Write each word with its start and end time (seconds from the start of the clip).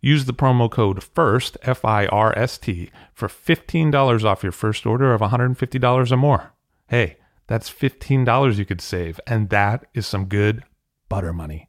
Use 0.00 0.24
the 0.24 0.32
promo 0.32 0.70
code 0.70 1.02
FIRST, 1.02 1.58
F 1.62 1.84
I 1.84 2.06
R 2.06 2.36
S 2.36 2.56
T, 2.56 2.90
for 3.12 3.28
$15 3.28 4.24
off 4.24 4.42
your 4.42 4.52
first 4.52 4.86
order 4.86 5.12
of 5.12 5.20
$150 5.20 6.12
or 6.12 6.16
more. 6.16 6.54
Hey, 6.88 7.16
that's 7.46 7.70
$15 7.70 8.56
you 8.56 8.64
could 8.64 8.80
save, 8.80 9.20
and 9.26 9.50
that 9.50 9.84
is 9.92 10.06
some 10.06 10.24
good 10.26 10.64
butter 11.08 11.32
money. 11.32 11.68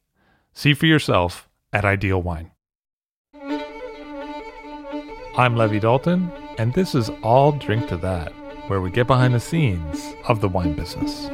See 0.54 0.74
for 0.74 0.86
yourself 0.86 1.50
at 1.74 1.86
Ideal 1.86 2.22
Wine. 2.22 2.52
I'm 5.38 5.56
Levi 5.56 5.80
Dalton, 5.80 6.32
and 6.58 6.74
this 6.74 6.94
is 6.94 7.10
I'll 7.24 7.54
Drink 7.54 7.88
to 7.90 7.98
That, 7.98 8.32
where 8.70 8.82
we 8.82 8.92
get 8.92 9.08
behind 9.08 9.34
the 9.34 9.40
scenes 9.40 10.14
of 10.28 10.42
the 10.42 10.50
wine 10.50 10.76
business. 10.76 11.30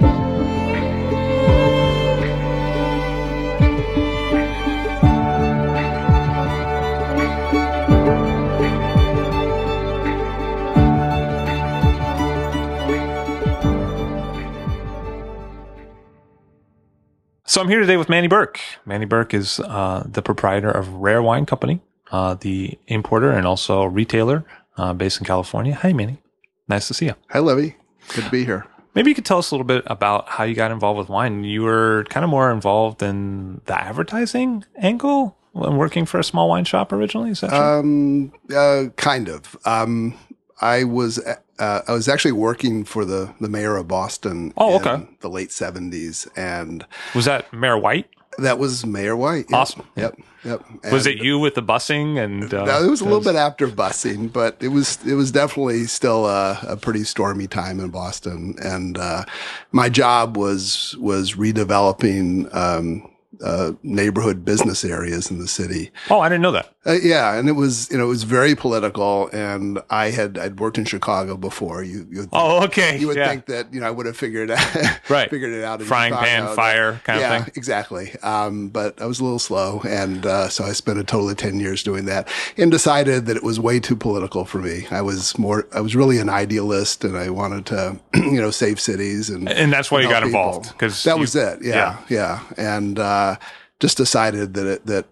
So 17.57 17.63
I'm 17.63 17.69
here 17.69 17.79
today 17.79 17.97
with 17.97 18.07
Mannie 18.07 18.27
Berk. 18.27 18.59
Mannie 18.85 19.07
Berk 19.07 19.33
is 19.33 19.59
uh, 19.59 20.03
the 20.05 20.21
proprietor 20.21 20.69
of 20.69 20.93
Rare 20.93 21.23
Wine 21.23 21.47
Company, 21.47 21.81
uh, 22.11 22.35
the 22.35 22.77
importer 22.85 23.31
and 23.31 23.47
also 23.47 23.83
retailer 23.85 24.45
uh, 24.77 24.93
based 24.93 25.19
in 25.19 25.25
California. 25.25 25.73
Hi, 25.73 25.91
Mannie. 25.91 26.21
Nice 26.67 26.87
to 26.87 26.93
see 26.93 27.07
you. 27.07 27.15
Hi, 27.31 27.39
Levi. 27.39 27.73
Good 28.13 28.25
to 28.25 28.29
be 28.29 28.45
here. 28.45 28.67
Maybe 28.93 29.09
you 29.09 29.15
could 29.15 29.25
tell 29.25 29.39
us 29.39 29.49
a 29.49 29.55
little 29.55 29.65
bit 29.65 29.81
about 29.87 30.29
how 30.29 30.43
you 30.43 30.53
got 30.53 30.69
involved 30.69 30.99
with 30.99 31.09
wine. 31.09 31.43
You 31.45 31.63
were 31.63 32.05
kind 32.09 32.23
of 32.23 32.29
more 32.29 32.51
involved 32.51 33.01
in 33.01 33.61
the 33.65 33.81
advertising 33.81 34.63
angle 34.77 35.35
when 35.53 35.77
working 35.77 36.05
for 36.05 36.19
a 36.19 36.23
small 36.23 36.49
wine 36.49 36.65
shop 36.65 36.91
originally. 36.91 37.31
Is 37.31 37.41
that 37.41 37.49
true? 37.49 37.57
Um, 37.57 38.33
uh, 38.55 38.89
kind 38.97 39.29
of. 39.29 39.57
Um, 39.65 40.13
I 40.61 40.83
was 40.83 41.19
uh, 41.59 41.81
I 41.87 41.93
was 41.93 42.07
actually 42.07 42.33
working 42.33 42.83
for 42.83 43.05
the 43.05 43.33
the 43.39 43.49
mayor 43.49 43.75
of 43.77 43.87
Boston. 43.87 44.53
Oh, 44.57 44.75
in 44.75 44.87
okay. 44.87 45.07
The 45.21 45.29
late 45.29 45.51
seventies, 45.51 46.27
and 46.35 46.85
was 47.15 47.25
that 47.25 47.51
Mayor 47.53 47.77
White? 47.77 48.07
that 48.37 48.59
was 48.59 48.85
Mayor 48.85 49.15
White. 49.15 49.45
Yep. 49.49 49.59
Awesome. 49.59 49.87
Yep. 49.95 50.19
Yep. 50.43 50.63
Was 50.91 51.07
it 51.07 51.17
you 51.17 51.39
with 51.39 51.55
the 51.55 51.63
busing 51.63 52.23
and? 52.23 52.53
Uh, 52.53 52.65
No, 52.65 52.83
it 52.83 52.89
was 52.89 53.01
a 53.01 53.03
little 53.03 53.21
bit 53.21 53.35
after 53.35 53.67
busing, 53.67 54.31
but 54.31 54.55
it 54.61 54.69
was 54.69 54.99
it 55.05 55.15
was 55.15 55.31
definitely 55.31 55.85
still 55.85 56.25
a, 56.25 56.59
a 56.67 56.77
pretty 56.77 57.03
stormy 57.03 57.47
time 57.47 57.79
in 57.79 57.89
Boston. 57.89 58.55
And 58.63 58.97
uh, 58.97 59.25
my 59.71 59.89
job 59.89 60.37
was 60.37 60.95
was 60.99 61.33
redeveloping 61.33 62.53
um, 62.55 63.09
uh, 63.43 63.71
neighborhood 63.83 64.43
business 64.45 64.83
areas 64.83 65.29
in 65.31 65.39
the 65.39 65.47
city. 65.47 65.91
Oh, 66.09 66.19
I 66.19 66.29
didn't 66.29 66.41
know 66.41 66.51
that. 66.51 66.73
Uh, 66.85 66.93
yeah, 67.03 67.35
and 67.37 67.49
it 67.49 67.53
was 67.53 67.89
you 67.91 67.97
know 67.97 68.05
it 68.05 68.09
was 68.09 68.23
very 68.23 68.55
political, 68.55 69.27
and 69.33 69.79
I 69.89 70.09
had 70.11 70.37
I'd 70.37 70.59
worked 70.59 70.77
in 70.77 70.85
Chicago 70.85 71.35
before. 71.37 71.83
You 71.83 72.07
you 72.09 72.19
would 72.21 72.29
Oh, 72.31 72.63
okay. 72.65 72.97
you 72.97 73.07
would 73.07 73.17
yeah. 73.17 73.27
think 73.29 73.45
that 73.47 73.73
you 73.73 73.79
know 73.81 73.87
I 73.87 73.91
would 73.91 74.05
have 74.05 74.15
figured 74.17 74.51
out 74.51 74.99
Right. 75.09 75.29
figured 75.29 75.51
it 75.53 75.63
out 75.63 75.81
in 75.81 75.87
Frying 75.87 76.13
Chicago, 76.13 76.27
pan, 76.47 76.55
fire 76.55 77.01
kind 77.03 77.19
yeah, 77.19 77.35
of 77.37 77.43
thing. 77.45 77.53
exactly. 77.57 78.13
Um, 78.23 78.69
but 78.69 79.01
I 79.01 79.05
was 79.05 79.19
a 79.19 79.23
little 79.23 79.39
slow, 79.39 79.81
and 79.87 80.25
uh, 80.25 80.47
so 80.49 80.63
I 80.63 80.71
spent 80.71 80.97
a 80.99 81.03
total 81.03 81.29
of 81.29 81.35
ten 81.37 81.59
years 81.59 81.83
doing 81.83 82.05
that, 82.05 82.29
and 82.57 82.71
decided 82.71 83.25
that 83.25 83.35
it 83.35 83.43
was 83.43 83.59
way 83.59 83.79
too 83.81 83.95
political 83.97 84.45
for 84.45 84.59
me. 84.59 84.87
I 84.89 85.01
was 85.01 85.37
more 85.37 85.67
I 85.73 85.81
was 85.81 85.93
really 85.95 86.19
an 86.19 86.29
idealist, 86.29 87.03
and 87.03 87.17
I 87.17 87.29
wanted 87.29 87.65
to 87.67 87.99
you 88.15 88.39
know 88.41 88.49
save 88.51 88.79
cities 88.79 89.29
and 89.29 89.49
And 89.49 89.73
that's 89.73 89.91
why 89.91 89.99
you 90.01 90.07
got 90.07 90.23
people. 90.23 90.39
involved 90.39 90.69
because 90.71 91.03
that 91.03 91.19
was 91.19 91.35
it. 91.35 91.59
Yeah, 91.61 91.97
yeah, 92.09 92.39
and 92.57 92.97
uh, 92.97 93.26
just 93.79 93.97
decided 93.97 94.53
that 94.55 94.67
it, 94.67 94.85
that 94.85 95.05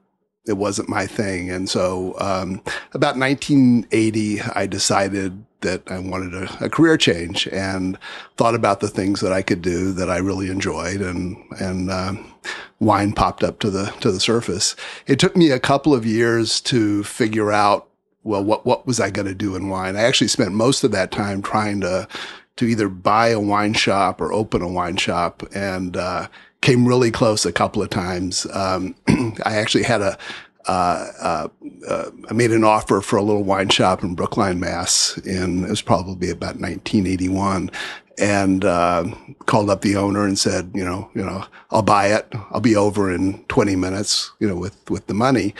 it 0.47 0.53
wasn't 0.53 0.89
my 0.89 1.07
thing. 1.07 1.49
And 1.49 1.69
so, 1.69 2.15
um, 2.19 2.61
about 2.93 3.17
1980, 3.17 4.41
I 4.41 4.67
decided 4.67 5.43
that 5.61 5.81
I 5.91 5.97
wanted 5.99 6.33
a, 6.35 6.65
a 6.65 6.69
career 6.69 6.95
change 6.95 7.47
and 7.47 7.97
thought 8.37 8.53
about 8.53 8.79
the 8.79 8.87
things 8.87 9.19
that 9.21 9.33
I 9.33 9.41
could 9.41 9.61
do 9.61 9.91
that 9.93 10.09
I 10.09 10.17
really 10.17 10.49
enjoyed, 10.49 11.01
and 11.01 11.37
and 11.59 11.91
um, 11.91 12.33
wine 12.79 13.13
popped 13.13 13.43
up 13.43 13.59
to 13.59 13.69
the 13.69 13.85
to 14.01 14.11
the 14.11 14.19
surface. 14.19 14.75
It 15.07 15.19
took 15.19 15.35
me 15.35 15.49
a 15.49 15.59
couple 15.59 15.93
of 15.93 16.05
years 16.05 16.61
to 16.61 17.03
figure 17.03 17.51
out 17.51 17.89
well 18.23 18.43
what 18.43 18.65
what 18.65 18.85
was 18.85 18.99
I 18.99 19.09
going 19.09 19.27
to 19.27 19.35
do 19.35 19.55
in 19.55 19.69
wine. 19.69 19.95
I 19.95 20.03
actually 20.03 20.27
spent 20.27 20.51
most 20.51 20.83
of 20.83 20.91
that 20.91 21.11
time 21.11 21.41
trying 21.41 21.81
to 21.81 22.07
to 22.57 22.65
either 22.65 22.87
buy 22.87 23.29
a 23.29 23.39
wine 23.39 23.73
shop 23.73 24.21
or 24.21 24.31
open 24.31 24.61
a 24.61 24.67
wine 24.67 24.97
shop, 24.97 25.43
and 25.53 25.97
uh, 25.97 26.27
came 26.65 26.87
really 26.87 27.11
close 27.11 27.45
a 27.45 27.51
couple 27.51 27.83
of 27.83 27.91
times. 27.91 28.47
Um, 28.51 28.95
I 29.45 29.57
actually 29.57 29.83
had 29.83 30.01
a 30.01 30.17
uh, 30.67 31.11
uh, 31.21 31.47
uh, 31.87 32.09
I 32.27 32.33
made 32.33 32.49
an 32.49 32.63
offer 32.63 32.99
for 33.01 33.17
a 33.17 33.21
little 33.21 33.43
wine 33.43 33.69
shop 33.69 34.01
in 34.01 34.15
Brookline, 34.15 34.59
Mass. 34.59 35.15
In 35.19 35.63
it 35.63 35.69
was 35.69 35.83
probably 35.83 36.31
about 36.31 36.59
1981, 36.59 37.69
and 38.17 38.65
uh, 38.65 39.05
called 39.45 39.69
up 39.69 39.81
the 39.81 39.95
owner 39.95 40.25
and 40.25 40.39
said, 40.39 40.71
you 40.73 40.83
know, 40.83 41.07
you 41.13 41.23
know, 41.23 41.45
I'll 41.69 41.83
buy 41.83 42.07
it. 42.07 42.25
I'll 42.49 42.61
be 42.61 42.75
over 42.75 43.13
in 43.13 43.43
20 43.43 43.75
minutes, 43.75 44.31
you 44.39 44.47
know, 44.47 44.55
with 44.55 44.89
with 44.89 45.05
the 45.05 45.13
money. 45.13 45.53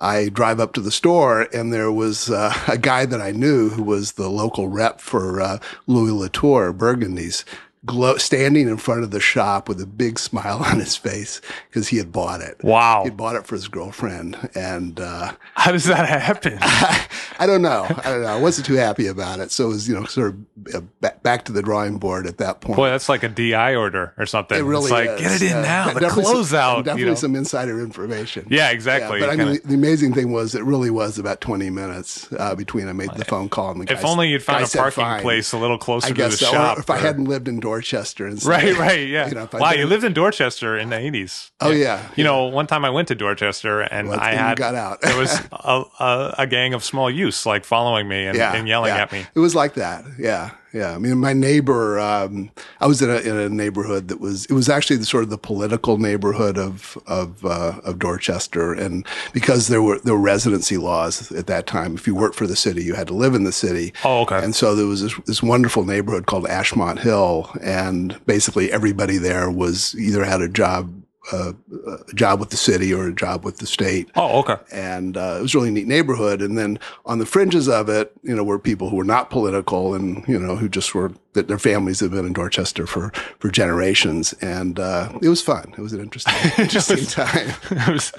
I 0.00 0.28
drive 0.28 0.60
up 0.60 0.72
to 0.74 0.80
the 0.80 0.92
store 0.92 1.48
and 1.52 1.72
there 1.72 1.90
was 1.90 2.30
uh, 2.30 2.54
a 2.68 2.78
guy 2.78 3.04
that 3.04 3.20
I 3.20 3.32
knew 3.32 3.70
who 3.70 3.82
was 3.82 4.12
the 4.12 4.30
local 4.30 4.68
rep 4.68 5.00
for 5.00 5.40
uh, 5.40 5.58
Louis 5.88 6.12
Latour 6.12 6.72
Burgundies, 6.72 7.44
glow, 7.86 8.16
standing 8.18 8.68
in 8.68 8.76
front 8.76 9.02
of 9.02 9.10
the 9.10 9.20
shop 9.20 9.68
with 9.68 9.80
a 9.80 9.86
big 9.86 10.18
smile 10.18 10.58
on 10.64 10.78
his 10.80 10.96
face 10.96 11.40
because 11.68 11.88
he 11.88 11.96
had 11.96 12.12
bought 12.12 12.40
it. 12.40 12.62
Wow. 12.62 13.04
He'd 13.04 13.16
bought 13.16 13.36
it 13.36 13.46
for 13.46 13.54
his 13.54 13.68
girlfriend, 13.68 14.50
and 14.54 14.98
uh, 15.00 15.32
How 15.54 15.72
does 15.72 15.84
that 15.84 16.08
happen? 16.08 16.58
I 16.62 17.46
don't 17.46 17.62
know. 17.62 17.84
I 17.88 18.10
don't 18.10 18.22
know. 18.22 18.28
I 18.28 18.38
wasn't 18.40 18.66
too 18.66 18.74
happy 18.74 19.06
about 19.06 19.40
it, 19.40 19.50
so 19.50 19.64
it 19.66 19.68
was 19.68 19.88
you 19.88 19.94
know 19.94 20.04
sort 20.04 20.34
of 20.34 20.74
uh, 20.74 20.80
back, 21.00 21.22
back 21.22 21.44
to 21.46 21.52
the 21.52 21.62
drawing 21.62 21.98
board 21.98 22.26
at 22.26 22.38
that 22.38 22.60
point. 22.60 22.76
Boy, 22.76 22.90
that's 22.90 23.08
like 23.08 23.22
a 23.22 23.28
DI 23.28 23.74
order 23.74 24.12
or 24.18 24.26
something. 24.26 24.58
It 24.58 24.62
really 24.62 24.84
it's 24.84 24.90
like 24.92 25.10
is. 25.10 25.20
get 25.20 25.32
it 25.32 25.42
in 25.42 25.48
Yeah. 25.48 25.62
now. 25.62 25.92
The 25.94 26.10
some- 26.10 26.22
closeout. 26.24 26.76
Definitely 26.84 27.00
you 27.00 27.06
know. 27.08 27.14
some 27.14 27.34
insider 27.34 27.80
information. 27.80 28.46
yeah, 28.50 28.70
exactly. 28.70 29.20
Yeah, 29.20 29.26
but 29.26 29.32
I 29.32 29.36
Kinda- 29.36 29.52
mean, 29.52 29.60
the, 29.62 29.68
the 29.68 29.74
amazing 29.74 30.12
thing 30.12 30.32
was 30.32 30.54
it 30.54 30.62
really 30.64 30.90
was 30.90 31.18
about 31.18 31.40
20 31.40 31.70
minutes 31.70 32.28
uh, 32.38 32.54
between 32.54 32.88
I 32.88 32.92
made 32.92 33.10
the 33.14 33.24
phone 33.24 33.48
call 33.48 33.70
and 33.72 33.86
the 33.86 33.92
if 33.92 34.04
only 34.04 34.28
you'd 34.28 34.42
found 34.42 34.64
a 34.64 34.68
parking 34.68 35.02
fine. 35.02 35.22
place 35.22 35.52
a 35.52 35.58
little 35.58 35.78
closer 35.78 36.08
I 36.08 36.10
to 36.10 36.14
the 36.14 36.30
so. 36.32 36.46
shop. 36.50 36.76
Or 36.78 36.80
if 36.80 36.90
I 36.90 36.98
hadn't 36.98 37.24
lived 37.24 37.48
in 37.48 37.60
Dorchester 37.70 38.26
and 38.26 38.44
Right, 38.44 38.76
right, 38.76 39.06
yeah. 39.08 39.28
You 39.28 39.34
know, 39.36 39.48
wow, 39.52 39.70
you 39.70 39.86
lived 39.86 40.02
in 40.02 40.12
Dorchester 40.12 40.76
in 40.76 40.90
the 40.90 40.98
eighties. 40.98 41.52
Oh, 41.60 41.70
yeah, 41.70 42.02
You 42.16 42.24
know, 42.24 42.46
one 42.46 42.66
time 42.66 42.84
I 42.84 42.90
went 42.90 43.06
to 43.08 43.14
Dorchester 43.14 43.82
and 43.82 44.08
Well, 44.08 44.18
I 44.18 44.32
had 44.34 44.58
got 44.58 44.74
out. 44.74 45.00
there 45.02 45.16
was 45.16 45.32
a, 45.52 45.84
a, 46.00 46.34
a 46.38 46.46
gang 46.48 46.74
of 46.74 46.82
small 46.82 47.08
youths 47.08 47.46
like 47.46 47.64
following 47.64 48.08
me 48.08 48.26
and, 48.26 48.36
yeah, 48.36 48.56
and 48.56 48.66
yelling 48.66 48.88
yeah. 48.92 49.02
at 49.02 49.12
me. 49.12 49.24
It 49.34 49.38
was 49.38 49.54
like 49.54 49.74
that. 49.74 50.04
Yeah, 50.18 50.50
yeah. 50.72 50.94
I 50.94 50.98
mean, 50.98 51.18
my 51.18 51.32
neighbor. 51.32 51.98
Um, 51.98 52.50
I 52.80 52.86
was 52.86 53.02
in 53.02 53.10
a 53.10 53.16
in 53.16 53.36
a 53.36 53.48
neighborhood 53.48 54.08
that 54.08 54.20
was. 54.20 54.46
It 54.46 54.52
was 54.52 54.68
actually 54.68 54.96
the 54.96 55.06
sort 55.06 55.24
of 55.24 55.30
the 55.30 55.38
political 55.38 55.98
neighborhood 55.98 56.58
of 56.58 56.98
of 57.06 57.44
uh, 57.44 57.80
of 57.84 57.98
Dorchester, 57.98 58.72
and 58.72 59.06
because 59.32 59.68
there 59.68 59.82
were 59.82 59.98
there 60.00 60.14
were 60.14 60.20
residency 60.20 60.76
laws 60.76 61.30
at 61.32 61.46
that 61.46 61.66
time. 61.66 61.94
If 61.94 62.06
you 62.06 62.14
worked 62.14 62.36
for 62.36 62.46
the 62.46 62.56
city, 62.56 62.82
you 62.82 62.94
had 62.94 63.06
to 63.08 63.14
live 63.14 63.34
in 63.34 63.44
the 63.44 63.52
city. 63.52 63.92
Oh, 64.04 64.22
okay. 64.22 64.42
And 64.42 64.54
so 64.54 64.74
there 64.74 64.86
was 64.86 65.02
this, 65.02 65.14
this 65.26 65.42
wonderful 65.42 65.84
neighborhood 65.84 66.26
called 66.26 66.44
Ashmont 66.44 67.00
Hill, 67.00 67.50
and 67.62 68.18
basically 68.26 68.72
everybody 68.72 69.18
there 69.18 69.50
was 69.50 69.94
either 69.96 70.24
had 70.24 70.40
a 70.40 70.48
job 70.48 70.99
a, 71.32 71.54
a 71.86 72.14
job 72.14 72.40
with 72.40 72.50
the 72.50 72.56
city 72.56 72.92
or 72.94 73.06
a 73.08 73.12
job 73.14 73.44
with 73.44 73.58
the 73.58 73.66
state. 73.66 74.10
Oh, 74.16 74.40
okay. 74.40 74.56
And 74.72 75.16
uh, 75.16 75.36
it 75.38 75.42
was 75.42 75.54
a 75.54 75.58
really 75.58 75.70
neat 75.70 75.86
neighborhood. 75.86 76.40
And 76.42 76.56
then 76.56 76.78
on 77.04 77.18
the 77.18 77.26
fringes 77.26 77.68
of 77.68 77.88
it, 77.88 78.12
you 78.22 78.34
know, 78.34 78.42
were 78.42 78.58
people 78.58 78.88
who 78.88 78.96
were 78.96 79.04
not 79.04 79.30
political 79.30 79.94
and, 79.94 80.26
you 80.26 80.38
know, 80.38 80.56
who 80.56 80.68
just 80.68 80.94
were, 80.94 81.12
that 81.34 81.46
their 81.46 81.58
families 81.58 82.00
have 82.00 82.10
been 82.10 82.24
in 82.26 82.32
Dorchester 82.32 82.86
for, 82.86 83.10
for 83.38 83.50
generations. 83.50 84.32
And 84.40 84.80
uh, 84.80 85.12
it 85.22 85.28
was 85.28 85.42
fun. 85.42 85.74
It 85.76 85.80
was 85.80 85.92
an 85.92 86.00
interesting, 86.00 86.34
interesting 86.58 87.04
time. 87.06 87.52
It 87.70 87.88
was, 87.88 88.12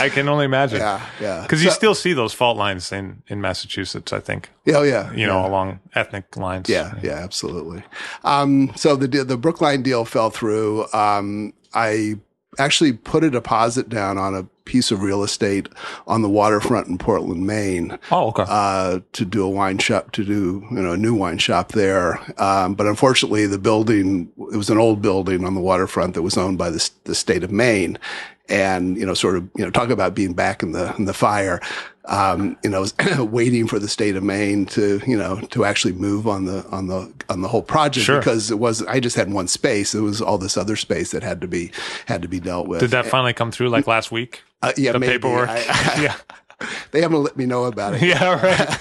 I 0.00 0.08
can 0.08 0.28
only 0.28 0.44
imagine. 0.44 0.78
Yeah, 0.78 1.04
yeah. 1.20 1.42
Because 1.42 1.62
you 1.62 1.70
still 1.70 1.94
see 1.94 2.12
those 2.12 2.32
fault 2.32 2.56
lines 2.56 2.90
in, 2.92 3.22
in 3.28 3.40
Massachusetts, 3.40 4.12
I 4.12 4.20
think, 4.20 4.50
Oh, 4.68 4.82
yeah. 4.82 5.12
you 5.12 5.26
know, 5.26 5.40
yeah. 5.40 5.48
along 5.48 5.80
ethnic 5.94 6.36
lines. 6.36 6.68
Yeah, 6.68 6.94
yeah, 7.02 7.12
absolutely. 7.14 7.82
Um, 8.24 8.72
so 8.76 8.96
the 8.96 9.06
the 9.24 9.36
Brookline 9.36 9.82
deal 9.82 10.04
fell 10.04 10.30
through. 10.30 10.86
Um, 10.92 11.52
I 11.76 12.16
actually 12.58 12.94
put 12.94 13.22
a 13.22 13.30
deposit 13.30 13.88
down 13.88 14.16
on 14.18 14.34
a 14.34 14.44
piece 14.64 14.90
of 14.90 15.00
real 15.02 15.22
estate 15.22 15.68
on 16.08 16.22
the 16.22 16.28
waterfront 16.28 16.88
in 16.88 16.98
Portland, 16.98 17.46
Maine, 17.46 17.98
Oh, 18.10 18.28
okay. 18.28 18.44
uh, 18.48 18.98
to 19.12 19.24
do 19.24 19.44
a 19.44 19.48
wine 19.48 19.78
shop, 19.78 20.10
to 20.12 20.24
do 20.24 20.66
you 20.70 20.82
know 20.82 20.92
a 20.92 20.96
new 20.96 21.14
wine 21.14 21.38
shop 21.38 21.72
there. 21.72 22.18
Um, 22.40 22.74
but 22.74 22.86
unfortunately, 22.86 23.46
the 23.46 23.58
building 23.58 24.32
it 24.52 24.56
was 24.56 24.70
an 24.70 24.78
old 24.78 25.02
building 25.02 25.44
on 25.44 25.54
the 25.54 25.60
waterfront 25.60 26.14
that 26.14 26.22
was 26.22 26.36
owned 26.36 26.58
by 26.58 26.70
the, 26.70 26.90
the 27.04 27.14
state 27.14 27.44
of 27.44 27.52
Maine, 27.52 27.98
and 28.48 28.96
you 28.96 29.04
know 29.06 29.14
sort 29.14 29.36
of 29.36 29.48
you 29.56 29.64
know 29.64 29.70
talk 29.70 29.90
about 29.90 30.14
being 30.14 30.32
back 30.34 30.62
in 30.62 30.72
the 30.72 30.94
in 30.96 31.04
the 31.04 31.14
fire. 31.14 31.60
Um, 32.08 32.56
you 32.62 32.70
know, 32.70 32.86
waiting 33.24 33.66
for 33.66 33.80
the 33.80 33.88
state 33.88 34.14
of 34.14 34.22
Maine 34.22 34.64
to 34.66 35.00
you 35.08 35.16
know 35.18 35.40
to 35.50 35.64
actually 35.64 35.94
move 35.94 36.28
on 36.28 36.44
the 36.44 36.64
on 36.70 36.86
the 36.86 37.12
on 37.28 37.40
the 37.42 37.48
whole 37.48 37.62
project 37.62 38.06
Sure. 38.06 38.18
because 38.18 38.48
it 38.50 38.60
was 38.60 38.82
I 38.84 39.00
just 39.00 39.16
had 39.16 39.32
one 39.32 39.48
space. 39.48 39.92
It 39.94 40.00
was 40.02 40.22
all 40.22 40.38
this 40.38 40.56
other 40.56 40.76
space 40.76 41.10
that 41.10 41.24
had 41.24 41.40
to 41.40 41.48
be 41.48 41.72
had 42.06 42.22
to 42.22 42.28
be 42.28 42.38
dealt 42.38 42.68
with. 42.68 42.78
Did 42.78 42.90
that 42.90 43.06
finally 43.06 43.32
come 43.32 43.50
through 43.50 43.70
like 43.70 43.88
last 43.88 44.12
week? 44.12 44.42
Uh, 44.62 44.72
yeah, 44.76 44.92
the 44.92 45.00
maybe. 45.00 45.14
paperwork? 45.14 45.48
I- 45.48 45.64
I- 45.68 46.02
yeah. 46.02 46.16
they 46.92 47.00
haven't 47.02 47.22
let 47.24 47.36
me 47.36 47.44
know 47.44 47.64
about 47.64 47.94
it. 47.94 48.02
Yeah, 48.06 48.40
right. 48.40 48.78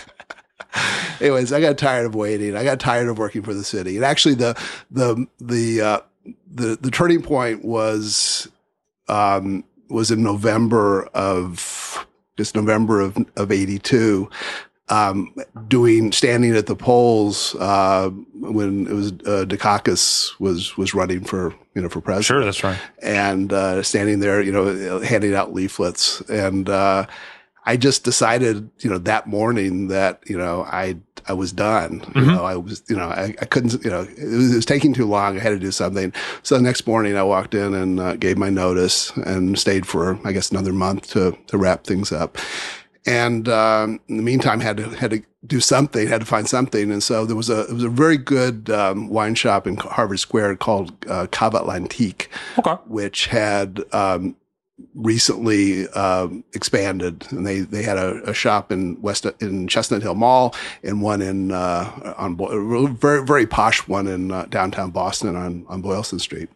anyways, 1.20 1.52
I 1.52 1.62
got 1.62 1.78
tired 1.78 2.06
of 2.06 2.16
waiting. 2.16 2.56
I 2.56 2.64
got 2.64 2.80
tired 2.80 3.08
of 3.08 3.18
working 3.18 3.42
for 3.42 3.54
the 3.54 3.64
city. 3.64 3.96
And 3.96 4.06
actually, 4.06 4.36
the 4.36 4.56
the 4.92 5.26
the 5.40 5.82
uh, 5.82 6.00
the 6.54 6.78
the 6.80 6.92
turning 6.92 7.22
point 7.22 7.66
was 7.66 8.48
um, 9.08 9.64
was 9.90 10.12
in 10.12 10.24
November 10.24 11.06
of 11.14 12.06
just 12.38 12.56
November 12.56 13.02
of 13.02 13.18
of 13.36 13.52
eighty 13.52 13.80
two. 13.80 14.30
Um, 14.88 15.34
doing 15.68 16.12
standing 16.12 16.56
at 16.56 16.68
the 16.68 16.76
polls 16.76 17.56
uh, 17.56 18.10
when 18.36 18.86
it 18.86 18.94
was 18.94 19.12
uh, 19.14 19.46
Dukakis 19.48 20.40
was 20.40 20.78
was 20.78 20.94
running 20.94 21.24
for 21.24 21.56
you 21.74 21.82
know 21.82 21.90
for 21.90 22.02
president 22.02 22.26
Sure, 22.26 22.46
that's 22.46 22.64
right. 22.64 22.78
and 23.02 23.52
uh, 23.52 23.82
standing 23.82 24.20
there, 24.20 24.44
you 24.44 24.52
know, 24.52 25.00
handing 25.00 25.34
out 25.34 25.56
leaflets. 25.56 26.22
And 26.30 26.70
uh, 26.70 27.08
I 27.68 27.78
just 27.78 28.04
decided, 28.04 28.70
you 28.80 28.90
know, 28.90 29.00
that 29.00 29.28
morning 29.28 29.88
that 29.88 30.22
you 30.28 30.38
know 30.38 30.64
I 30.64 30.98
I 31.28 31.34
was 31.34 31.52
done. 31.52 32.04
You 32.16 32.22
Mhm. 32.22 32.34
know, 32.36 32.44
I 32.46 32.56
was, 32.56 32.84
you 32.88 32.96
know, 32.96 33.08
I, 33.08 33.34
I 33.42 33.46
couldn't, 33.46 33.84
you 33.84 33.90
know, 33.90 34.02
it 34.02 34.24
was, 34.24 34.54
it 34.54 34.56
was 34.58 34.66
taking 34.66 34.94
too 34.94 35.08
long. 35.08 35.38
I 35.38 35.40
had 35.40 35.50
to 35.50 35.60
do 35.60 35.72
something. 35.72 36.14
So 36.44 36.56
the 36.56 36.62
next 36.62 36.86
morning, 36.86 37.18
I 37.18 37.24
walked 37.24 37.56
in 37.56 37.74
and 37.74 38.00
uh, 38.00 38.16
gave 38.18 38.38
my 38.38 38.52
notice 38.52 39.10
and 39.26 39.58
stayed 39.58 39.88
for, 39.88 40.20
I 40.24 40.32
guess, 40.34 40.52
another 40.52 40.74
month 40.74 41.10
to 41.14 41.36
to 41.48 41.58
wrap 41.58 41.84
things 41.86 42.12
up. 42.12 42.38
And 43.08 43.48
um, 43.50 44.00
in 44.08 44.18
the 44.18 44.24
meantime, 44.24 44.60
had 44.60 44.78
to 44.78 44.90
had 44.90 45.12
to 45.12 45.22
do 45.46 45.60
something, 45.60 46.08
had 46.08 46.22
to 46.22 46.26
find 46.28 46.48
something. 46.48 46.92
And 46.92 47.04
so 47.04 47.26
there 47.26 47.36
was 47.36 47.50
a 47.50 47.62
it 47.70 47.74
was 47.74 47.84
a 47.84 47.90
very 47.90 48.18
good 48.18 48.70
um, 48.70 49.10
wine 49.10 49.36
shop 49.36 49.66
in 49.68 49.78
Harvard 49.78 50.20
Square 50.20 50.56
called 50.58 50.94
uh, 51.10 51.28
Cava 51.32 51.60
Atlantique 51.60 52.28
Okay. 52.60 52.76
which 52.88 53.28
had 53.28 53.82
um, 53.94 54.36
recently 54.94 55.88
um, 55.90 56.44
expanded, 56.54 57.26
and 57.32 57.46
they 57.46 57.60
they 57.60 57.84
had 57.84 57.98
a, 57.98 58.30
a 58.30 58.34
shop 58.34 58.72
in 58.72 59.02
West 59.02 59.26
in 59.40 59.68
Chestnut 59.68 60.02
Hill 60.02 60.16
Mall 60.16 60.56
and 60.84 61.02
one 61.02 61.22
in 61.22 61.52
uh, 61.52 62.14
on 62.18 62.36
Bo- 62.36 62.90
very 62.90 63.26
very 63.26 63.46
posh 63.46 63.88
one 63.88 64.08
in 64.08 64.32
uh, 64.32 64.46
downtown 64.50 64.92
Boston 64.92 65.36
on 65.36 65.66
on 65.70 65.82
Boylston 65.82 66.20
Street. 66.20 66.50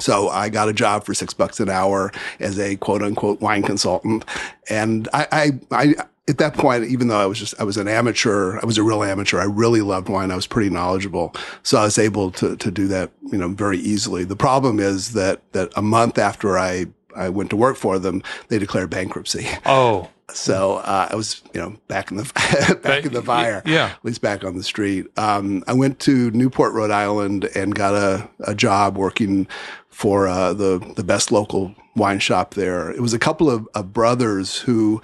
So 0.00 0.28
I 0.28 0.48
got 0.48 0.68
a 0.68 0.72
job 0.72 1.04
for 1.04 1.12
six 1.12 1.34
bucks 1.34 1.60
an 1.60 1.68
hour 1.68 2.12
as 2.40 2.58
a 2.58 2.76
quote 2.76 3.02
unquote 3.02 3.40
wine 3.40 3.62
consultant. 3.62 4.24
And 4.70 5.08
I, 5.12 5.26
I, 5.32 5.50
I, 5.72 5.94
at 6.28 6.38
that 6.38 6.54
point, 6.54 6.84
even 6.84 7.08
though 7.08 7.18
I 7.18 7.26
was 7.26 7.38
just, 7.38 7.60
I 7.60 7.64
was 7.64 7.76
an 7.76 7.88
amateur, 7.88 8.60
I 8.62 8.66
was 8.66 8.78
a 8.78 8.82
real 8.82 9.02
amateur. 9.02 9.40
I 9.40 9.44
really 9.44 9.80
loved 9.80 10.08
wine. 10.08 10.30
I 10.30 10.36
was 10.36 10.46
pretty 10.46 10.70
knowledgeable. 10.70 11.34
So 11.62 11.78
I 11.78 11.84
was 11.84 11.98
able 11.98 12.30
to, 12.32 12.56
to 12.56 12.70
do 12.70 12.86
that, 12.88 13.10
you 13.32 13.38
know, 13.38 13.48
very 13.48 13.78
easily. 13.78 14.24
The 14.24 14.36
problem 14.36 14.78
is 14.78 15.14
that, 15.14 15.40
that 15.52 15.72
a 15.74 15.82
month 15.82 16.16
after 16.16 16.58
I, 16.58 16.86
I 17.18 17.28
went 17.28 17.50
to 17.50 17.56
work 17.56 17.76
for 17.76 17.98
them, 17.98 18.22
they 18.48 18.58
declared 18.58 18.90
bankruptcy. 18.90 19.46
Oh, 19.66 20.08
So 20.34 20.76
uh, 20.76 21.08
I 21.10 21.16
was, 21.16 21.42
you 21.54 21.60
know, 21.60 21.76
back 21.88 22.10
in 22.10 22.18
the 22.18 22.78
back 22.82 23.06
in 23.06 23.14
the 23.14 23.22
fire. 23.22 23.62
Yeah. 23.64 23.86
At 23.86 24.04
least 24.04 24.20
back 24.20 24.44
on 24.44 24.56
the 24.56 24.62
street. 24.62 25.06
Um, 25.16 25.64
I 25.66 25.72
went 25.72 26.00
to 26.00 26.30
Newport, 26.32 26.74
Rhode 26.74 26.90
Island, 26.90 27.48
and 27.54 27.74
got 27.74 27.94
a, 27.94 28.28
a 28.40 28.54
job 28.54 28.98
working 28.98 29.48
for 29.88 30.28
uh, 30.28 30.52
the 30.52 30.78
the 30.96 31.02
best 31.02 31.32
local 31.32 31.74
wine 31.96 32.18
shop 32.18 32.54
there. 32.54 32.90
It 32.90 33.00
was 33.00 33.14
a 33.14 33.18
couple 33.18 33.50
of, 33.50 33.66
of 33.74 33.92
brothers 33.94 34.58
who, 34.58 35.00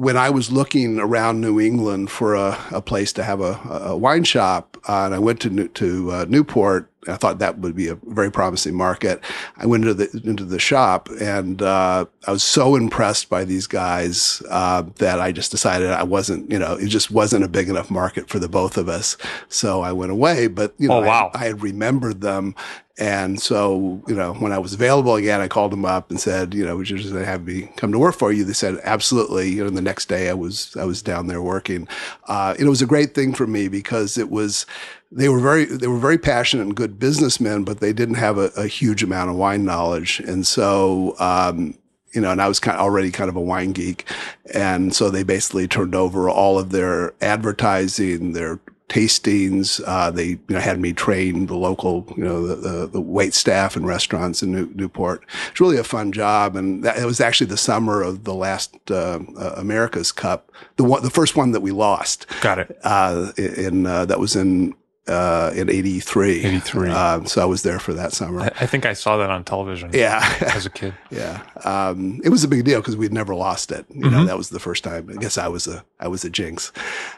when 0.00 0.16
I 0.16 0.30
was 0.30 0.50
looking 0.50 0.98
around 0.98 1.42
New 1.42 1.60
England 1.60 2.10
for 2.10 2.34
a, 2.34 2.58
a 2.72 2.80
place 2.80 3.12
to 3.12 3.22
have 3.22 3.42
a, 3.42 3.60
a 3.68 3.96
wine 3.96 4.24
shop, 4.24 4.78
uh, 4.88 5.04
and 5.04 5.14
I 5.14 5.18
went 5.18 5.40
to 5.40 5.50
New, 5.50 5.68
to 5.68 6.10
uh, 6.10 6.24
Newport, 6.26 6.90
I 7.06 7.16
thought 7.16 7.38
that 7.38 7.58
would 7.58 7.76
be 7.76 7.88
a 7.88 7.96
very 8.06 8.30
promising 8.30 8.74
market. 8.74 9.20
I 9.58 9.66
went 9.66 9.84
into 9.84 9.94
the 9.94 10.22
into 10.28 10.44
the 10.44 10.58
shop, 10.58 11.08
and 11.20 11.60
uh, 11.60 12.06
I 12.26 12.30
was 12.32 12.42
so 12.42 12.76
impressed 12.76 13.28
by 13.28 13.44
these 13.44 13.66
guys 13.66 14.42
uh, 14.48 14.84
that 14.96 15.20
I 15.20 15.32
just 15.32 15.50
decided 15.50 15.90
I 15.90 16.02
wasn't, 16.02 16.50
you 16.50 16.58
know, 16.58 16.74
it 16.74 16.88
just 16.88 17.10
wasn't 17.10 17.44
a 17.44 17.48
big 17.48 17.68
enough 17.68 17.90
market 17.90 18.28
for 18.30 18.38
the 18.38 18.48
both 18.48 18.78
of 18.78 18.88
us. 18.88 19.18
So 19.48 19.82
I 19.82 19.92
went 19.92 20.12
away. 20.12 20.46
But 20.46 20.74
you 20.78 20.88
know, 20.88 21.02
Oh, 21.02 21.06
wow. 21.06 21.30
I, 21.34 21.40
I 21.40 21.44
had 21.48 21.62
remembered 21.62 22.20
them, 22.22 22.54
and 23.00 23.40
so 23.40 24.02
you 24.06 24.14
know, 24.14 24.34
when 24.34 24.52
I 24.52 24.58
was 24.58 24.74
available 24.74 25.16
again, 25.16 25.40
I 25.40 25.48
called 25.48 25.72
them 25.72 25.86
up 25.86 26.10
and 26.10 26.20
said, 26.20 26.52
you 26.52 26.64
know, 26.64 26.76
would 26.76 26.90
you 26.90 26.98
just 26.98 27.14
have 27.14 27.46
me 27.46 27.72
come 27.76 27.90
to 27.92 27.98
work 27.98 28.14
for 28.14 28.30
you? 28.30 28.44
They 28.44 28.52
said 28.52 28.78
absolutely. 28.84 29.48
You 29.48 29.64
know, 29.64 29.70
the 29.70 29.80
next 29.80 30.06
day 30.06 30.28
I 30.28 30.34
was 30.34 30.76
I 30.76 30.84
was 30.84 31.00
down 31.00 31.26
there 31.26 31.42
working. 31.42 31.88
Uh, 32.28 32.54
it 32.58 32.66
was 32.66 32.82
a 32.82 32.86
great 32.86 33.14
thing 33.14 33.32
for 33.32 33.46
me 33.46 33.68
because 33.68 34.18
it 34.18 34.30
was 34.30 34.66
they 35.10 35.30
were 35.30 35.40
very 35.40 35.64
they 35.64 35.88
were 35.88 35.98
very 35.98 36.18
passionate 36.18 36.64
and 36.64 36.76
good 36.76 36.98
businessmen, 36.98 37.64
but 37.64 37.80
they 37.80 37.94
didn't 37.94 38.16
have 38.16 38.36
a, 38.36 38.50
a 38.56 38.66
huge 38.66 39.02
amount 39.02 39.30
of 39.30 39.36
wine 39.36 39.64
knowledge, 39.64 40.20
and 40.20 40.46
so. 40.46 41.16
Um, 41.18 41.76
you 42.12 42.20
know, 42.20 42.32
and 42.32 42.42
I 42.42 42.48
was 42.48 42.58
kind 42.58 42.76
of 42.76 42.82
already 42.82 43.12
kind 43.12 43.30
of 43.30 43.36
a 43.36 43.40
wine 43.40 43.70
geek, 43.70 44.04
and 44.52 44.92
so 44.92 45.10
they 45.10 45.22
basically 45.22 45.68
turned 45.68 45.94
over 45.94 46.28
all 46.28 46.58
of 46.58 46.70
their 46.70 47.14
advertising, 47.20 48.32
their 48.32 48.58
tastings. 48.90 49.80
Uh, 49.86 50.10
they 50.10 50.26
you 50.26 50.40
know 50.50 50.58
had 50.58 50.78
me 50.78 50.92
train 50.92 51.46
the 51.46 51.56
local 51.56 52.04
you 52.16 52.24
know 52.24 52.46
the, 52.46 52.56
the, 52.56 52.86
the 52.88 53.00
wait 53.00 53.32
staff 53.32 53.76
and 53.76 53.86
restaurants 53.86 54.42
in 54.42 54.52
New, 54.52 54.70
Newport. 54.74 55.24
It's 55.50 55.60
really 55.60 55.78
a 55.78 55.84
fun 55.84 56.12
job, 56.12 56.56
and 56.56 56.84
that, 56.84 56.98
it 56.98 57.06
was 57.06 57.20
actually 57.20 57.46
the 57.46 57.56
summer 57.56 58.02
of 58.02 58.24
the 58.24 58.34
last 58.34 58.76
uh, 58.90 59.20
uh, 59.38 59.54
America's 59.56 60.12
Cup, 60.12 60.52
the 60.76 60.84
one 60.84 61.02
the 61.02 61.10
first 61.10 61.36
one 61.36 61.52
that 61.52 61.60
we 61.60 61.70
lost 61.70 62.26
got 62.42 62.58
it. 62.58 62.78
uh, 62.82 63.32
in 63.38 63.86
uh, 63.86 64.04
that 64.04 64.18
was 64.18 64.36
in 64.36 64.74
uh, 65.08 65.50
in 65.56 65.68
'83. 65.70 66.44
83. 66.44 66.90
Um, 66.90 67.26
so 67.26 67.42
I 67.42 67.44
was 67.46 67.62
there 67.62 67.78
for 67.80 67.92
that 67.94 68.12
summer. 68.12 68.42
I, 68.42 68.46
I 68.60 68.66
think 68.66 68.86
I 68.86 68.92
saw 68.92 69.16
that 69.16 69.30
on 69.30 69.42
television 69.44 69.90
yeah, 69.92 70.20
as 70.54 70.66
a 70.66 70.70
kid. 70.70 70.94
yeah. 71.10 71.42
Um, 71.64 72.20
it 72.22 72.28
was 72.28 72.44
a 72.44 72.48
big 72.48 72.64
deal 72.64 72.80
because 72.80 72.96
we'd 72.96 73.12
never 73.12 73.34
lost 73.34 73.72
it. 73.72 73.86
You 73.88 74.02
Mm-hmm. 74.02 74.10
know, 74.10 74.24
that 74.26 74.36
was 74.36 74.50
the 74.50 74.60
first 74.60 74.84
time. 74.84 75.08
I 75.10 75.14
guess 75.16 75.36
I 75.38 75.48
was 75.48 75.66
a 75.66 75.84
I 75.98 76.08
was 76.08 76.24
a 76.24 76.30
jinx. 76.30 76.70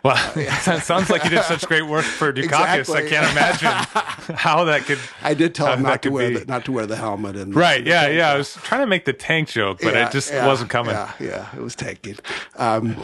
Well, 0.02 0.16
it 0.36 0.50
sounds 0.82 1.10
like 1.10 1.24
you 1.24 1.30
did 1.30 1.42
such 1.44 1.66
great 1.66 1.82
work 1.86 2.04
for 2.04 2.32
Dukakis. 2.32 2.78
Exactly. 2.78 2.96
I 3.06 3.08
can't 3.08 3.30
imagine 3.32 4.34
how 4.36 4.64
that 4.64 4.84
could. 4.84 4.98
I 5.22 5.34
did 5.34 5.54
tell 5.54 5.72
him 5.72 5.82
not 5.82 6.02
to 6.02 6.10
wear 6.10 6.28
be. 6.30 6.38
the, 6.38 6.44
not 6.46 6.64
to 6.66 6.72
wear 6.72 6.86
the 6.86 6.96
helmet 6.96 7.36
and 7.36 7.54
Right. 7.54 7.84
Yeah. 7.86 8.08
Yeah. 8.08 8.30
I 8.32 8.36
was 8.36 8.54
trying 8.54 8.80
to 8.82 8.86
make 8.86 9.04
the 9.04 9.12
tank 9.12 9.48
joke, 9.48 9.80
but 9.82 9.94
Yeah, 9.94 10.08
it 10.08 10.12
just 10.12 10.32
yeah, 10.32 10.46
wasn't 10.46 10.70
coming. 10.70 10.94
Yeah, 10.94 11.12
yeah, 11.20 11.48
it 11.54 11.60
was 11.60 11.74
tanking. 11.76 12.16
Um, 12.56 12.96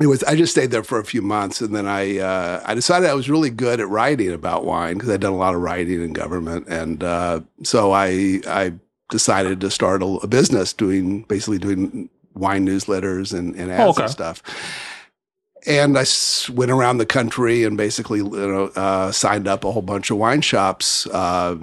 it 0.00 0.06
was. 0.06 0.22
I 0.24 0.36
just 0.36 0.52
stayed 0.52 0.70
there 0.70 0.82
for 0.82 0.98
a 0.98 1.04
few 1.04 1.22
months, 1.22 1.60
and 1.60 1.74
then 1.74 1.86
I 1.86 2.18
uh, 2.18 2.62
I 2.64 2.74
decided 2.74 3.08
I 3.08 3.14
was 3.14 3.28
really 3.28 3.50
good 3.50 3.80
at 3.80 3.88
writing 3.88 4.32
about 4.32 4.64
wine 4.64 4.94
because 4.94 5.10
I'd 5.10 5.20
done 5.20 5.32
a 5.32 5.36
lot 5.36 5.54
of 5.54 5.60
writing 5.60 6.02
in 6.02 6.12
government, 6.12 6.66
and 6.68 7.02
uh, 7.02 7.40
so 7.62 7.92
I 7.92 8.40
I 8.46 8.72
decided 9.10 9.60
to 9.60 9.70
start 9.70 10.02
a, 10.02 10.06
a 10.06 10.26
business 10.26 10.72
doing 10.72 11.22
basically 11.22 11.58
doing 11.58 12.08
wine 12.34 12.66
newsletters 12.66 13.36
and, 13.38 13.54
and 13.56 13.70
ads 13.70 13.90
okay. 13.90 14.02
and 14.02 14.10
stuff. 14.10 14.42
And 15.66 15.96
I 15.96 16.04
went 16.52 16.72
around 16.72 16.98
the 16.98 17.06
country 17.06 17.62
and 17.62 17.76
basically, 17.76 18.18
you 18.18 18.30
know, 18.30 18.72
uh, 18.74 19.12
signed 19.12 19.46
up 19.46 19.64
a 19.64 19.70
whole 19.70 19.82
bunch 19.82 20.10
of 20.10 20.16
wine 20.16 20.40
shops. 20.40 21.06
Uh, 21.06 21.56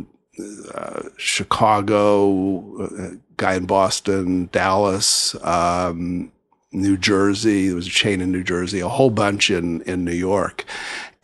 uh, 0.73 1.01
Chicago, 1.17 2.85
a 2.85 3.17
guy 3.35 3.55
in 3.55 3.65
Boston, 3.65 4.47
Dallas, 4.53 5.35
um, 5.43 6.31
New 6.71 6.97
Jersey. 6.97 7.67
There 7.67 7.75
was 7.75 7.87
a 7.87 7.91
chain 7.91 8.21
in 8.21 8.31
New 8.31 8.43
Jersey, 8.43 8.79
a 8.79 8.87
whole 8.87 9.09
bunch 9.09 9.49
in 9.49 9.81
in 9.81 10.05
New 10.05 10.13
York, 10.13 10.65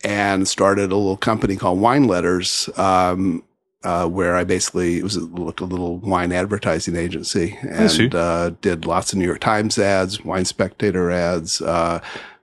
and 0.04 0.48
started 0.48 0.92
a 0.92 0.96
little 0.96 1.18
company 1.18 1.56
called 1.56 1.80
Wine 1.80 2.06
Letters. 2.06 2.70
Um, 2.78 3.44
uh, 3.84 4.08
where 4.08 4.36
I 4.36 4.44
basically 4.44 4.98
it 4.98 5.04
was 5.04 5.16
a, 5.16 5.22
a 5.22 5.64
little 5.64 6.00
wine 6.00 6.32
advertising 6.32 6.96
agency 6.96 7.56
and 7.62 8.16
uh, 8.16 8.50
did 8.62 8.88
lots 8.88 9.14
of 9.14 9.20
New 9.20 9.26
York 9.26 9.42
Times 9.42 9.78
ads, 9.78 10.26
Wine 10.26 10.46
Spectator 10.46 11.12
ads. 11.12 11.62
Uh, 11.62 12.02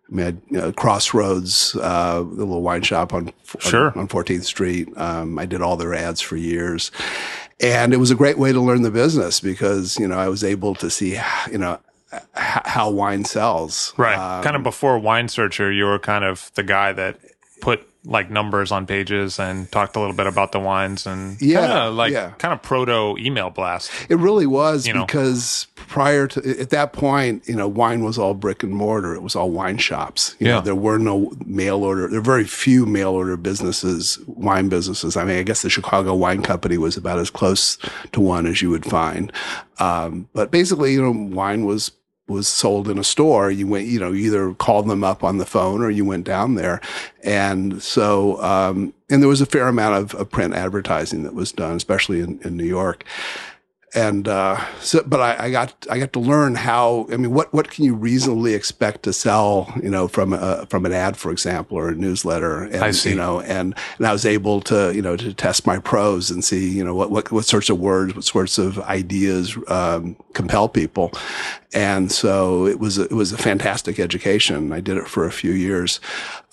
we 0.09 0.23
had 0.23 0.41
you 0.51 0.59
know, 0.59 0.73
Crossroads, 0.73 1.75
uh, 1.81 2.19
the 2.19 2.45
little 2.45 2.63
wine 2.63 2.83
shop 2.83 3.13
on 3.13 3.33
sure. 3.59 3.99
on, 3.99 4.09
14th 4.09 4.45
Street. 4.45 4.89
Um, 4.97 5.39
I 5.39 5.47
did 5.47 5.63
all 5.63 5.77
their 5.77 5.95
ads 5.95 6.21
for 6.21 6.37
years, 6.37 6.93
and 7.59 7.93
it 7.93 7.97
was 7.97 8.11
a 8.11 8.15
great 8.15 8.39
way 8.39 8.53
to 8.53 8.61
learn 8.61 8.83
the 8.83 8.91
business 8.91 9.41
because 9.41 9.99
you 9.99 10.07
know 10.07 10.19
I 10.19 10.29
was 10.29 10.45
able 10.45 10.75
to 10.77 10.91
see 10.91 11.19
you 11.51 11.59
know 11.59 11.81
how 12.35 12.91
wine 12.91 13.25
sells. 13.25 13.95
Right. 13.97 14.17
Um, 14.17 14.43
kind 14.43 14.57
of 14.57 14.63
before 14.63 14.99
Wine 14.99 15.29
Searcher, 15.29 15.71
you 15.73 15.85
were 15.85 15.99
kind 15.99 16.25
of 16.25 16.51
the 16.55 16.63
guy 16.63 16.93
that 16.93 17.19
put 17.61 17.89
like 18.05 18.29
numbers 18.29 18.73
on 18.73 18.85
pages 18.85 19.39
and 19.39 19.71
talked 19.71 19.95
a 19.95 20.01
little 20.01 20.17
bit 20.17 20.27
about 20.27 20.51
the 20.51 20.59
wines 20.59 21.07
and 21.07 21.41
yeah, 21.41 21.61
kinda 21.61 21.91
like 21.91 22.13
yeah. 22.13 22.31
kind 22.39 22.53
of 22.53 22.61
proto 22.61 23.17
email 23.17 23.49
blast. 23.49 23.93
It 24.09 24.17
really 24.17 24.45
was 24.47 24.89
You 24.89 24.95
know. 24.95 25.07
because 25.07 25.69
prior 25.77 26.27
to 26.27 26.61
at 26.61 26.71
that 26.71 26.93
point, 26.93 27.47
you 27.47 27.55
know, 27.55 27.69
wine 27.69 28.03
was 28.03 28.19
all 28.19 28.35
brick 28.35 28.65
and 28.65 28.73
mortar. 28.73 29.15
It 29.15 29.23
was 29.23 29.37
all 29.37 29.51
wine 29.53 29.79
shops. 29.79 30.35
You 30.41 30.49
Yeah. 30.49 30.55
know, 30.55 30.61
there 30.63 30.75
were 30.75 30.99
no 30.99 31.31
mail 31.47 31.85
order. 31.85 32.09
There 32.09 32.19
were 32.19 32.25
very 32.25 32.43
few 32.45 32.87
mail 32.87 33.11
order 33.11 33.37
businesses, 33.37 34.19
wine 34.27 34.69
businesses. 34.69 35.17
I 35.17 35.23
mean, 35.23 35.39
I 35.39 35.45
guess 35.45 35.63
the 35.63 35.71
Chicago 35.71 36.13
Wine 36.17 36.43
Company 36.43 36.79
was 36.79 36.97
about 36.97 37.21
as 37.21 37.31
close 37.31 37.79
to 38.11 38.21
one 38.21 38.47
as 38.47 38.61
you 38.63 38.71
would 38.71 38.85
find. 38.85 39.33
Um, 39.79 40.29
but 40.35 40.51
basically, 40.51 40.95
you 40.95 41.03
know, 41.03 41.13
wine 41.37 41.67
was 41.67 41.93
was 42.33 42.49
sold 42.49 42.89
in 42.89 42.99
a 42.99 43.05
store. 43.05 43.51
You 43.51 43.67
went, 43.67 43.87
you 43.87 44.01
know, 44.01 44.13
either 44.13 44.55
called 44.55 44.89
them 44.89 45.05
up 45.05 45.23
on 45.23 45.39
the 45.39 45.47
phone 45.47 45.83
or 45.83 45.91
you 45.91 46.05
went 46.05 46.25
down 46.25 46.55
there. 46.55 46.81
And 47.23 47.83
so, 47.83 48.43
um, 48.43 48.93
and 49.09 49.23
there 49.23 49.29
was 49.29 49.41
a 49.41 49.47
fair 49.47 49.69
amount 49.69 49.97
of, 49.97 50.21
of 50.21 50.31
print 50.31 50.55
advertising 50.55 51.23
that 51.23 51.35
was 51.35 51.53
done, 51.53 51.77
especially 51.77 52.21
in, 52.21 52.41
in 52.43 52.57
New 52.57 52.65
York. 52.65 53.05
And 53.95 54.27
uh, 54.27 54.59
so, 54.81 55.03
but 55.07 55.21
I, 55.21 55.47
I 55.47 55.51
got 55.51 55.87
I 55.91 55.99
got 55.99 56.15
to 56.15 56.21
learn 56.21 56.55
how. 56.55 57.07
I 57.13 57.19
mean, 57.19 57.33
what 57.33 57.53
what 57.53 57.71
can 57.71 57.85
you 57.85 57.95
reasonably 57.95 58.55
expect 58.55 59.03
to 59.03 59.13
sell? 59.13 59.71
You 59.83 59.91
know, 59.91 60.09
from 60.09 60.33
a 60.33 60.65
from 60.67 60.87
an 60.87 60.93
ad, 60.93 61.17
for 61.17 61.31
example, 61.31 61.77
or 61.77 61.91
a 61.91 61.95
newsletter. 61.95 62.63
And, 62.63 62.77
I 62.77 62.91
see. 62.93 63.11
You 63.11 63.17
know, 63.17 63.41
and 63.43 63.75
and 63.99 64.07
I 64.07 64.13
was 64.13 64.25
able 64.25 64.63
to 64.63 64.95
you 64.95 65.03
know 65.03 65.17
to 65.17 65.35
test 65.35 65.67
my 65.67 65.79
prose 65.79 66.31
and 66.31 66.43
see 66.43 66.71
you 66.71 66.83
know 66.83 66.95
what 66.95 67.11
what 67.11 67.31
what 67.31 67.45
sorts 67.45 67.69
of 67.69 67.79
words, 67.79 68.15
what 68.15 68.25
sorts 68.25 68.57
of 68.57 68.79
ideas 68.81 69.59
um, 69.69 70.17
compel 70.33 70.71
people. 70.71 71.13
And 71.75 72.11
so 72.11 72.67
it 72.67 72.79
was 72.79 72.97
a, 72.99 73.05
it 73.05 73.13
was 73.13 73.33
a 73.33 73.39
fantastic 73.39 73.99
education. 73.99 74.73
I 74.73 74.81
did 74.81 74.97
it 74.97 75.07
for 75.07 75.27
a 75.27 75.33
few 75.33 75.53
years. 75.53 76.01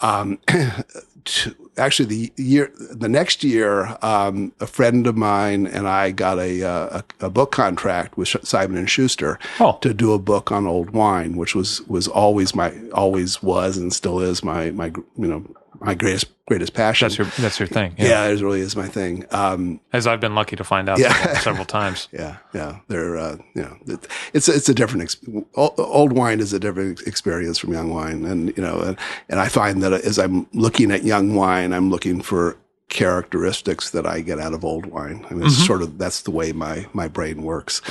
Um, 0.01 0.39
to- 1.25 1.55
actually, 1.79 2.05
the 2.05 2.33
year 2.43 2.71
the 2.75 3.09
next 3.09 3.43
year, 3.43 3.98
um, 4.01 4.51
a 4.59 4.67
friend 4.67 5.07
of 5.07 5.15
mine 5.17 5.65
and 5.65 5.88
I 5.88 6.12
got 6.12 6.38
a 6.39 6.63
uh, 6.63 7.01
a, 7.19 7.25
a 7.27 7.29
book 7.29 7.51
contract 7.51 8.17
with 8.17 8.27
Simon 8.43 8.77
and 8.77 8.89
Schuster 8.89 9.39
Oh. 9.59 9.77
to 9.81 9.93
do 9.93 10.13
a 10.13 10.19
book 10.19 10.51
on 10.51 10.67
old 10.67 10.91
wine, 10.91 11.36
which 11.38 11.55
was 11.55 11.81
was 11.88 12.07
always 12.07 12.53
my 12.53 12.74
always 12.93 13.41
was 13.41 13.77
and 13.77 13.91
still 13.93 14.19
is 14.19 14.43
my 14.43 14.71
my 14.71 14.88
you 15.17 15.27
know 15.27 15.43
my 15.81 15.93
greatest 15.95 16.27
greatest 16.48 16.74
passion. 16.74 17.05
That's 17.07 17.17
your 17.17 17.27
that's 17.39 17.59
your 17.59 17.67
thing. 17.67 17.93
yeah, 17.98 18.25
it 18.27 18.41
really 18.41 18.62
is 18.62 18.75
my 18.75 18.88
thing. 18.88 19.25
Um, 19.31 19.79
As 19.93 20.07
I've 20.07 20.19
been 20.19 20.36
lucky 20.36 20.55
to 20.55 20.63
find 20.63 20.89
out 20.89 21.00
Yeah. 21.00 21.13
several, 21.13 21.36
several 21.38 21.65
times. 21.65 22.07
yeah, 22.13 22.38
yeah. 22.53 22.79
They're, 22.88 23.17
uh, 23.17 23.38
you 23.55 23.62
know, 23.62 23.77
it, 23.88 24.07
it's 24.33 24.50
it's 24.50 24.67
a 24.69 24.74
different. 24.74 25.03
Ex- 25.03 25.17
old, 25.55 25.74
old 25.77 26.13
wine 26.13 26.39
is 26.39 26.53
a 26.53 26.59
different 26.59 27.01
experience 27.07 27.57
from 27.59 27.74
young 27.74 27.93
wine, 27.93 28.25
and 28.25 28.55
you 28.57 28.63
know, 28.63 28.79
and, 28.79 28.98
and 29.29 29.39
I 29.39 29.48
find 29.48 29.81
that 29.83 29.93
as 29.93 30.17
I'm 30.19 30.48
looking 30.53 30.91
at 30.91 31.03
young 31.03 31.36
wine, 31.36 31.71
I'm 31.74 31.89
looking 31.89 32.21
for 32.21 32.57
characteristics 32.89 33.91
that 33.91 34.05
I 34.05 34.19
get 34.19 34.39
out 34.39 34.53
of 34.53 34.65
old 34.65 34.88
wine. 34.88 35.25
I 35.29 35.33
mean, 35.36 35.45
it's 35.45 35.63
sort 35.65 35.81
of 35.81 35.98
that's 35.98 36.24
the 36.24 36.31
way 36.31 36.51
my 36.51 36.86
my 36.93 37.07
brain 37.07 37.43
works. 37.43 37.81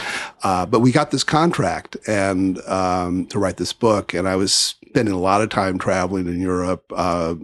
Uh, 0.42 0.66
but 0.66 0.80
we 0.80 0.90
got 0.92 1.10
this 1.12 1.24
contract 1.24 1.96
and 2.06 2.58
um, 2.66 3.26
to 3.26 3.38
write 3.38 3.56
this 3.56 3.72
book, 3.72 4.12
and 4.14 4.28
I 4.28 4.36
was 4.36 4.74
spending 4.88 5.14
a 5.14 5.18
lot 5.18 5.42
of 5.42 5.50
time 5.50 5.78
traveling 5.78 6.26
in 6.26 6.40
Europe, 6.40 6.84
uh, 6.94 7.34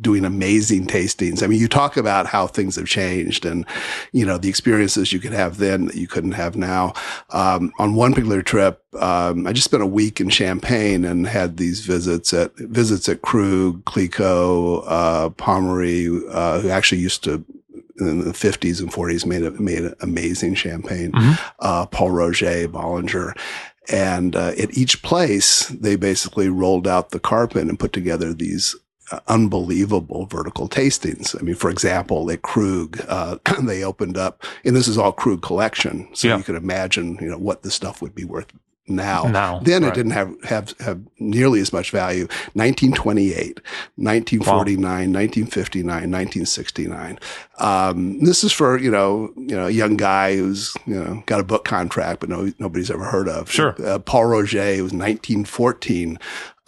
doing 0.00 0.24
amazing 0.24 0.86
tastings. 0.86 1.42
I 1.42 1.46
mean, 1.46 1.60
you 1.60 1.68
talk 1.68 1.96
about 1.96 2.26
how 2.26 2.46
things 2.46 2.76
have 2.76 2.86
changed, 2.86 3.46
and 3.46 3.64
you 4.12 4.26
know 4.26 4.38
the 4.38 4.48
experiences 4.48 5.12
you 5.12 5.18
could 5.18 5.32
have 5.32 5.56
then 5.56 5.86
that 5.86 5.96
you 5.96 6.06
couldn't 6.06 6.32
have 6.32 6.56
now. 6.56 6.92
Um, 7.30 7.72
on 7.78 7.94
one 7.94 8.12
particular 8.12 8.42
trip, 8.42 8.82
um, 8.96 9.46
I 9.46 9.52
just 9.52 9.64
spent 9.64 9.82
a 9.82 9.86
week 9.86 10.20
in 10.20 10.28
Champagne 10.28 11.04
and 11.04 11.26
had 11.26 11.56
these 11.56 11.80
visits 11.80 12.32
at 12.32 12.54
visits 12.56 13.08
at 13.08 13.22
Krug, 13.22 13.84
Clicquot, 13.84 14.84
uh, 14.86 15.30
Pommery, 15.30 16.22
uh, 16.30 16.60
who 16.60 16.68
actually 16.68 17.00
used 17.00 17.24
to 17.24 17.44
in 17.98 18.20
the 18.20 18.32
50s 18.32 18.80
and 18.80 18.92
40s 18.92 19.24
made 19.24 19.42
a, 19.42 19.50
made 19.52 19.92
amazing 20.00 20.54
champagne. 20.54 21.12
Uh, 21.60 21.86
Pol 21.86 22.10
Roger, 22.10 22.68
Bollinger. 22.68 23.32
And 23.88 24.34
uh, 24.34 24.52
at 24.58 24.76
each 24.76 25.02
place, 25.02 25.68
they 25.68 25.96
basically 25.96 26.48
rolled 26.48 26.86
out 26.88 27.10
the 27.10 27.20
carpet 27.20 27.68
and 27.68 27.78
put 27.78 27.92
together 27.92 28.32
these 28.32 28.74
uh, 29.12 29.20
unbelievable 29.28 30.26
vertical 30.26 30.68
tastings. 30.68 31.38
I 31.38 31.42
mean, 31.44 31.54
for 31.54 31.70
example, 31.70 32.28
at 32.30 32.42
Krug, 32.42 33.00
uh, 33.08 33.38
they 33.62 33.84
opened 33.84 34.16
up, 34.16 34.42
and 34.64 34.74
this 34.74 34.88
is 34.88 34.98
all 34.98 35.12
Krug 35.12 35.42
collection, 35.42 36.08
so 36.12 36.28
Yeah. 36.28 36.36
you 36.38 36.42
can 36.42 36.56
imagine, 36.56 37.16
you 37.20 37.28
know, 37.28 37.38
what 37.38 37.62
the 37.62 37.70
stuff 37.70 38.02
would 38.02 38.14
be 38.14 38.24
worth 38.24 38.46
now. 38.88 39.24
Now, 39.24 39.58
then 39.60 39.84
it 39.84 39.94
didn't 39.94 40.12
have, 40.12 40.34
have 40.44 40.74
have 40.80 41.00
nearly 41.18 41.60
as 41.60 41.72
much 41.72 41.90
value. 41.90 42.26
1928, 42.54 43.60
1949, 43.96 44.82
1959, 44.82 45.86
1969. 45.86 47.18
Um, 47.58 48.24
this 48.24 48.44
is 48.44 48.52
for 48.52 48.78
you 48.78 48.90
know 48.90 49.32
you 49.36 49.56
know 49.56 49.66
a 49.66 49.70
young 49.70 49.96
guy 49.96 50.36
who's 50.36 50.74
you 50.86 50.94
know 50.94 51.22
got 51.26 51.40
a 51.40 51.44
book 51.44 51.64
contract, 51.64 52.20
but 52.20 52.28
no 52.28 52.52
nobody's 52.58 52.90
ever 52.90 53.04
heard 53.04 53.28
of. 53.28 53.50
Sure. 53.50 53.74
Uh, 53.84 53.98
Pol 53.98 54.24
Roger 54.26 54.60
was 54.82 54.92
1914 54.92 56.18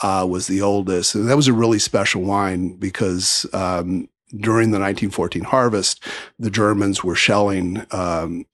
uh, 0.01 0.27
was 0.29 0.47
the 0.47 0.63
oldest, 0.63 1.15
and 1.15 1.29
that 1.29 1.37
was 1.37 1.49
a 1.49 1.53
really 1.53 1.79
special 1.79 2.23
wine 2.23 2.77
because. 2.77 3.47
Um, 3.53 4.09
during 4.37 4.71
the 4.71 4.79
1914 4.79 5.43
harvest, 5.45 6.03
the 6.39 6.51
Germans 6.51 7.03
were 7.03 7.15
shelling 7.15 7.85
um, 7.93 8.45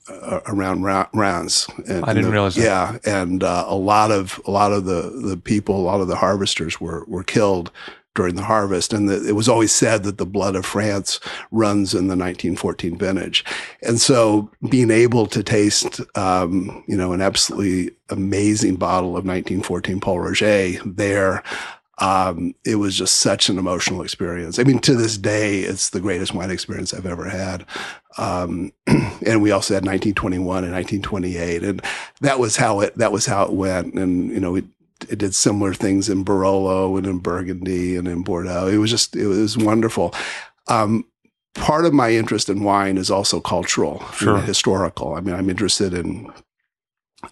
around 0.46 0.82
Ra- 0.82 1.08
Reims. 1.12 1.66
And, 1.88 2.04
I 2.04 2.12
didn't 2.14 2.26
the- 2.26 2.30
realize 2.32 2.54
that. 2.54 2.64
Yeah, 2.64 2.98
and 3.04 3.42
uh, 3.42 3.64
a 3.66 3.74
lot 3.76 4.10
of 4.10 4.40
a 4.46 4.50
lot 4.50 4.72
of 4.72 4.84
the 4.84 5.10
the 5.10 5.36
people, 5.36 5.76
a 5.76 5.82
lot 5.82 6.00
of 6.00 6.08
the 6.08 6.16
harvesters 6.16 6.80
were 6.80 7.04
were 7.06 7.24
killed 7.24 7.70
during 8.14 8.36
the 8.36 8.44
harvest, 8.44 8.92
and 8.92 9.08
the, 9.08 9.28
it 9.28 9.32
was 9.32 9.48
always 9.48 9.72
said 9.72 10.04
that 10.04 10.18
the 10.18 10.26
blood 10.26 10.54
of 10.54 10.64
France 10.64 11.18
runs 11.50 11.94
in 11.94 12.06
the 12.06 12.16
1914 12.16 12.96
vintage, 12.96 13.44
and 13.82 14.00
so 14.00 14.48
being 14.70 14.92
able 14.92 15.26
to 15.26 15.42
taste, 15.42 16.00
um, 16.16 16.84
you 16.86 16.96
know, 16.96 17.12
an 17.12 17.20
absolutely 17.20 17.90
amazing 18.10 18.76
bottle 18.76 19.16
of 19.16 19.24
1914 19.26 20.00
Pol 20.00 20.20
Roger 20.20 20.78
there. 20.86 21.42
Um, 21.98 22.54
it 22.64 22.76
was 22.76 22.96
just 22.96 23.16
such 23.16 23.48
an 23.48 23.58
emotional 23.58 24.02
experience. 24.02 24.58
I 24.58 24.64
mean, 24.64 24.80
to 24.80 24.94
this 24.94 25.16
day, 25.16 25.60
it's 25.60 25.90
the 25.90 26.00
greatest 26.00 26.34
wine 26.34 26.50
experience 26.50 26.92
I've 26.92 27.06
ever 27.06 27.28
had. 27.28 27.64
Um, 28.18 28.72
and 28.86 29.40
we 29.42 29.52
also 29.52 29.74
had 29.74 29.84
1921 29.84 30.64
and 30.64 30.72
1928, 30.72 31.62
and 31.62 31.82
that 32.20 32.38
was 32.38 32.56
how 32.56 32.80
it 32.80 32.96
that 32.98 33.12
was 33.12 33.26
how 33.26 33.44
it 33.44 33.52
went. 33.52 33.94
And 33.94 34.30
you 34.30 34.40
know, 34.40 34.56
it, 34.56 34.64
it 35.08 35.18
did 35.18 35.34
similar 35.34 35.72
things 35.74 36.08
in 36.08 36.24
Barolo 36.24 36.96
and 36.98 37.06
in 37.06 37.18
Burgundy 37.18 37.96
and 37.96 38.08
in 38.08 38.22
Bordeaux. 38.22 38.66
It 38.66 38.78
was 38.78 38.90
just 38.90 39.14
it 39.14 39.26
was 39.26 39.56
wonderful. 39.56 40.14
Um, 40.66 41.04
part 41.54 41.84
of 41.84 41.92
my 41.92 42.10
interest 42.10 42.48
in 42.48 42.64
wine 42.64 42.98
is 42.98 43.10
also 43.10 43.40
cultural, 43.40 44.04
Sure. 44.14 44.38
historical. 44.40 45.14
I 45.14 45.20
mean, 45.20 45.34
I'm 45.36 45.48
interested 45.50 45.94
in 45.94 46.32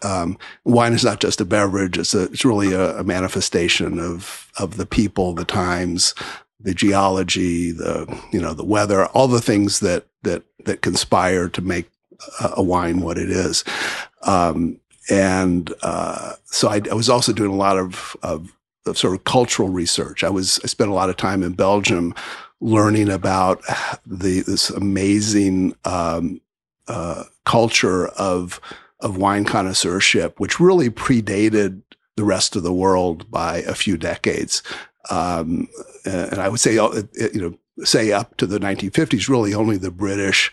um, 0.03 0.39
wine 0.65 0.93
is 0.93 1.05
not 1.05 1.21
just 1.21 1.41
a 1.41 1.45
beverage; 1.45 1.99
it's 1.99 2.15
a 2.15 2.25
it's 2.25 2.45
really 2.45 2.73
a, 2.73 2.99
a 2.99 3.05
manifestation 3.05 3.99
of 3.99 4.49
of 4.59 4.77
the 4.77 4.87
people, 4.87 5.35
the 5.35 5.45
times, 5.45 6.15
the 6.61 6.75
geology, 6.75 7.73
the 7.73 8.07
you 8.33 8.41
know 8.41 8.55
the 8.55 8.65
weather, 8.65 9.07
all 9.07 9.29
the 9.29 9.41
things 9.41 9.81
that 9.81 10.07
that 10.23 10.43
that 10.65 10.83
conspire 10.83 11.49
to 11.49 11.63
make 11.63 11.91
a, 12.41 12.63
wine 12.63 13.01
what 13.01 13.19
it 13.19 13.31
is. 13.31 13.65
Um, 14.23 14.79
and 15.11 15.73
uh, 15.83 16.35
so 16.45 16.69
I, 16.69 16.81
I 16.91 16.95
was 16.95 17.09
also 17.09 17.33
doing 17.33 17.51
a 17.51 17.57
lot 17.57 17.79
of, 17.79 18.17
of 18.23 18.53
of 18.87 18.99
sort 18.99 19.15
of 19.15 19.25
cultural 19.25 19.69
research. 19.69 20.25
I 20.25 20.31
was 20.31 20.61
I 20.65 20.67
spent 20.67 20.91
a 20.91 20.95
lot 20.95 21.11
of 21.11 21.17
time 21.17 21.43
in 21.43 21.53
Belgium 21.53 22.15
learning 22.61 23.11
about 23.11 23.63
the 24.07 24.41
this 24.41 24.71
amazing 24.71 25.75
um, 25.85 26.41
uh, 26.89 27.25
culture 27.45 28.09
of 28.09 28.61
of 29.03 29.17
wine 29.17 29.45
connoisseurship, 29.45 30.39
which 30.39 30.61
really 30.61 30.91
predated 30.91 31.83
the 32.17 32.25
rest 32.25 32.57
of 32.57 32.63
the 32.63 32.73
world 32.73 33.31
by 33.31 33.59
a 33.59 33.75
few 33.75 33.97
decades. 33.97 34.63
Um, 35.11 35.69
and 36.05 36.39
I 36.39 36.49
would 36.49 36.61
say, 36.61 36.79
uh, 36.79 37.03
you 37.35 37.41
know, 37.41 37.85
say 37.85 38.13
up 38.13 38.37
to 38.37 38.47
the 38.47 38.59
1950s, 38.59 39.29
really 39.29 39.55
only 39.55 39.77
the 39.77 39.91
British 39.91 40.53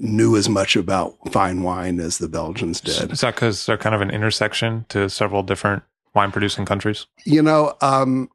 knew 0.00 0.36
as 0.36 0.48
much 0.48 0.76
about 0.76 1.16
fine 1.30 1.62
wine 1.62 2.00
as 2.00 2.18
the 2.18 2.28
Belgians 2.28 2.80
did. 2.80 3.12
Is 3.12 3.20
that 3.20 3.34
because 3.34 3.66
they're 3.66 3.78
kind 3.78 3.94
of 3.94 4.00
an 4.00 4.10
intersection 4.10 4.86
to 4.88 5.08
several 5.08 5.42
different 5.42 5.84
wine 6.14 6.32
producing 6.32 6.64
countries? 6.64 7.06
You 7.24 7.42
know, 7.42 7.74
um, 7.80 8.28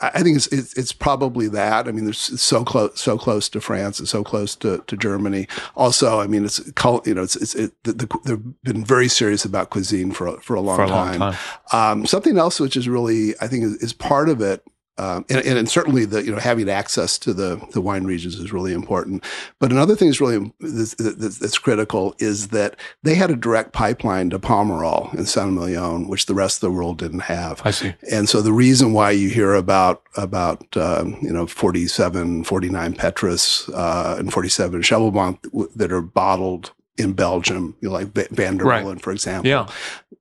I 0.00 0.22
think 0.22 0.36
it's, 0.36 0.46
it's, 0.48 0.76
it's 0.76 0.92
probably 0.92 1.48
that. 1.48 1.88
I 1.88 1.92
mean, 1.92 2.04
there's 2.04 2.18
so 2.18 2.64
close 2.64 3.00
so 3.00 3.16
close 3.16 3.48
to 3.50 3.60
France 3.60 3.98
and 3.98 4.06
so 4.08 4.22
close 4.22 4.54
to, 4.56 4.84
to 4.86 4.96
Germany. 4.96 5.48
Also, 5.76 6.20
I 6.20 6.26
mean, 6.26 6.44
it's 6.44 6.58
you 7.04 7.14
know 7.14 7.22
it's 7.22 7.36
it's 7.36 7.54
it, 7.54 7.72
the, 7.84 7.92
the, 7.92 8.18
they've 8.24 8.62
been 8.74 8.84
very 8.84 9.08
serious 9.08 9.44
about 9.44 9.70
cuisine 9.70 10.12
for 10.12 10.38
for 10.40 10.54
a 10.54 10.60
long 10.60 10.76
For 10.76 10.84
a 10.84 10.88
time. 10.88 11.20
long 11.20 11.32
time. 11.32 11.38
Um, 11.72 12.06
something 12.06 12.36
else 12.36 12.60
which 12.60 12.76
is 12.76 12.88
really 12.88 13.34
I 13.40 13.48
think 13.48 13.64
is, 13.64 13.74
is 13.76 13.92
part 13.92 14.28
of 14.28 14.40
it. 14.40 14.62
Um, 15.02 15.24
and, 15.28 15.44
and, 15.44 15.58
and 15.58 15.68
certainly 15.68 16.04
the 16.04 16.24
you 16.24 16.30
know 16.30 16.38
having 16.38 16.68
access 16.68 17.18
to 17.18 17.32
the 17.32 17.60
the 17.72 17.80
wine 17.80 18.04
regions 18.04 18.36
is 18.36 18.52
really 18.52 18.72
important. 18.72 19.24
But 19.58 19.72
another 19.72 19.96
thing 19.96 20.08
that's 20.08 20.20
really 20.20 20.52
that's, 20.60 20.94
that's, 20.94 21.58
critical 21.58 22.14
is 22.18 22.48
that 22.48 22.76
they 23.02 23.16
had 23.16 23.30
a 23.30 23.36
direct 23.36 23.72
pipeline 23.72 24.30
to 24.30 24.38
Pomerol 24.38 25.12
in 25.14 25.26
Saint 25.26 25.48
Emilion, 25.48 26.06
which 26.06 26.26
the 26.26 26.34
rest 26.34 26.58
of 26.58 26.60
the 26.60 26.70
world 26.70 26.98
didn't 26.98 27.20
have. 27.20 27.60
I 27.64 27.72
see. 27.72 27.94
And 28.12 28.28
so 28.28 28.40
the 28.40 28.52
reason 28.52 28.92
why 28.92 29.10
you 29.10 29.28
hear 29.28 29.54
about 29.54 30.02
about 30.16 30.76
um, 30.76 31.16
you 31.20 31.32
know 31.32 31.46
47, 31.46 32.44
49 32.44 32.94
Petrus 32.94 33.68
uh, 33.70 34.16
and 34.18 34.32
47 34.32 34.82
Cheval 34.82 35.10
Blanc 35.10 35.44
that 35.74 35.90
are 35.90 36.02
bottled 36.02 36.70
in 36.98 37.12
Belgium, 37.14 37.74
you 37.80 37.88
know, 37.88 37.94
like 37.94 38.12
Van 38.30 38.58
der 38.58 38.64
Right. 38.64 38.82
Molen, 38.82 38.98
for 38.98 39.12
example, 39.12 39.48
Yeah. 39.48 39.66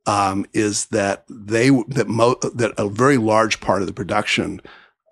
um, 0.06 0.46
is 0.54 0.86
that 0.88 1.26
they 1.30 1.70
that 1.90 2.08
mo- 2.08 2.40
that 2.56 2.74
a 2.78 2.88
very 2.88 3.18
large 3.18 3.60
part 3.60 3.82
of 3.82 3.88
the 3.88 3.94
production 3.94 4.62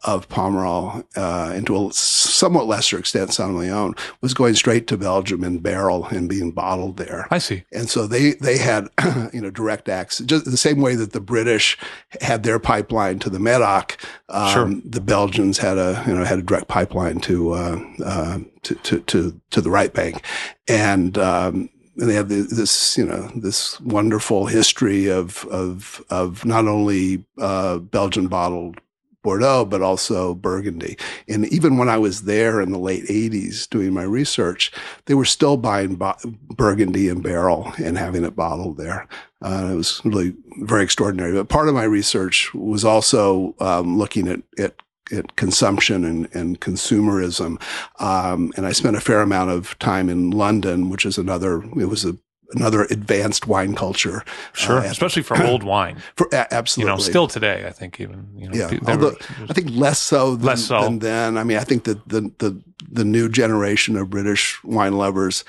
of 0.04 0.28
Pomerol, 0.30 1.04
uh, 1.16 1.52
and 1.54 1.66
to 1.68 1.88
a 1.88 1.94
somewhat 1.94 2.68
lesser 2.68 2.98
extent 2.98 3.34
Saint 3.34 3.50
Emilion, 3.50 3.94
was 4.22 4.34
going 4.34 4.56
straight 4.56 4.88
to 4.88 4.98
Belgium 4.98 5.44
in 5.44 5.60
barrel 5.60 6.06
and 6.06 6.30
being 6.30 6.52
bottled 6.52 6.98
there. 6.98 7.28
I 7.32 7.38
see. 7.38 7.64
And 7.74 7.90
so 7.90 8.08
they 8.08 8.32
they 8.34 8.58
had 8.58 8.88
you 9.34 9.42
know 9.42 9.50
direct 9.50 9.90
access, 9.90 10.26
just 10.26 10.46
the 10.46 10.58
same 10.58 10.82
way 10.82 10.96
that 10.96 11.12
the 11.12 11.22
British 11.22 11.78
had 12.22 12.44
their 12.44 12.60
pipeline 12.60 13.20
to 13.20 13.30
the 13.30 13.40
Medoc. 13.40 13.98
Um, 14.30 14.50
Sure. 14.50 14.74
The 14.86 15.02
Belgians 15.02 15.58
had 15.58 15.78
a 15.78 16.04
you 16.08 16.14
know 16.14 16.24
had 16.24 16.40
a 16.40 16.44
direct 16.44 16.68
pipeline 16.68 17.20
to 17.22 17.52
uh, 17.52 17.80
uh, 18.04 18.40
to, 18.64 18.76
to 18.76 19.00
to 19.02 19.42
to 19.52 19.62
the 19.62 19.72
right 19.72 19.94
bank, 19.94 20.24
and. 20.68 21.18
Um, 21.18 21.70
and 21.98 22.10
they 22.10 22.14
have 22.14 22.30
this, 22.30 22.98
you 22.98 23.06
know, 23.06 23.30
this 23.36 23.78
wonderful 23.82 24.46
history 24.46 25.08
of 25.08 25.46
of 25.48 26.02
of 26.10 26.46
not 26.46 26.66
only 26.66 27.26
uh, 27.38 27.78
Belgian 27.80 28.28
bottled 28.28 28.80
Bordeaux, 29.24 29.66
but 29.66 29.82
also 29.82 30.34
Burgundy. 30.34 30.98
And 31.28 31.46
even 31.48 31.78
when 31.78 31.90
I 31.90 31.98
was 31.98 32.24
there 32.24 32.62
in 32.62 32.72
the 32.72 32.80
late 32.80 33.06
80s 33.06 33.70
doing 33.70 33.94
my 33.94 34.04
research, 34.04 34.72
they 35.06 35.14
were 35.14 35.26
still 35.26 35.58
buying 35.58 35.96
bo- 35.96 36.18
Burgundy 36.56 37.10
in 37.10 37.22
barrel 37.22 37.74
and 37.84 37.98
having 37.98 38.24
it 38.24 38.36
bottled 38.36 38.78
there. 38.78 39.08
Uh, 39.42 39.70
it 39.74 39.76
was 39.76 40.02
really 40.06 40.34
very 40.62 40.84
extraordinary. 40.84 41.34
But 41.34 41.50
part 41.50 41.68
of 41.68 41.76
my 41.76 41.84
research 41.84 42.54
was 42.54 42.86
also 42.86 43.56
um, 43.60 43.98
looking 43.98 44.28
at, 44.28 44.42
at 44.58 44.76
at 45.12 45.36
consumption 45.36 46.06
and, 46.06 46.30
and 46.36 46.62
consumerism. 46.62 47.60
Um, 48.00 48.52
and 48.56 48.66
I 48.66 48.72
spent 48.72 48.96
a 48.96 49.02
fair 49.02 49.22
amount 49.22 49.50
of 49.50 49.78
time 49.80 50.10
in 50.10 50.32
London, 50.32 50.90
which 50.90 51.06
is 51.06 51.18
another, 51.18 51.64
it 51.80 51.86
was 51.86 52.06
a, 52.06 52.16
another 52.52 52.84
advanced 52.86 53.48
wine 53.48 53.76
culture. 53.76 54.24
Sure. 54.54 54.80
Uh, 54.80 54.84
Especially 54.86 55.22
for 55.24 55.42
old 55.52 55.64
wine. 55.64 55.98
For, 56.16 56.28
a- 56.32 56.38
You 56.38 56.46
absolutely. 56.52 56.94
know, 56.94 57.00
still 57.00 57.28
today, 57.28 57.66
I 57.68 57.72
think 57.72 58.00
even, 58.00 58.28
you 58.36 58.50
know, 58.50 58.56
Yeah, 58.70 58.80
although 58.88 59.16
I 59.50 59.54
think 59.54 59.70
less 59.72 60.00
so 60.00 60.36
than, 60.36 60.46
Less 60.46 60.66
so. 60.66 60.82
than 60.84 61.00
then. 61.00 61.38
I 61.38 61.44
mean, 61.44 61.58
I 61.58 61.64
think 61.64 61.84
that 61.86 62.08
the 62.10 62.32
the 62.40 62.62
the 62.92 63.06
new 63.06 63.30
generation 63.30 63.96
of 63.98 64.10
British 64.10 64.64
wine 64.64 64.94
lovers 64.98 65.44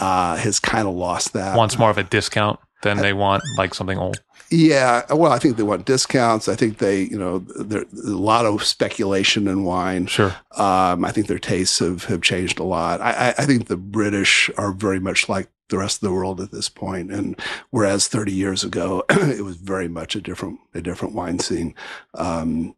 uh, 0.00 0.36
has 0.36 0.58
kind 0.58 0.88
of 0.88 0.94
lost 0.94 1.32
that. 1.34 1.56
wants 1.56 1.78
more 1.78 1.90
of 1.90 1.98
a 1.98 2.02
discount 2.02 2.58
than 2.82 2.98
they 2.98 3.12
want 3.12 3.42
like 3.56 3.74
something 3.74 3.98
old. 3.98 4.20
Yeah, 4.50 5.02
well, 5.12 5.32
I 5.32 5.38
think 5.38 5.56
they 5.56 5.62
want 5.62 5.86
discounts. 5.86 6.48
I 6.48 6.54
think 6.54 6.78
they, 6.78 7.02
you 7.04 7.18
know, 7.18 7.38
there's 7.38 7.90
a 7.92 8.10
lot 8.16 8.44
of 8.44 8.62
speculation 8.62 9.48
in 9.48 9.64
wine. 9.64 10.06
Sure. 10.06 10.34
Um, 10.56 11.04
I 11.04 11.10
think 11.12 11.26
their 11.28 11.38
tastes 11.38 11.78
have, 11.78 12.04
have 12.04 12.20
changed 12.22 12.58
a 12.60 12.62
lot. 12.62 13.00
I, 13.00 13.10
I, 13.12 13.28
I 13.38 13.46
think 13.46 13.66
the 13.68 13.76
British 13.78 14.50
are 14.58 14.72
very 14.72 15.00
much 15.00 15.28
like 15.28 15.48
the 15.68 15.78
rest 15.78 16.02
of 16.02 16.08
the 16.08 16.14
world 16.14 16.40
at 16.40 16.50
this 16.50 16.68
point, 16.68 17.10
and 17.10 17.38
whereas 17.70 18.08
30 18.08 18.32
years 18.32 18.64
ago 18.64 19.04
it 19.10 19.44
was 19.44 19.56
very 19.56 19.88
much 19.88 20.14
a 20.16 20.20
different 20.20 20.60
a 20.74 20.82
different 20.82 21.14
wine 21.14 21.38
scene. 21.38 21.74
Um, 22.14 22.74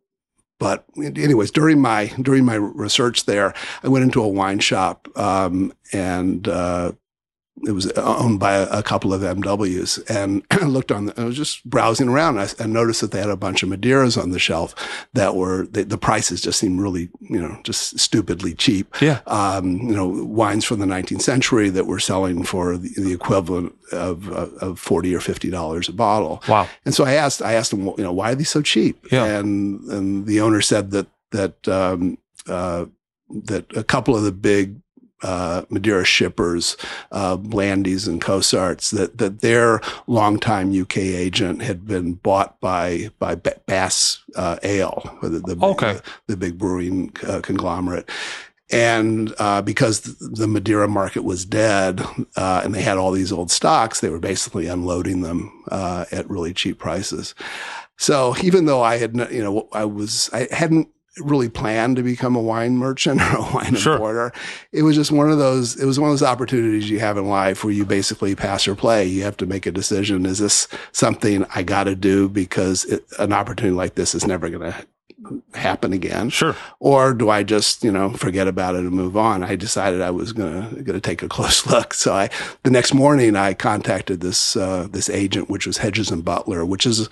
but 0.58 0.84
anyways, 0.96 1.50
during 1.50 1.80
my 1.80 2.06
during 2.20 2.44
my 2.44 2.54
research 2.54 3.26
there, 3.26 3.54
I 3.82 3.88
went 3.88 4.04
into 4.04 4.22
a 4.22 4.28
wine 4.28 4.60
shop 4.60 5.08
um, 5.16 5.72
and. 5.92 6.46
Uh, 6.48 6.92
it 7.64 7.72
was 7.72 7.90
owned 7.92 8.38
by 8.38 8.54
a, 8.54 8.68
a 8.68 8.82
couple 8.82 9.14
of 9.14 9.22
MWs 9.22 10.02
and 10.10 10.44
I 10.50 10.64
looked 10.66 10.92
on, 10.92 11.06
the, 11.06 11.20
I 11.20 11.24
was 11.24 11.36
just 11.36 11.64
browsing 11.68 12.08
around. 12.08 12.38
And 12.38 12.54
I, 12.60 12.64
I 12.64 12.66
noticed 12.66 13.00
that 13.00 13.12
they 13.12 13.20
had 13.20 13.30
a 13.30 13.36
bunch 13.36 13.62
of 13.62 13.70
Madeiras 13.70 14.20
on 14.20 14.30
the 14.30 14.38
shelf 14.38 14.74
that 15.14 15.34
were, 15.34 15.66
the, 15.66 15.84
the 15.84 15.96
prices 15.96 16.42
just 16.42 16.58
seemed 16.58 16.80
really, 16.80 17.08
you 17.20 17.40
know, 17.40 17.58
just 17.62 17.98
stupidly 17.98 18.54
cheap. 18.54 18.94
Yeah. 19.00 19.20
Um, 19.26 19.78
you 19.78 19.96
know, 19.96 20.06
wines 20.06 20.64
from 20.64 20.80
the 20.80 20.86
19th 20.86 21.22
century 21.22 21.70
that 21.70 21.86
were 21.86 21.98
selling 21.98 22.44
for 22.44 22.76
the, 22.76 22.90
the 22.96 23.12
equivalent 23.12 23.74
of, 23.90 24.30
uh, 24.30 24.48
of 24.60 24.78
40 24.78 25.14
or 25.14 25.20
$50 25.20 25.88
a 25.88 25.92
bottle. 25.92 26.42
Wow. 26.48 26.68
And 26.84 26.94
so 26.94 27.04
I 27.04 27.12
asked, 27.14 27.40
I 27.40 27.54
asked 27.54 27.72
him, 27.72 27.86
you 27.86 28.04
know, 28.04 28.12
why 28.12 28.32
are 28.32 28.34
these 28.34 28.50
so 28.50 28.60
cheap? 28.60 29.06
Yeah. 29.10 29.24
And, 29.24 29.80
and 29.84 30.26
the 30.26 30.42
owner 30.42 30.60
said 30.60 30.90
that, 30.90 31.06
that, 31.30 31.66
um, 31.68 32.18
uh, 32.46 32.84
that 33.44 33.74
a 33.76 33.82
couple 33.82 34.14
of 34.14 34.22
the 34.22 34.32
big 34.32 34.76
uh, 35.22 35.62
Madeira 35.70 36.04
shippers, 36.04 36.76
uh, 37.12 37.36
Blandys 37.36 38.06
and 38.06 38.20
Cossarts, 38.20 38.90
that 38.90 39.18
that 39.18 39.40
their 39.40 39.80
longtime 40.06 40.78
UK 40.78 40.98
agent 40.98 41.62
had 41.62 41.86
been 41.86 42.14
bought 42.14 42.60
by 42.60 43.10
by 43.18 43.34
Bass 43.34 44.22
uh, 44.36 44.58
Ale, 44.62 45.18
the, 45.22 45.28
the, 45.40 45.56
Okay. 45.62 45.94
the, 45.94 46.02
the 46.28 46.36
big 46.36 46.58
brewing 46.58 47.12
uh, 47.26 47.40
conglomerate. 47.42 48.08
And 48.72 49.32
uh, 49.38 49.62
because 49.62 50.00
the 50.00 50.48
Madeira 50.48 50.88
market 50.88 51.22
was 51.22 51.44
dead, 51.44 52.00
uh, 52.34 52.62
and 52.64 52.74
they 52.74 52.82
had 52.82 52.98
all 52.98 53.12
these 53.12 53.30
old 53.30 53.50
stocks, 53.52 54.00
they 54.00 54.08
were 54.08 54.18
basically 54.18 54.66
unloading 54.66 55.20
them 55.20 55.62
uh, 55.70 56.04
at 56.10 56.28
really 56.28 56.52
cheap 56.52 56.78
prices. 56.78 57.34
So 57.96 58.34
even 58.42 58.66
though 58.66 58.82
I 58.82 58.96
had, 58.96 59.16
you 59.30 59.42
know, 59.42 59.68
I 59.72 59.84
was, 59.84 60.28
I 60.32 60.48
hadn't 60.50 60.88
really 61.18 61.48
planned 61.48 61.96
to 61.96 62.02
become 62.02 62.36
a 62.36 62.40
wine 62.40 62.76
merchant 62.76 63.20
or 63.22 63.36
a 63.36 63.42
wine 63.54 63.74
Sure. 63.74 63.94
importer. 63.94 64.32
It 64.72 64.82
was 64.82 64.96
just 64.96 65.10
one 65.12 65.30
of 65.30 65.38
those, 65.38 65.76
it 65.80 65.86
was 65.86 65.98
one 65.98 66.10
of 66.10 66.12
those 66.12 66.28
opportunities 66.28 66.90
you 66.90 67.00
have 67.00 67.16
in 67.16 67.26
life 67.28 67.64
where 67.64 67.72
you 67.72 67.84
basically 67.84 68.34
pass 68.34 68.66
or 68.68 68.74
play. 68.74 69.06
You 69.06 69.22
have 69.24 69.36
to 69.38 69.46
make 69.46 69.66
a 69.66 69.72
decision. 69.72 70.26
Is 70.26 70.38
this 70.38 70.68
something 70.92 71.44
I 71.54 71.62
got 71.62 71.84
to 71.84 71.94
do 71.96 72.28
because 72.28 72.84
it, 72.84 73.04
an 73.18 73.32
opportunity 73.32 73.74
like 73.76 73.94
this 73.94 74.14
is 74.14 74.26
never 74.26 74.48
going 74.50 74.72
to 74.72 74.86
happen 75.54 75.92
again? 75.92 76.28
Sure. 76.30 76.54
or 76.78 77.14
do 77.14 77.30
I 77.30 77.42
just 77.42 77.82
you 77.82 77.90
know 77.90 78.10
forget 78.10 78.46
about 78.48 78.74
it 78.74 78.80
and 78.80 78.90
move 78.90 79.16
on? 79.16 79.42
I 79.42 79.56
decided 79.56 80.00
I 80.00 80.10
was 80.10 80.32
gonna 80.32 80.82
gonna 80.82 81.00
take 81.00 81.22
a 81.22 81.28
close 81.36 81.66
look. 81.66 81.94
So 81.94 82.14
I 82.14 82.30
the 82.62 82.70
next 82.70 82.94
morning 82.94 83.36
I 83.36 83.54
contacted 83.54 84.20
this 84.20 84.56
uh, 84.56 84.88
this 84.90 85.08
agent, 85.08 85.48
which 85.50 85.66
was 85.66 85.78
Hedges 85.78 86.10
and 86.10 86.24
Butler, 86.24 86.64
which 86.64 86.86
is 86.86 87.08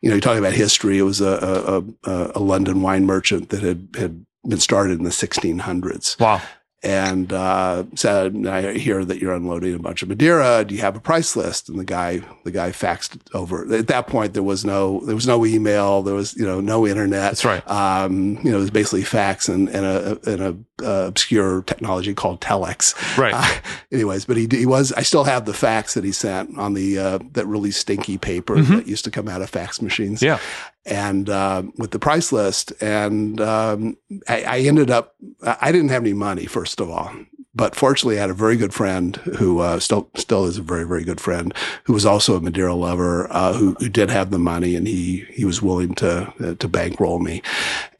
you 0.00 0.08
know 0.08 0.14
you're 0.14 0.20
talking 0.20 0.38
about 0.38 0.52
history. 0.52 0.98
It 0.98 1.02
was 1.02 1.20
a 1.20 1.84
a, 2.06 2.10
a, 2.10 2.32
a 2.36 2.40
London 2.40 2.82
wine 2.82 3.06
merchant 3.06 3.48
that 3.50 3.62
had 3.62 3.88
had 3.98 4.24
been 4.46 4.60
started 4.60 4.98
in 4.98 5.04
the 5.04 5.10
1600s 5.10 6.18
Wow. 6.20 6.40
And 6.82 7.32
uh, 7.32 7.84
said, 7.94 8.46
"I 8.46 8.78
hear 8.78 9.04
that 9.04 9.18
you're 9.18 9.34
unloading 9.34 9.74
a 9.74 9.78
bunch 9.78 10.02
of 10.02 10.08
Madeira. 10.08 10.64
Do 10.64 10.74
you 10.74 10.80
have 10.80 10.96
a 10.96 11.00
price 11.00 11.34
list?" 11.36 11.68
And 11.68 11.78
the 11.78 11.84
guy, 11.84 12.20
the 12.44 12.50
guy 12.50 12.70
faxed 12.70 13.16
it 13.16 13.22
over. 13.34 13.72
At 13.74 13.88
that 13.88 14.06
point, 14.06 14.34
there 14.34 14.42
was 14.42 14.64
no, 14.64 15.00
there 15.00 15.14
was 15.14 15.26
no 15.26 15.44
email. 15.44 16.02
There 16.02 16.14
was, 16.14 16.36
you 16.36 16.46
know, 16.46 16.60
no 16.60 16.86
internet. 16.86 17.22
That's 17.22 17.44
right. 17.44 17.68
Um, 17.68 18.38
you 18.44 18.50
know, 18.50 18.58
it 18.58 18.60
was 18.60 18.70
basically 18.70 19.02
fax 19.02 19.48
and, 19.48 19.68
and 19.68 19.84
a, 19.84 20.18
and 20.30 20.40
a 20.80 20.84
uh, 20.84 21.06
obscure 21.08 21.62
technology 21.62 22.14
called 22.14 22.40
telex. 22.40 22.94
Right. 23.18 23.34
Uh, 23.34 23.60
anyways, 23.90 24.24
but 24.26 24.36
he, 24.36 24.46
he 24.50 24.64
was, 24.66 24.92
I 24.92 25.02
still 25.02 25.24
have 25.24 25.44
the 25.44 25.52
fax 25.54 25.94
that 25.94 26.04
he 26.04 26.12
sent 26.12 26.56
on 26.56 26.74
the, 26.74 26.98
uh, 26.98 27.18
that 27.32 27.46
really 27.46 27.72
stinky 27.72 28.16
paper 28.18 28.54
Mhm. 28.54 28.76
that 28.76 28.86
used 28.86 29.04
to 29.04 29.10
come 29.10 29.26
out 29.28 29.42
of 29.42 29.50
fax 29.50 29.82
machines 29.82 30.22
Yeah. 30.22 30.38
And 30.86 31.28
um, 31.30 31.72
with 31.76 31.90
the 31.90 31.98
price 31.98 32.32
list. 32.32 32.72
And 32.80 33.40
um, 33.40 33.96
I, 34.28 34.42
I 34.42 34.58
ended 34.60 34.90
up, 34.90 35.14
I 35.44 35.72
didn't 35.72 35.90
have 35.90 36.02
any 36.02 36.14
money, 36.14 36.46
first 36.46 36.80
of 36.80 36.90
all. 36.90 37.12
But 37.54 37.74
fortunately, 37.74 38.18
I 38.18 38.20
had 38.20 38.30
a 38.30 38.34
very 38.34 38.56
good 38.56 38.72
friend 38.72 39.16
who 39.16 39.58
uh, 39.58 39.80
still 39.80 40.08
still 40.14 40.44
is 40.44 40.58
a 40.58 40.62
very 40.62 40.84
very 40.84 41.02
good 41.02 41.20
friend 41.20 41.52
who 41.84 41.92
was 41.92 42.06
also 42.06 42.36
a 42.36 42.40
Madeira 42.40 42.74
lover 42.74 43.26
uh, 43.32 43.52
who, 43.54 43.72
who 43.80 43.88
did 43.88 44.10
have 44.10 44.30
the 44.30 44.38
money 44.38 44.76
and 44.76 44.86
he 44.86 45.24
he 45.30 45.44
was 45.44 45.60
willing 45.60 45.94
to 45.96 46.32
uh, 46.40 46.54
to 46.54 46.68
bankroll 46.68 47.18
me, 47.18 47.42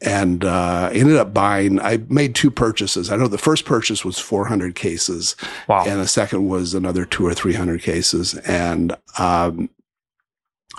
and 0.00 0.44
uh, 0.44 0.90
I 0.92 0.94
ended 0.94 1.16
up 1.16 1.34
buying. 1.34 1.80
I 1.80 1.96
made 2.08 2.36
two 2.36 2.52
purchases. 2.52 3.10
I 3.10 3.16
know 3.16 3.26
the 3.26 3.36
first 3.36 3.64
purchase 3.64 4.04
was 4.04 4.16
400 4.20 4.76
cases, 4.76 5.34
Wow. 5.66 5.84
and 5.88 5.98
the 5.98 6.06
second 6.06 6.46
was 6.48 6.72
another 6.72 7.04
two 7.04 7.26
or 7.26 7.34
three 7.34 7.54
hundred 7.54 7.82
cases, 7.82 8.34
and 8.46 8.94
um, 9.18 9.70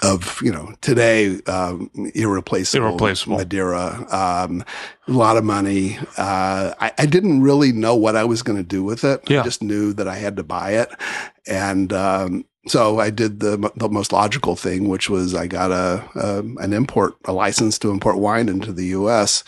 of 0.01 0.39
you 0.41 0.51
know 0.51 0.73
today 0.81 1.41
um, 1.47 1.89
irreplaceable, 2.15 2.87
Irreplaceable. 2.87 3.37
Madeira, 3.37 4.05
um, 4.11 4.63
a 5.07 5.11
lot 5.11 5.37
of 5.37 5.43
money. 5.43 5.97
Uh, 6.17 6.73
I, 6.79 6.91
I 6.97 7.05
didn't 7.05 7.41
really 7.41 7.71
know 7.71 7.95
what 7.95 8.15
I 8.15 8.23
was 8.23 8.41
going 8.41 8.57
to 8.57 8.63
do 8.63 8.83
with 8.83 9.03
it. 9.03 9.29
Yeah. 9.29 9.41
I 9.41 9.43
just 9.43 9.61
knew 9.61 9.93
that 9.93 10.07
I 10.07 10.15
had 10.15 10.37
to 10.37 10.43
buy 10.43 10.71
it, 10.71 10.89
and 11.47 11.91
um, 11.91 12.45
so 12.67 12.99
I 12.99 13.09
did 13.09 13.39
the 13.39 13.71
the 13.75 13.89
most 13.89 14.11
logical 14.13 14.55
thing, 14.55 14.87
which 14.87 15.09
was 15.09 15.35
I 15.35 15.47
got 15.47 15.71
a, 15.71 16.03
a 16.15 16.39
an 16.63 16.73
import 16.73 17.15
a 17.25 17.33
license 17.33 17.77
to 17.79 17.89
import 17.89 18.17
wine 18.17 18.47
into 18.47 18.71
the 18.71 18.85
U.S. 18.87 19.43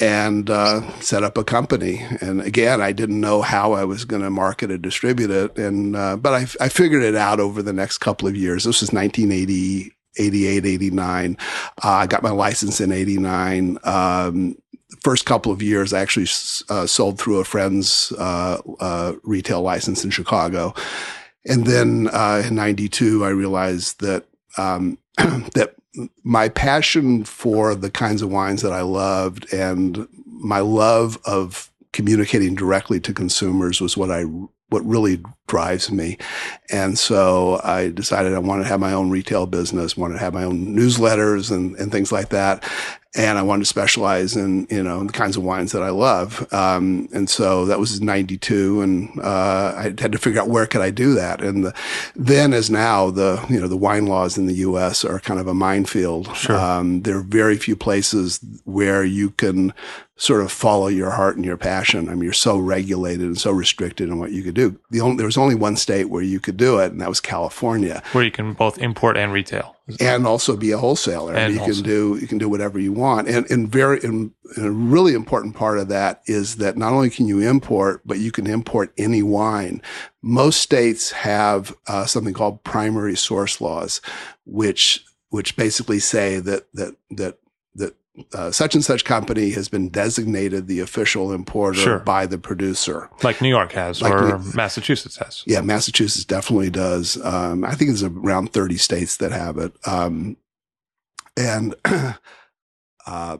and 0.00 0.50
uh, 0.50 0.90
set 1.00 1.22
up 1.22 1.38
a 1.38 1.44
company. 1.44 2.04
And 2.20 2.40
again, 2.40 2.80
I 2.80 2.92
didn't 2.92 3.20
know 3.20 3.42
how 3.42 3.72
I 3.72 3.84
was 3.84 4.04
going 4.04 4.22
to 4.22 4.30
market 4.30 4.70
and 4.70 4.82
distribute 4.82 5.30
it, 5.30 5.56
and 5.58 5.96
uh, 5.96 6.16
but 6.16 6.34
I, 6.34 6.64
I 6.64 6.68
figured 6.68 7.02
it 7.02 7.14
out 7.14 7.40
over 7.40 7.62
the 7.62 7.72
next 7.72 7.98
couple 7.98 8.28
of 8.28 8.36
years. 8.36 8.64
This 8.64 8.80
was 8.80 8.92
1980. 8.92 9.94
88, 10.18 10.66
89. 10.66 11.38
Uh, 11.82 11.88
I 11.88 12.06
got 12.06 12.22
my 12.22 12.32
license 12.32 12.82
in 12.82 12.92
89. 12.92 13.78
Um, 13.84 14.58
first 15.02 15.24
couple 15.24 15.52
of 15.52 15.62
years, 15.62 15.92
I 15.92 16.00
actually 16.00 16.26
uh, 16.68 16.86
sold 16.86 17.18
through 17.18 17.40
a 17.40 17.44
friend's 17.44 18.12
uh, 18.12 18.60
uh, 18.80 19.14
retail 19.22 19.62
license 19.62 20.04
in 20.04 20.10
Chicago. 20.10 20.74
And 21.46 21.66
then 21.66 22.08
uh, 22.12 22.42
in 22.46 22.54
92, 22.54 23.24
I 23.24 23.30
realized 23.30 24.00
that, 24.00 24.26
um, 24.56 24.98
that 25.16 25.74
my 26.22 26.48
passion 26.48 27.24
for 27.24 27.74
the 27.74 27.90
kinds 27.90 28.22
of 28.22 28.30
wines 28.30 28.62
that 28.62 28.72
I 28.72 28.82
loved 28.82 29.52
and 29.52 30.08
my 30.26 30.60
love 30.60 31.18
of 31.24 31.70
communicating 31.92 32.54
directly 32.54 32.98
to 33.00 33.12
consumers 33.12 33.80
was 33.80 33.96
what 33.96 34.10
I 34.10 34.24
what 34.70 34.86
really 34.86 35.22
drives 35.48 35.92
me. 35.92 36.16
And 36.70 36.98
so 36.98 37.60
I 37.62 37.90
decided 37.90 38.32
I 38.32 38.38
wanted 38.38 38.62
to 38.62 38.68
have 38.70 38.80
my 38.80 38.94
own 38.94 39.10
retail 39.10 39.44
business, 39.44 39.98
wanted 39.98 40.14
to 40.14 40.20
have 40.20 40.32
my 40.32 40.44
own 40.44 40.74
newsletters 40.74 41.50
and, 41.50 41.76
and 41.76 41.92
things 41.92 42.10
like 42.10 42.30
that 42.30 42.64
and 43.14 43.38
I 43.38 43.42
wanted 43.42 43.60
to 43.60 43.66
specialize 43.66 44.36
in 44.36 44.66
you 44.70 44.82
know 44.82 45.04
the 45.04 45.12
kinds 45.12 45.36
of 45.36 45.42
wines 45.42 45.72
that 45.72 45.82
I 45.82 45.90
love. 45.90 46.50
Um, 46.52 47.08
and 47.12 47.28
so 47.28 47.66
that 47.66 47.78
was 47.78 48.00
'92, 48.00 48.80
and 48.80 49.20
uh, 49.20 49.74
I 49.76 49.82
had 49.82 50.12
to 50.12 50.18
figure 50.18 50.40
out 50.40 50.48
where 50.48 50.66
could 50.66 50.80
I 50.80 50.90
do 50.90 51.14
that. 51.14 51.42
And 51.42 51.64
the, 51.64 51.74
then, 52.16 52.54
as 52.54 52.70
now, 52.70 53.10
the 53.10 53.44
you 53.50 53.60
know 53.60 53.68
the 53.68 53.76
wine 53.76 54.06
laws 54.06 54.38
in 54.38 54.46
the 54.46 54.54
U.S. 54.54 55.04
are 55.04 55.20
kind 55.20 55.40
of 55.40 55.46
a 55.46 55.54
minefield. 55.54 56.34
Sure. 56.36 56.56
Um, 56.56 57.02
there 57.02 57.18
are 57.18 57.22
very 57.22 57.56
few 57.56 57.76
places 57.76 58.40
where 58.64 59.04
you 59.04 59.30
can 59.30 59.74
sort 60.22 60.40
of 60.40 60.52
follow 60.52 60.86
your 60.86 61.10
heart 61.10 61.34
and 61.34 61.44
your 61.44 61.56
passion. 61.56 62.08
I 62.08 62.12
mean, 62.12 62.22
you're 62.22 62.32
so 62.32 62.56
regulated 62.56 63.26
and 63.26 63.36
so 63.36 63.50
restricted 63.50 64.08
in 64.08 64.20
what 64.20 64.30
you 64.30 64.44
could 64.44 64.54
do. 64.54 64.78
The 64.90 65.00
only, 65.00 65.16
there 65.16 65.26
was 65.26 65.36
only 65.36 65.56
one 65.56 65.74
state 65.74 66.10
where 66.10 66.22
you 66.22 66.38
could 66.38 66.56
do 66.56 66.78
it, 66.78 66.92
and 66.92 67.00
that 67.00 67.08
was 67.08 67.18
California, 67.18 68.04
where 68.12 68.22
you 68.22 68.30
can 68.30 68.52
both 68.52 68.78
import 68.78 69.16
and 69.16 69.32
retail 69.32 69.74
and 69.98 70.24
also 70.24 70.56
be 70.56 70.70
a 70.70 70.78
wholesaler. 70.78 71.34
And 71.34 71.52
you 71.52 71.58
wholesale. 71.58 71.74
can 71.74 71.84
do 71.84 72.18
you 72.20 72.28
can 72.28 72.38
do 72.38 72.48
whatever 72.48 72.78
you 72.78 72.92
want. 72.92 73.26
And 73.28 73.50
and 73.50 73.68
very 73.68 73.98
and, 74.04 74.30
and, 74.56 74.66
a 74.66 74.70
really 74.70 75.14
important 75.14 75.56
part 75.56 75.78
of 75.78 75.88
that 75.88 76.22
is 76.26 76.56
that 76.58 76.76
not 76.76 76.92
only 76.92 77.10
can 77.10 77.26
you 77.26 77.40
import, 77.40 78.02
but 78.04 78.20
you 78.20 78.30
can 78.30 78.46
import 78.46 78.92
any 78.96 79.24
wine. 79.24 79.82
Most 80.22 80.60
states 80.60 81.10
have 81.10 81.74
uh, 81.88 82.06
something 82.06 82.32
called 82.32 82.62
primary 82.62 83.16
source 83.16 83.60
laws, 83.60 84.00
which 84.46 85.04
which 85.30 85.56
basically 85.56 85.98
say 85.98 86.38
that 86.38 86.72
that 86.74 86.94
that 87.10 87.38
that 87.74 87.96
uh, 88.34 88.50
such 88.50 88.74
and 88.74 88.84
such 88.84 89.04
company 89.04 89.50
has 89.50 89.68
been 89.68 89.88
designated 89.88 90.66
the 90.66 90.80
official 90.80 91.32
importer 91.32 91.78
sure. 91.78 91.98
by 92.00 92.26
the 92.26 92.36
producer, 92.36 93.08
like 93.22 93.40
New 93.40 93.48
York 93.48 93.72
has, 93.72 94.02
like 94.02 94.12
or 94.12 94.38
New, 94.38 94.52
Massachusetts 94.54 95.16
has. 95.16 95.42
Yeah, 95.46 95.62
Massachusetts 95.62 96.24
definitely 96.24 96.68
does. 96.68 97.22
Um, 97.24 97.64
I 97.64 97.74
think 97.74 97.90
it's 97.90 98.02
around 98.02 98.52
thirty 98.52 98.76
states 98.76 99.16
that 99.16 99.32
have 99.32 99.56
it, 99.56 99.72
um, 99.86 100.36
and 101.38 101.74
uh, 103.06 103.38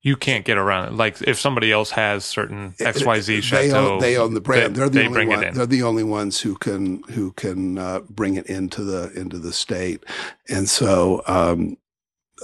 you 0.00 0.16
can't 0.16 0.46
get 0.46 0.56
around 0.56 0.88
it. 0.88 0.94
Like 0.94 1.20
if 1.22 1.38
somebody 1.38 1.70
else 1.70 1.90
has 1.90 2.24
certain 2.24 2.74
X 2.80 3.04
Y 3.04 3.20
Z 3.20 3.42
chateau, 3.42 3.68
they 3.68 3.76
own, 3.76 4.00
they 4.00 4.16
own 4.16 4.34
the 4.34 4.40
brand. 4.40 4.74
They, 4.74 4.82
are 4.82 4.88
the 4.88 5.00
they 5.00 5.06
only 5.06 5.26
one, 5.26 5.52
They're 5.52 5.66
the 5.66 5.82
only 5.82 6.04
ones 6.04 6.40
who 6.40 6.54
can 6.56 7.02
who 7.10 7.32
can 7.32 7.76
uh, 7.76 8.00
bring 8.08 8.36
it 8.36 8.46
into 8.46 8.84
the 8.84 9.12
into 9.12 9.38
the 9.38 9.52
state, 9.52 10.02
and 10.48 10.66
so. 10.66 11.22
Um, 11.26 11.76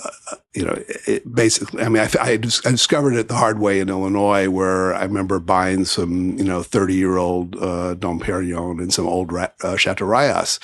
uh, 0.05 0.37
you 0.55 0.65
know, 0.65 0.83
it 1.07 1.33
basically, 1.33 1.83
I 1.83 1.89
mean, 1.89 2.03
I, 2.03 2.11
I, 2.21 2.37
discovered 2.37 3.15
it 3.15 3.29
the 3.29 3.35
hard 3.35 3.59
way 3.59 3.81
in 3.81 3.89
Illinois, 3.89 4.49
where 4.49 4.95
I 4.95 5.05
remember 5.05 5.39
buying 5.39 5.85
some, 5.85 6.37
you 6.39 6.45
know, 6.45 6.63
30 6.63 6.95
year 6.95 7.17
old 7.17 7.57
uh, 7.57 7.95
Dom 7.95 8.21
Perignon 8.21 8.81
and 8.81 8.93
some 8.93 9.07
old 9.07 9.33
uh, 9.33 9.77
Chateau 9.77 10.05
Rayas 10.07 10.59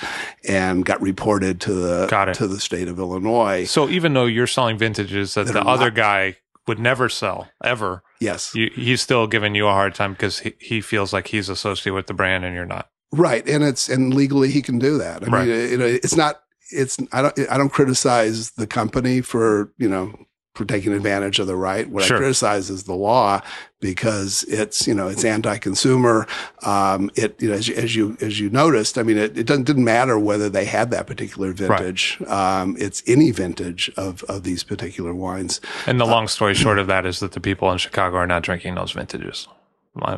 and 0.47 0.85
got 0.85 1.01
reported 1.01 1.61
to 1.61 1.73
the, 1.73 2.33
to 2.35 2.47
the 2.47 2.59
state 2.59 2.87
of 2.87 2.99
Illinois. 2.99 3.65
So 3.65 3.89
even 3.89 4.13
though 4.13 4.25
you're 4.25 4.47
selling 4.47 4.77
vintages 4.77 5.33
that, 5.35 5.47
that 5.47 5.53
the 5.53 5.61
other 5.61 5.85
not, 5.85 5.95
guy 5.95 6.37
would 6.67 6.79
never 6.79 7.09
sell 7.09 7.47
ever. 7.63 8.03
Yes. 8.19 8.53
You, 8.55 8.71
he's 8.73 9.01
still 9.01 9.27
giving 9.27 9.55
you 9.55 9.67
a 9.67 9.71
hard 9.71 9.95
time 9.95 10.13
because 10.13 10.39
he, 10.39 10.53
he 10.59 10.81
feels 10.81 11.13
like 11.13 11.27
he's 11.27 11.49
associated 11.49 11.95
with 11.95 12.07
the 12.07 12.13
brand 12.13 12.43
and 12.43 12.55
you're 12.55 12.65
not. 12.65 12.89
Right. 13.11 13.47
And 13.47 13.63
it's, 13.63 13.87
and 13.87 14.13
legally 14.13 14.51
he 14.51 14.61
can 14.61 14.79
do 14.79 14.97
that. 14.97 15.23
I 15.23 15.27
right. 15.27 15.47
mean, 15.47 15.81
it, 15.81 15.81
it's 15.81 16.15
not, 16.15 16.41
it's 16.71 16.97
I 17.11 17.21
don't 17.21 17.39
I 17.51 17.57
don't 17.57 17.69
criticize 17.69 18.51
the 18.51 18.67
company 18.67 19.21
for 19.21 19.71
you 19.77 19.89
know 19.89 20.13
for 20.55 20.63
taking 20.63 20.93
advantage 20.93 21.37
of 21.39 21.47
the 21.47 21.55
right. 21.55 21.89
What 21.89 22.05
sure. 22.05 22.15
I 22.15 22.19
criticize 22.19 22.69
is 22.69 22.83
the 22.83 22.95
law 22.95 23.41
because 23.81 24.43
it's 24.43 24.87
you 24.87 24.93
know 24.93 25.07
it's 25.07 25.25
anti-consumer. 25.25 26.27
Um, 26.63 27.11
it 27.15 27.39
you 27.41 27.49
know 27.49 27.55
as 27.55 27.67
you, 27.67 27.75
as 27.75 27.95
you 27.95 28.17
as 28.21 28.39
you 28.39 28.49
noticed, 28.49 28.97
I 28.97 29.03
mean 29.03 29.17
it, 29.17 29.37
it 29.37 29.45
doesn't 29.45 29.63
didn't 29.63 29.83
matter 29.83 30.17
whether 30.17 30.49
they 30.49 30.65
had 30.65 30.91
that 30.91 31.07
particular 31.07 31.51
vintage. 31.51 32.17
Right. 32.21 32.61
Um, 32.61 32.75
it's 32.79 33.03
any 33.05 33.31
vintage 33.31 33.91
of 33.97 34.23
of 34.23 34.43
these 34.43 34.63
particular 34.63 35.13
wines. 35.13 35.59
And 35.85 35.99
the 35.99 36.05
uh, 36.05 36.09
long 36.09 36.27
story 36.27 36.53
short 36.55 36.79
of 36.79 36.87
that 36.87 37.05
is 37.05 37.19
that 37.19 37.33
the 37.33 37.41
people 37.41 37.71
in 37.71 37.77
Chicago 37.77 38.15
are 38.15 38.27
not 38.27 38.41
drinking 38.41 38.75
those 38.75 38.93
vintages, 38.93 39.47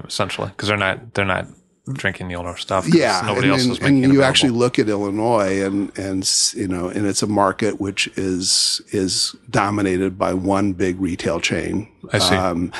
essentially, 0.05 0.49
because 0.49 0.69
they're 0.69 0.77
not 0.77 1.15
they're 1.15 1.25
not 1.25 1.47
drinking 1.93 2.27
the 2.27 2.35
older 2.35 2.57
stuff. 2.57 2.87
Yeah, 2.87 3.21
nobody 3.25 3.49
and, 3.49 3.59
else 3.59 3.65
is 3.65 3.79
and 3.79 3.99
you 3.99 4.21
actually 4.23 4.51
look 4.51 4.79
at 4.79 4.89
Illinois, 4.89 5.63
and 5.63 5.97
and 5.97 6.29
you 6.53 6.67
know, 6.67 6.89
and 6.89 7.05
it's 7.05 7.23
a 7.23 7.27
market 7.27 7.79
which 7.79 8.07
is 8.17 8.81
is 8.89 9.35
dominated 9.49 10.17
by 10.17 10.33
one 10.33 10.73
big 10.73 10.99
retail 10.99 11.39
chain. 11.39 11.89
I 12.11 12.19
see. 12.19 12.35
Um, 12.35 12.71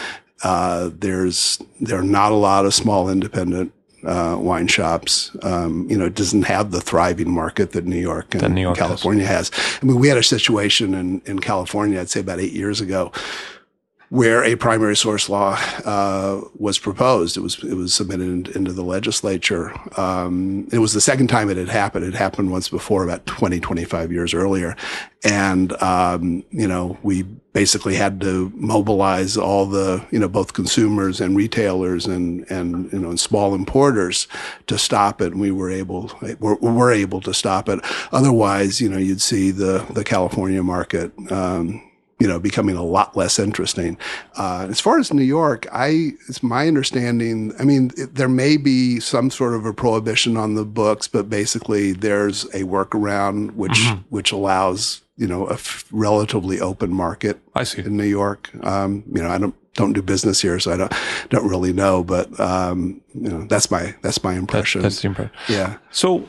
uh, 0.43 0.91
there's 0.93 1.59
there 1.81 1.99
are 1.99 2.03
not 2.03 2.31
a 2.31 2.35
lot 2.35 2.65
of 2.65 2.73
small 2.73 3.09
independent 3.09 3.73
uh, 4.05 4.37
wine 4.39 4.67
shops. 4.67 5.35
Um, 5.41 5.89
you 5.89 5.97
know, 5.97 6.05
it 6.05 6.15
doesn't 6.15 6.43
have 6.43 6.71
the 6.71 6.81
thriving 6.81 7.31
market 7.31 7.71
that 7.71 7.85
New 7.85 7.99
York 7.99 8.35
and 8.35 8.53
New 8.53 8.61
York 8.61 8.77
California 8.77 9.25
has. 9.25 9.49
has. 9.49 9.79
I 9.81 9.85
mean, 9.85 9.99
we 9.99 10.07
had 10.07 10.17
a 10.17 10.23
situation 10.23 10.93
in 10.93 11.21
in 11.25 11.39
California, 11.39 11.99
I'd 11.99 12.09
say 12.09 12.19
about 12.19 12.39
eight 12.39 12.53
years 12.53 12.81
ago, 12.81 13.11
where 14.09 14.41
a 14.43 14.55
primary 14.55 14.95
source 14.95 15.27
law 15.27 15.59
uh, 15.83 16.41
was 16.55 16.79
proposed. 16.79 17.35
It 17.35 17.41
was 17.41 17.61
it 17.63 17.73
was 17.73 17.93
submitted 17.93 18.27
in, 18.27 18.55
into 18.55 18.71
the 18.71 18.83
legislature. 18.83 19.73
Um, 19.99 20.67
it 20.71 20.79
was 20.79 20.93
the 20.93 21.01
second 21.01 21.27
time 21.27 21.49
it 21.49 21.57
had 21.57 21.69
happened. 21.69 22.05
It 22.05 22.13
happened 22.13 22.51
once 22.51 22.69
before, 22.69 23.03
about 23.03 23.25
20, 23.25 23.59
25 23.59 24.11
years 24.11 24.33
earlier. 24.33 24.75
And, 25.23 25.73
um, 25.81 26.43
you 26.51 26.67
know, 26.67 26.97
we 27.03 27.23
basically 27.23 27.95
had 27.95 28.21
to 28.21 28.51
mobilize 28.55 29.35
all 29.35 29.65
the, 29.65 30.05
you 30.11 30.19
know, 30.19 30.27
both 30.27 30.53
consumers 30.53 31.19
and 31.19 31.35
retailers 31.35 32.05
and, 32.05 32.49
and, 32.51 32.91
you 32.93 32.99
know, 32.99 33.09
and 33.09 33.19
small 33.19 33.55
importers 33.55 34.27
to 34.67 34.77
stop 34.77 35.21
it. 35.21 35.33
And 35.33 35.41
we 35.41 35.51
were 35.51 35.71
able, 35.71 36.11
were, 36.39 36.55
were 36.55 36.91
able 36.91 37.19
to 37.21 37.33
stop 37.33 37.67
it. 37.67 37.79
Otherwise, 38.11 38.79
you 38.79 38.87
know, 38.87 38.97
you'd 38.97 39.21
see 39.21 39.51
the, 39.51 39.85
the 39.89 40.03
California 40.03 40.63
market, 40.63 41.11
um, 41.31 41.83
you 42.19 42.27
know, 42.27 42.39
becoming 42.39 42.75
a 42.75 42.83
lot 42.83 43.15
less 43.15 43.37
interesting. 43.37 43.95
Uh, 44.37 44.65
as 44.69 44.79
far 44.79 44.97
as 44.97 45.13
New 45.13 45.21
York, 45.21 45.67
I, 45.71 46.13
it's 46.27 46.41
my 46.41 46.67
understanding, 46.67 47.53
I 47.59 47.63
mean, 47.63 47.91
it, 47.95 48.15
there 48.15 48.27
may 48.27 48.57
be 48.57 48.99
some 48.99 49.29
sort 49.29 49.53
of 49.53 49.67
a 49.67 49.73
prohibition 49.73 50.35
on 50.35 50.55
the 50.55 50.65
books, 50.65 51.07
but 51.07 51.29
basically 51.29 51.91
there's 51.91 52.45
a 52.45 52.63
workaround 52.63 53.51
which, 53.51 53.73
mm-hmm. 53.73 54.01
which 54.09 54.31
allows, 54.31 55.01
you 55.15 55.27
know, 55.27 55.47
a 55.47 55.53
f- 55.53 55.85
relatively 55.91 56.59
open 56.59 56.91
market 56.91 57.39
I 57.53 57.63
see. 57.63 57.83
in 57.83 57.95
New 57.95 58.05
York. 58.05 58.49
Um, 58.65 59.03
you 59.13 59.21
know, 59.21 59.29
I 59.29 59.37
don't, 59.37 59.53
don't 59.75 59.93
do 59.93 60.01
business 60.01 60.41
here, 60.41 60.59
so 60.59 60.73
I 60.73 60.77
don't, 60.77 60.93
don't 61.29 61.47
really 61.47 61.71
know, 61.71 62.03
but, 62.03 62.39
um, 62.39 62.99
you 63.13 63.29
know, 63.29 63.45
that's 63.45 63.69
my, 63.69 63.93
that's 64.01 64.23
my 64.23 64.33
impression. 64.33 64.81
That, 64.81 64.87
that's 64.87 65.01
the 65.01 65.09
impression. 65.09 65.35
Yeah. 65.47 65.77
So 65.91 66.27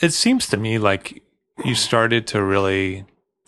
it 0.00 0.12
seems 0.12 0.46
to 0.48 0.56
me 0.56 0.78
like 0.78 1.20
you 1.64 1.74
started 1.74 2.28
to 2.28 2.44
really 2.44 3.06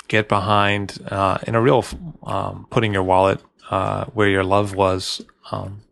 get 0.09 0.29
behind 0.29 0.99
uh, 1.11 1.39
in 1.47 1.55
a 1.55 1.61
real 1.61 1.85
um, 2.25 2.67
putting 2.71 2.93
your 2.93 3.03
wallet 3.03 3.41
uh, 3.71 4.07
where 4.07 4.29
your 4.29 4.45
love 4.45 4.75
was. 4.75 5.23
Um, 5.51 5.83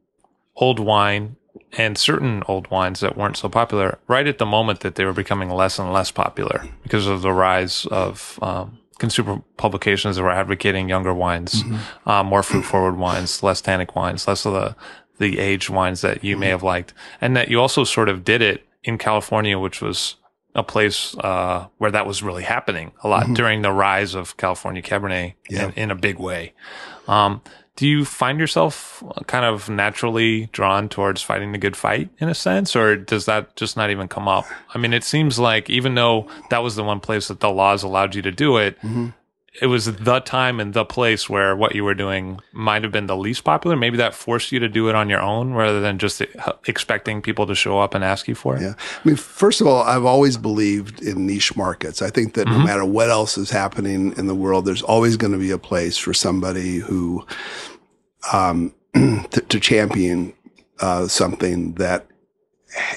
old 0.57 0.79
wine 0.79 1.37
and 1.77 1.99
certain 1.99 2.43
old 2.49 2.71
wines 2.71 3.01
that 3.01 3.17
weren't 3.17 3.37
so 3.37 3.49
popular 3.49 3.99
right 4.09 4.27
at 4.27 4.39
the 4.39 4.47
moment 4.47 4.81
that 4.81 4.95
they 4.95 5.05
were 5.05 5.13
becoming 5.13 5.51
less 5.51 5.79
and 5.79 5.93
less 5.93 6.11
popular 6.11 6.67
because 6.83 7.07
of 7.07 7.23
the 7.23 7.33
rise 7.33 7.87
of 7.87 8.39
um, 8.43 8.79
consumer 8.99 9.43
publications 9.57 10.17
that 10.17 10.23
were 10.23 10.31
advocating 10.31 10.89
younger 10.89 11.13
wines, 11.13 11.63
mm-hmm. 11.63 12.09
uh, 12.09 12.23
more 12.23 12.43
fruit 12.43 12.63
forward 12.63 12.97
wines, 12.97 13.43
less 13.43 13.61
tannic 13.61 13.95
wines, 13.95 14.27
less 14.27 14.45
of 14.47 14.53
the 14.53 14.77
the 15.19 15.39
aged 15.39 15.71
wines 15.71 16.03
that 16.03 16.23
you 16.23 16.35
mm-hmm. 16.35 16.41
may 16.41 16.49
have 16.49 16.63
liked, 16.63 16.93
and 17.21 17.37
that 17.37 17.49
you 17.49 17.61
also 17.61 17.85
sort 17.85 18.09
of 18.09 18.25
did 18.25 18.43
it 18.43 18.67
in 18.85 18.99
California, 18.99 19.59
which 19.59 19.81
was 19.81 20.17
a 20.57 20.62
place 20.62 21.14
uh, 21.19 21.66
where 21.77 21.90
that 21.90 22.07
was 22.07 22.23
really 22.23 22.42
happening 22.42 22.90
a 23.05 23.09
lot 23.09 23.25
mm-hmm. 23.25 23.35
during 23.35 23.62
the 23.62 23.71
rise 23.71 24.14
of 24.14 24.37
California 24.38 24.83
Cabernet 24.83 25.35
yeah. 25.51 25.66
in, 25.66 25.73
in, 25.75 25.90
a 25.90 25.95
big 25.95 26.19
way. 26.19 26.55
Um, 27.07 27.42
do 27.77 27.87
you 27.87 28.07
find 28.07 28.40
yourself 28.40 29.05
kind 29.27 29.45
of 29.45 29.69
naturally 29.69 30.47
drawn 30.53 30.88
towards 30.88 31.21
fighting 31.21 31.53
the 31.53 31.59
good 31.59 31.77
fight 31.77 32.09
in 32.19 32.31
a 32.31 32.35
sense, 32.35 32.75
or 32.75 32.97
does 32.97 33.27
that 33.27 33.55
just 33.55 33.77
not 33.77 33.90
even 33.90 34.09
come 34.09 34.27
up? 34.27 34.47
I 34.75 34.79
mean, 34.79 34.95
it 34.95 35.05
seems 35.05 35.38
like 35.38 35.69
even 35.69 35.95
though 35.95 36.27
that 36.49 36.62
was 36.62 36.75
the 36.75 36.85
one 36.85 37.01
place 37.01 37.29
that 37.29 37.40
the 37.40 37.51
laws 37.51 37.83
allowed 37.83 38.14
you 38.14 38.23
to 38.23 38.33
do 38.33 38.57
it, 38.57 38.79
mm-hmm. 38.79 39.09
It 39.61 39.66
was 39.66 39.87
the 39.87 40.21
time 40.21 40.61
and 40.61 40.75
the 40.75 40.85
place 40.85 41.29
where 41.29 41.57
what 41.57 41.75
you 41.75 41.85
were 41.85 41.95
doing 41.95 42.40
might 42.53 42.83
have 42.83 42.92
been 42.92 43.07
the 43.07 43.16
least 43.16 43.45
popular. 43.45 43.77
Maybe 43.77 43.97
that 43.97 44.14
forced 44.14 44.53
you 44.53 44.59
to 44.61 44.69
do 44.69 44.88
it 44.88 44.95
on 44.95 45.09
your 45.09 45.21
own 45.21 45.53
rather 45.53 45.81
than 45.81 45.99
just 45.99 46.23
expecting 46.66 47.23
people 47.23 47.47
to 47.47 47.55
show 47.55 47.79
up 47.79 47.95
and 47.95 48.05
ask 48.05 48.29
you 48.29 48.35
for 48.35 48.57
it. 48.57 48.62
Yeah. 48.62 48.75
I 48.77 49.09
mean, 49.09 49.16
first 49.16 49.61
of 49.61 49.66
all, 49.66 49.83
I've 49.83 50.05
always 50.05 50.37
believed 50.37 51.03
in 51.03 51.27
niche 51.27 51.57
markets. 51.57 52.03
I 52.03 52.11
think 52.11 52.35
that 52.35 52.47
mm-hmm. 52.47 52.59
no 52.59 52.64
matter 52.64 52.85
what 52.85 53.11
else 53.11 53.38
is 53.38 53.51
happening 53.51 54.14
in 54.16 54.27
the 54.27 54.35
world, 54.35 54.64
there's 54.64 54.83
always 54.83 55.16
going 55.16 55.33
to 55.33 55.38
be 55.38 55.51
a 55.51 55.59
place 55.59 55.97
for 55.97 56.12
somebody 56.12 56.77
who 56.77 57.27
um, 58.33 58.75
to, 58.95 59.45
to, 59.49 59.61
champion 59.61 60.33
uh, 60.81 61.07
something 61.07 61.75
that 61.75 62.07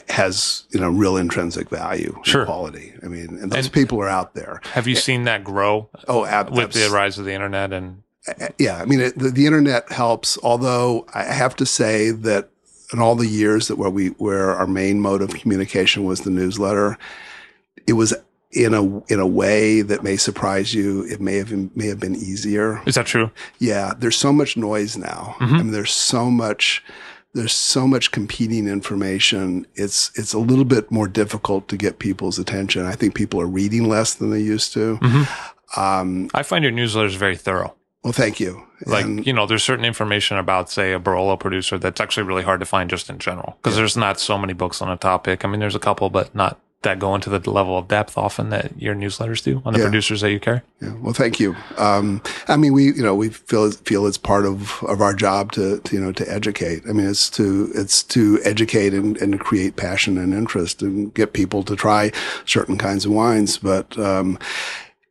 has 0.10 0.64
you 0.72 0.80
know 0.80 0.90
real 0.90 1.18
intrinsic 1.18 1.70
value, 1.70 2.20
sure. 2.24 2.46
quality. 2.46 2.94
I 3.04 3.08
mean, 3.08 3.38
and 3.42 3.52
those 3.52 3.66
and 3.66 3.74
people 3.74 4.02
are 4.02 4.10
out 4.10 4.34
there. 4.34 4.62
Have 4.74 4.88
you 4.88 4.96
seen 4.96 5.24
that 5.24 5.44
grow? 5.44 5.90
Oh, 6.08 6.26
ab- 6.26 6.52
with 6.52 6.74
the 6.74 6.90
rise 6.92 7.18
of 7.18 7.26
the 7.26 7.34
internet 7.34 7.72
and 7.74 8.04
yeah, 8.58 8.78
I 8.78 8.86
mean, 8.86 9.00
it, 9.00 9.18
the, 9.18 9.30
the 9.30 9.46
internet 9.46 9.92
helps. 9.92 10.38
Although 10.44 11.08
I 11.14 11.24
have 11.24 11.56
to 11.58 11.66
say 11.66 12.12
that 12.12 12.50
in 12.94 13.00
all 13.00 13.16
the 13.16 13.28
years 13.28 13.68
that 13.68 13.78
where 13.78 13.90
we 13.90 14.08
where 14.10 14.52
our 14.56 14.68
main 14.68 15.00
mode 15.00 15.22
of 15.22 15.30
communication 15.30 16.04
was 16.04 16.22
the 16.22 16.30
newsletter, 16.30 16.98
it 17.88 17.94
was 17.94 18.14
in 18.52 18.74
a 18.74 19.00
in 19.06 19.20
a 19.20 19.28
way 19.28 19.82
that 19.82 20.04
may 20.04 20.18
surprise 20.18 20.74
you. 20.74 21.04
It 21.06 21.22
may 21.22 21.36
have 21.36 21.52
may 21.76 21.88
have 21.88 22.00
been 22.00 22.16
easier. 22.16 22.82
Is 22.86 22.96
that 22.96 23.06
true? 23.06 23.32
Yeah, 23.60 23.94
there's 23.98 24.18
so 24.18 24.34
much 24.34 24.58
noise 24.58 24.98
now. 24.98 25.36
Mm-hmm. 25.40 25.56
I 25.56 25.58
mean, 25.58 25.72
there's 25.72 25.92
so 25.92 26.30
much 26.30 26.84
there's 27.34 27.54
so 27.54 27.88
much 27.88 28.12
competing 28.12 28.68
information. 28.68 29.68
It's 29.76 30.12
it's 30.16 30.34
a 30.34 30.40
little 30.40 30.66
bit 30.66 30.92
more 30.92 31.08
difficult 31.08 31.68
to 31.70 31.78
get 31.78 32.00
people's 32.00 32.40
attention. 32.40 32.86
I 32.86 32.94
think 32.94 33.16
people 33.16 33.40
are 33.40 33.48
reading 33.48 33.88
less 33.88 34.16
than 34.16 34.32
they 34.32 34.42
used 34.42 34.74
to. 34.74 34.98
Mm-hmm. 34.98 35.80
Um, 35.80 36.30
I 36.34 36.44
find 36.44 36.64
your 36.64 36.74
newsletters 36.74 37.16
very 37.16 37.38
thorough. 37.38 37.76
Well, 38.04 38.14
thank 38.14 38.40
you. 38.40 38.66
Like, 38.86 39.06
and, 39.06 39.28
you 39.28 39.34
know, 39.34 39.46
there's 39.46 39.64
certain 39.64 39.84
information 39.84 40.38
about, 40.38 40.70
say, 40.70 40.94
a 40.94 41.00
Barolo 41.00 41.38
producer 41.38 41.78
that's 41.78 42.00
actually 42.00 42.24
really 42.24 42.44
hard 42.44 42.62
to 42.62 42.66
find 42.66 42.90
just 42.90 43.10
in 43.10 43.20
general 43.20 43.58
because 43.58 43.76
yeah. 43.76 43.82
there's 43.82 43.98
not 43.98 44.22
so 44.22 44.38
many 44.38 44.54
books 44.54 44.82
on 44.82 44.90
a 44.90 44.96
topic. 44.96 45.44
I 45.44 45.50
mean, 45.50 45.60
there's 45.60 45.76
a 45.76 45.80
couple, 45.80 46.10
but 46.10 46.34
not 46.34 46.60
that 46.82 46.98
go 46.98 47.14
into 47.14 47.30
the 47.30 47.52
level 47.52 47.78
of 47.78 47.90
depth 47.90 48.18
often 48.18 48.52
that 48.52 48.72
your 48.82 48.96
newsletters 48.96 49.44
do 49.44 49.62
on 49.66 49.74
the 49.74 49.80
yeah. 49.80 49.86
producers 49.86 50.22
that 50.22 50.32
you 50.32 50.40
carry. 50.40 50.62
Yeah. 50.82 50.94
Well, 51.02 51.14
thank 51.14 51.38
you. 51.38 51.56
Um, 51.78 52.22
I 52.48 52.56
mean, 52.56 52.72
we, 52.72 52.94
you 52.94 53.04
know, 53.04 53.14
we 53.14 53.30
feel, 53.30 53.70
feel 53.72 54.08
it's 54.08 54.18
part 54.18 54.46
of, 54.46 54.82
of 54.84 55.02
our 55.02 55.14
job 55.14 55.52
to, 55.54 55.80
to, 55.80 55.96
you 55.96 56.02
know, 56.02 56.14
to 56.14 56.32
educate. 56.32 56.84
I 56.88 56.94
mean, 56.94 57.10
it's 57.10 57.30
to, 57.32 57.70
it's 57.76 58.02
to 58.04 58.40
educate 58.46 58.94
and, 58.94 59.18
and 59.18 59.42
create 59.42 59.76
passion 59.76 60.18
and 60.18 60.34
interest 60.34 60.82
and 60.82 61.14
get 61.14 61.34
people 61.34 61.64
to 61.64 61.76
try 61.76 62.14
certain 62.46 62.78
kinds 62.78 63.06
of 63.06 63.12
wines. 63.12 63.58
But, 63.58 63.98
um, 64.00 64.40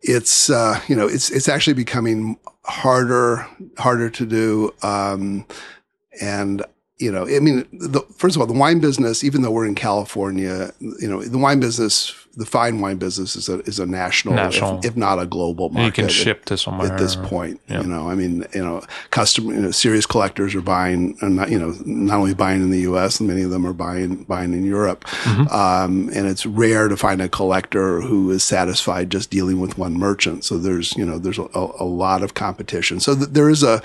it's, 0.00 0.48
uh, 0.48 0.80
you 0.88 0.96
know, 0.96 1.06
it's, 1.06 1.28
it's 1.30 1.50
actually 1.50 1.74
becoming 1.74 2.38
harder, 2.64 3.46
harder 3.76 4.08
to 4.08 4.24
do. 4.24 4.72
Um, 4.82 5.44
and 6.22 6.64
you 6.98 7.12
know, 7.12 7.26
I 7.28 7.38
mean, 7.38 7.66
the, 7.72 8.00
first 8.16 8.34
of 8.34 8.40
all, 8.40 8.46
the 8.46 8.58
wine 8.58 8.80
business, 8.80 9.22
even 9.22 9.42
though 9.42 9.50
we're 9.50 9.66
in 9.66 9.76
California, 9.76 10.72
you 10.80 11.08
know, 11.08 11.22
the 11.22 11.38
wine 11.38 11.60
business 11.60 12.14
the 12.38 12.46
fine 12.46 12.80
wine 12.80 12.98
business 12.98 13.34
is 13.34 13.48
a 13.48 13.58
is 13.62 13.80
a 13.80 13.86
national, 13.86 14.34
national. 14.34 14.78
If, 14.78 14.84
if, 14.84 14.96
not 14.96 15.18
a 15.18 15.26
global 15.26 15.70
market. 15.70 15.86
You 15.86 16.04
can 16.04 16.08
ship 16.08 16.44
to 16.44 16.56
somewhere 16.56 16.92
at 16.92 16.96
this 16.96 17.16
point. 17.16 17.60
Yeah. 17.68 17.80
You 17.80 17.88
know, 17.88 18.08
I 18.08 18.14
mean, 18.14 18.46
you 18.54 18.64
know, 18.64 18.80
customer, 19.10 19.52
you 19.54 19.60
know, 19.60 19.70
serious 19.72 20.06
collectors 20.06 20.54
are 20.54 20.60
buying, 20.60 21.18
and 21.20 21.34
not 21.34 21.50
you 21.50 21.58
know, 21.58 21.74
not 21.84 22.20
only 22.20 22.34
buying 22.34 22.62
in 22.62 22.70
the 22.70 22.82
U.S. 22.82 23.20
many 23.20 23.42
of 23.42 23.50
them 23.50 23.66
are 23.66 23.72
buying 23.72 24.22
buying 24.22 24.52
in 24.52 24.64
Europe. 24.64 25.04
Mm-hmm. 25.04 25.48
Um, 25.48 26.10
and 26.14 26.28
it's 26.28 26.46
rare 26.46 26.86
to 26.86 26.96
find 26.96 27.20
a 27.20 27.28
collector 27.28 28.00
who 28.00 28.30
is 28.30 28.44
satisfied 28.44 29.10
just 29.10 29.30
dealing 29.30 29.58
with 29.58 29.76
one 29.76 29.94
merchant. 29.94 30.44
So 30.44 30.58
there's 30.58 30.96
you 30.96 31.04
know 31.04 31.18
there's 31.18 31.38
a, 31.38 31.48
a 31.54 31.84
lot 31.84 32.22
of 32.22 32.34
competition. 32.34 33.00
So 33.00 33.16
th- 33.16 33.30
there 33.30 33.50
is 33.50 33.64
a 33.64 33.82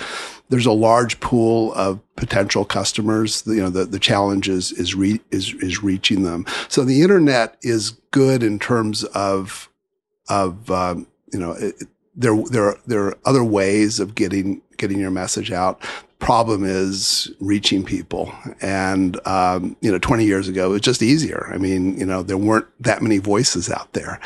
there's 0.53 0.67
a 0.67 0.71
large 0.71 1.19
pool 1.19 1.73
of 1.73 1.99
potential 2.15 2.63
customers. 2.63 3.41
You 3.47 3.61
know, 3.61 3.69
the, 3.71 3.85
the 3.85 3.97
challenge 3.97 4.47
is, 4.47 4.71
is, 4.73 4.93
re, 4.93 5.19
is, 5.31 5.51
is 5.55 5.81
reaching 5.81 6.21
them. 6.21 6.45
So 6.67 6.83
the 6.83 7.01
internet 7.01 7.57
is 7.63 7.89
good 8.11 8.43
in 8.43 8.59
terms 8.59 9.03
of 9.03 9.67
of 10.29 10.69
um, 10.69 11.07
you 11.31 11.39
know 11.39 11.53
it, 11.53 11.73
there 12.15 12.39
there 12.51 12.75
there 12.85 13.03
are 13.05 13.17
other 13.25 13.43
ways 13.43 13.99
of 13.99 14.13
getting 14.13 14.61
getting 14.77 14.99
your 14.99 15.09
message 15.09 15.51
out. 15.51 15.81
Problem 16.19 16.63
is 16.63 17.31
reaching 17.39 17.83
people, 17.83 18.31
and 18.61 19.19
um, 19.27 19.75
you 19.81 19.91
know, 19.91 19.97
20 19.97 20.23
years 20.23 20.47
ago 20.47 20.67
it 20.67 20.73
was 20.73 20.81
just 20.81 21.01
easier. 21.01 21.49
I 21.51 21.57
mean, 21.57 21.97
you 21.99 22.05
know, 22.05 22.21
there 22.21 22.37
weren't 22.37 22.67
that 22.79 23.01
many 23.01 23.17
voices 23.17 23.71
out 23.71 23.91
there 23.93 24.19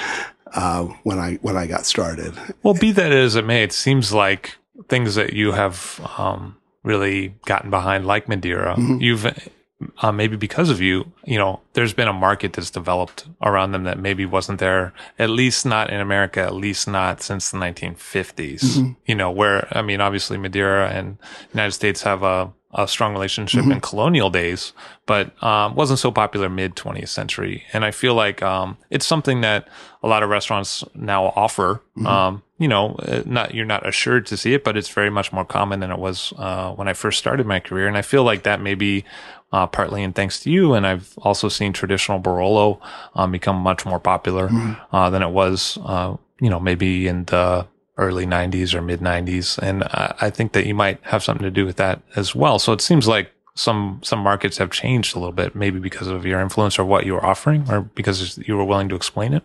uh, 0.54 0.84
when 1.04 1.20
I 1.20 1.36
when 1.36 1.56
I 1.56 1.68
got 1.68 1.86
started. 1.86 2.34
Well, 2.64 2.74
be 2.74 2.92
that 2.92 3.14
as 3.14 3.38
it 3.38 3.46
may, 3.46 3.64
it 3.64 3.72
seems 3.72 4.12
like 4.12 4.58
things 4.88 5.16
that 5.16 5.34
you 5.34 5.52
have 5.52 6.00
um, 6.18 6.58
really 6.84 7.36
gotten 7.46 7.70
behind, 7.70 8.06
like 8.06 8.28
Madeira, 8.28 8.76
mm-hmm. 8.76 9.02
you've 9.02 9.52
uh, 10.00 10.12
maybe 10.12 10.36
because 10.36 10.70
of 10.70 10.82
you, 10.82 11.12
you 11.26 11.38
know, 11.38 11.60
there's 11.74 11.94
been 11.94 12.08
a 12.08 12.14
market 12.14 12.54
that's 12.54 12.72
developed 12.72 13.28
around 13.44 13.72
them 13.72 13.84
that 13.84 14.00
maybe 14.00 14.26
wasn't 14.26 14.60
there, 14.60 14.94
at 15.20 15.30
least 15.30 15.66
not 15.66 15.92
in 15.92 16.00
America, 16.00 16.42
at 16.42 16.56
least 16.56 16.88
not 16.88 17.22
since 17.22 17.52
the 17.52 17.58
1950s. 17.58 18.60
Mm-hmm. 18.60 18.92
You 19.06 19.16
know, 19.16 19.30
where, 19.30 19.68
I 19.72 19.84
mean, 19.84 20.02
obviously 20.02 20.38
Madeira 20.38 20.90
and 20.90 21.18
United 21.54 21.74
States 21.74 22.02
have 22.02 22.24
a, 22.24 22.52
a 22.74 22.88
strong 22.88 23.14
relationship 23.14 23.62
mm-hmm. 23.62 23.74
in 23.74 23.82
colonial 23.82 24.30
days, 24.32 24.74
but 25.06 25.42
um, 25.44 25.76
wasn't 25.76 26.00
so 26.00 26.12
popular 26.12 26.50
mid 26.50 26.76
20th 26.76 27.10
century. 27.10 27.64
And 27.72 27.86
I 27.86 27.92
feel 27.92 28.16
like 28.16 28.42
um, 28.42 28.78
it's 28.90 29.06
something 29.06 29.42
that 29.42 29.68
a 30.02 30.08
lot 30.08 30.24
of 30.24 30.30
restaurants 30.30 30.84
now 30.96 31.26
offer. 31.36 31.82
Mm-hmm. 31.98 32.08
Um, 32.08 32.44
you 32.60 32.68
know, 32.68 32.96
uh, 32.96 33.22
not 33.26 33.54
you're 33.54 33.66
not 33.66 33.88
assured 33.88 34.26
to 34.28 34.38
see 34.38 34.54
it, 34.54 34.64
but 34.64 34.76
it's 34.76 34.90
very 34.90 35.12
much 35.12 35.32
more 35.32 35.46
common 35.46 35.80
than 35.80 35.92
it 35.92 36.00
was 36.00 36.34
uh, 36.38 36.72
when 36.74 36.88
I 36.88 36.94
first 36.94 37.20
started 37.20 37.46
my 37.46 37.60
career. 37.60 37.88
And 37.88 37.98
I 37.98 38.02
feel 38.02 38.24
like 38.24 38.44
that 38.44 38.62
may 38.62 38.74
be 38.74 39.06
uh, 39.52 39.68
partly 39.68 40.04
in 40.04 40.14
thanks 40.14 40.40
to 40.42 40.52
you. 40.52 40.74
And 40.74 40.86
I've 40.86 41.18
also 41.20 41.50
seen 41.50 41.74
traditional 41.74 42.20
Barolo 42.20 42.80
um, 43.16 43.32
become 43.32 43.58
much 43.58 43.86
more 43.86 44.00
popular 44.00 44.50
mm-hmm. 44.50 44.96
uh, 44.96 45.10
than 45.10 45.22
it 45.22 45.30
was, 45.30 45.78
uh, 45.84 46.18
you 46.40 46.50
know, 46.50 46.60
maybe 46.60 47.08
in 47.08 47.26
the 47.26 47.68
early 47.98 48.26
90s 48.26 48.74
or 48.74 48.82
mid 48.82 49.00
90s. 49.00 49.58
And 49.58 49.84
I, 49.84 50.16
I 50.22 50.30
think 50.30 50.52
that 50.54 50.66
you 50.66 50.76
might 50.76 51.00
have 51.04 51.24
something 51.24 51.44
to 51.44 51.52
do 51.52 51.66
with 51.66 51.78
that 51.78 52.02
as 52.16 52.36
well. 52.36 52.60
So 52.60 52.74
it 52.74 52.82
seems 52.82 53.08
like 53.08 53.32
some 53.56 54.00
some 54.04 54.20
markets 54.20 54.58
have 54.58 54.70
changed 54.70 55.16
a 55.16 55.20
little 55.20 55.34
bit, 55.34 55.56
maybe 55.56 55.80
because 55.80 56.08
of 56.08 56.26
your 56.26 56.40
influence 56.40 56.78
or 56.78 56.86
what 56.86 57.06
you 57.06 57.14
were 57.14 57.26
offering, 57.26 57.66
or 57.70 57.82
because 57.82 58.38
you 58.38 58.56
were 58.56 58.64
willing 58.64 58.88
to 58.90 58.96
explain 58.96 59.34
it. 59.34 59.44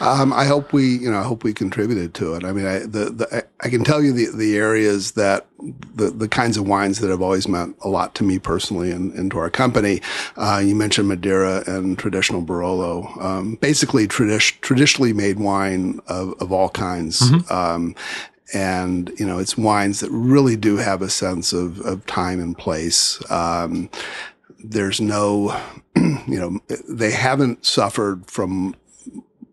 Um, 0.00 0.32
I 0.32 0.44
hope 0.44 0.72
we, 0.72 0.98
you 0.98 1.10
know, 1.10 1.18
I 1.18 1.24
hope 1.24 1.42
we 1.42 1.52
contributed 1.52 2.14
to 2.14 2.34
it. 2.34 2.44
I 2.44 2.52
mean, 2.52 2.66
I, 2.66 2.78
the, 2.80 3.10
the, 3.10 3.46
I 3.60 3.68
can 3.68 3.82
tell 3.82 4.02
you 4.02 4.12
the, 4.12 4.26
the 4.36 4.56
areas 4.56 5.12
that 5.12 5.46
the, 5.94 6.10
the 6.10 6.28
kinds 6.28 6.56
of 6.56 6.68
wines 6.68 7.00
that 7.00 7.10
have 7.10 7.20
always 7.20 7.48
meant 7.48 7.76
a 7.82 7.88
lot 7.88 8.14
to 8.16 8.24
me 8.24 8.38
personally 8.38 8.92
and, 8.92 9.12
and 9.14 9.30
to 9.32 9.38
our 9.38 9.50
company. 9.50 10.00
Uh, 10.36 10.62
you 10.64 10.76
mentioned 10.76 11.08
Madeira 11.08 11.64
and 11.66 11.98
traditional 11.98 12.42
Barolo, 12.42 13.20
um, 13.22 13.56
basically 13.56 14.06
tradi- 14.06 14.60
traditionally 14.60 15.12
made 15.12 15.40
wine 15.40 16.00
of, 16.06 16.34
of 16.40 16.52
all 16.52 16.68
kinds. 16.68 17.20
Mm-hmm. 17.20 17.52
Um, 17.52 17.96
and 18.54 19.12
you 19.18 19.26
know, 19.26 19.38
it's 19.38 19.58
wines 19.58 20.00
that 20.00 20.10
really 20.10 20.56
do 20.56 20.76
have 20.76 21.02
a 21.02 21.10
sense 21.10 21.52
of, 21.52 21.80
of 21.80 22.06
time 22.06 22.40
and 22.40 22.56
place. 22.56 23.20
Um, 23.30 23.90
there's 24.62 25.00
no, 25.00 25.60
you 25.96 26.38
know, 26.38 26.60
they 26.88 27.10
haven't 27.10 27.66
suffered 27.66 28.26
from 28.26 28.74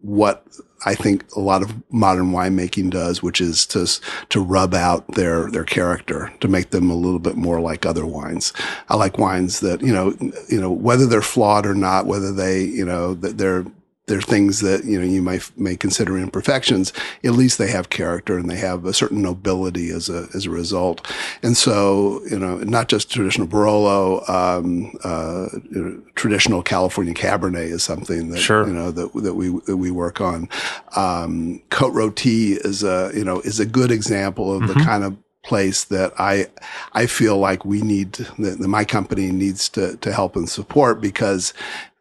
what 0.05 0.45
I 0.85 0.93
think 0.93 1.25
a 1.35 1.39
lot 1.39 1.63
of 1.63 1.73
modern 1.91 2.31
winemaking 2.31 2.91
does, 2.91 3.23
which 3.23 3.41
is 3.41 3.65
to 3.67 3.87
to 4.29 4.39
rub 4.39 4.75
out 4.75 5.07
their 5.15 5.49
their 5.49 5.63
character 5.63 6.31
to 6.41 6.47
make 6.47 6.69
them 6.69 6.91
a 6.91 6.95
little 6.95 7.19
bit 7.19 7.35
more 7.35 7.59
like 7.59 7.85
other 7.85 8.05
wines. 8.05 8.53
I 8.87 8.95
like 8.95 9.17
wines 9.17 9.61
that 9.61 9.81
you 9.81 9.91
know 9.91 10.15
you 10.47 10.61
know 10.61 10.71
whether 10.71 11.07
they're 11.07 11.23
flawed 11.23 11.65
or 11.65 11.73
not, 11.73 12.05
whether 12.05 12.31
they 12.31 12.63
you 12.63 12.85
know 12.85 13.15
that 13.15 13.37
they're 13.39 13.65
they're 14.07 14.21
things 14.21 14.59
that 14.59 14.85
you 14.85 14.99
know 14.99 15.05
you 15.05 15.21
might 15.21 15.49
may 15.57 15.75
consider 15.75 16.17
imperfections. 16.17 16.93
At 17.23 17.31
least 17.31 17.57
they 17.57 17.71
have 17.71 17.89
character 17.89 18.37
and 18.37 18.49
they 18.49 18.57
have 18.57 18.85
a 18.85 18.93
certain 18.93 19.21
nobility 19.21 19.89
as 19.89 20.09
a 20.09 20.27
as 20.35 20.45
a 20.45 20.51
result. 20.51 21.05
And 21.41 21.57
so 21.57 22.21
you 22.29 22.37
know, 22.37 22.57
not 22.57 22.87
just 22.87 23.11
traditional 23.11 23.47
Barolo, 23.47 24.27
um, 24.29 24.97
uh, 25.03 25.47
you 25.71 25.83
know, 25.83 26.01
traditional 26.15 26.61
California 26.61 27.13
Cabernet 27.13 27.67
is 27.67 27.83
something 27.83 28.29
that 28.29 28.39
sure. 28.39 28.67
you 28.67 28.73
know 28.73 28.91
that 28.91 29.13
that 29.13 29.33
we 29.33 29.49
that 29.65 29.77
we 29.77 29.89
work 29.89 30.21
on. 30.21 30.49
Um, 30.95 31.63
Cote 31.69 31.93
Rôtie 31.93 32.63
is 32.63 32.83
a 32.83 33.11
you 33.15 33.23
know 33.23 33.39
is 33.41 33.59
a 33.59 33.65
good 33.65 33.91
example 33.91 34.53
of 34.53 34.63
mm-hmm. 34.63 34.79
the 34.79 34.85
kind 34.85 35.03
of 35.03 35.17
place 35.43 35.83
that 35.85 36.11
I 36.19 36.47
I 36.93 37.05
feel 37.05 37.37
like 37.37 37.65
we 37.65 37.81
need 37.81 38.13
that 38.13 38.59
my 38.59 38.83
company 38.83 39.31
needs 39.31 39.69
to 39.69 39.95
to 39.97 40.11
help 40.11 40.35
and 40.35 40.49
support 40.49 40.99
because 41.01 41.53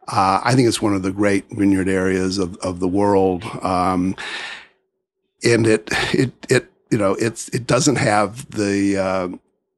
uh, 0.08 0.40
I 0.42 0.54
think 0.54 0.68
it's 0.68 0.82
one 0.82 0.94
of 0.94 1.02
the 1.02 1.12
great 1.12 1.44
vineyard 1.50 1.88
areas 1.88 2.38
of, 2.38 2.56
of 2.58 2.80
the 2.80 2.88
world. 2.88 3.44
Um, 3.62 4.16
and 5.42 5.66
it, 5.66 5.88
it, 6.12 6.32
it, 6.48 6.70
you 6.90 6.98
know, 6.98 7.14
it's, 7.14 7.48
it 7.50 7.66
doesn't 7.66 7.96
have 7.96 8.50
the, 8.50 8.96
uh, 8.96 9.36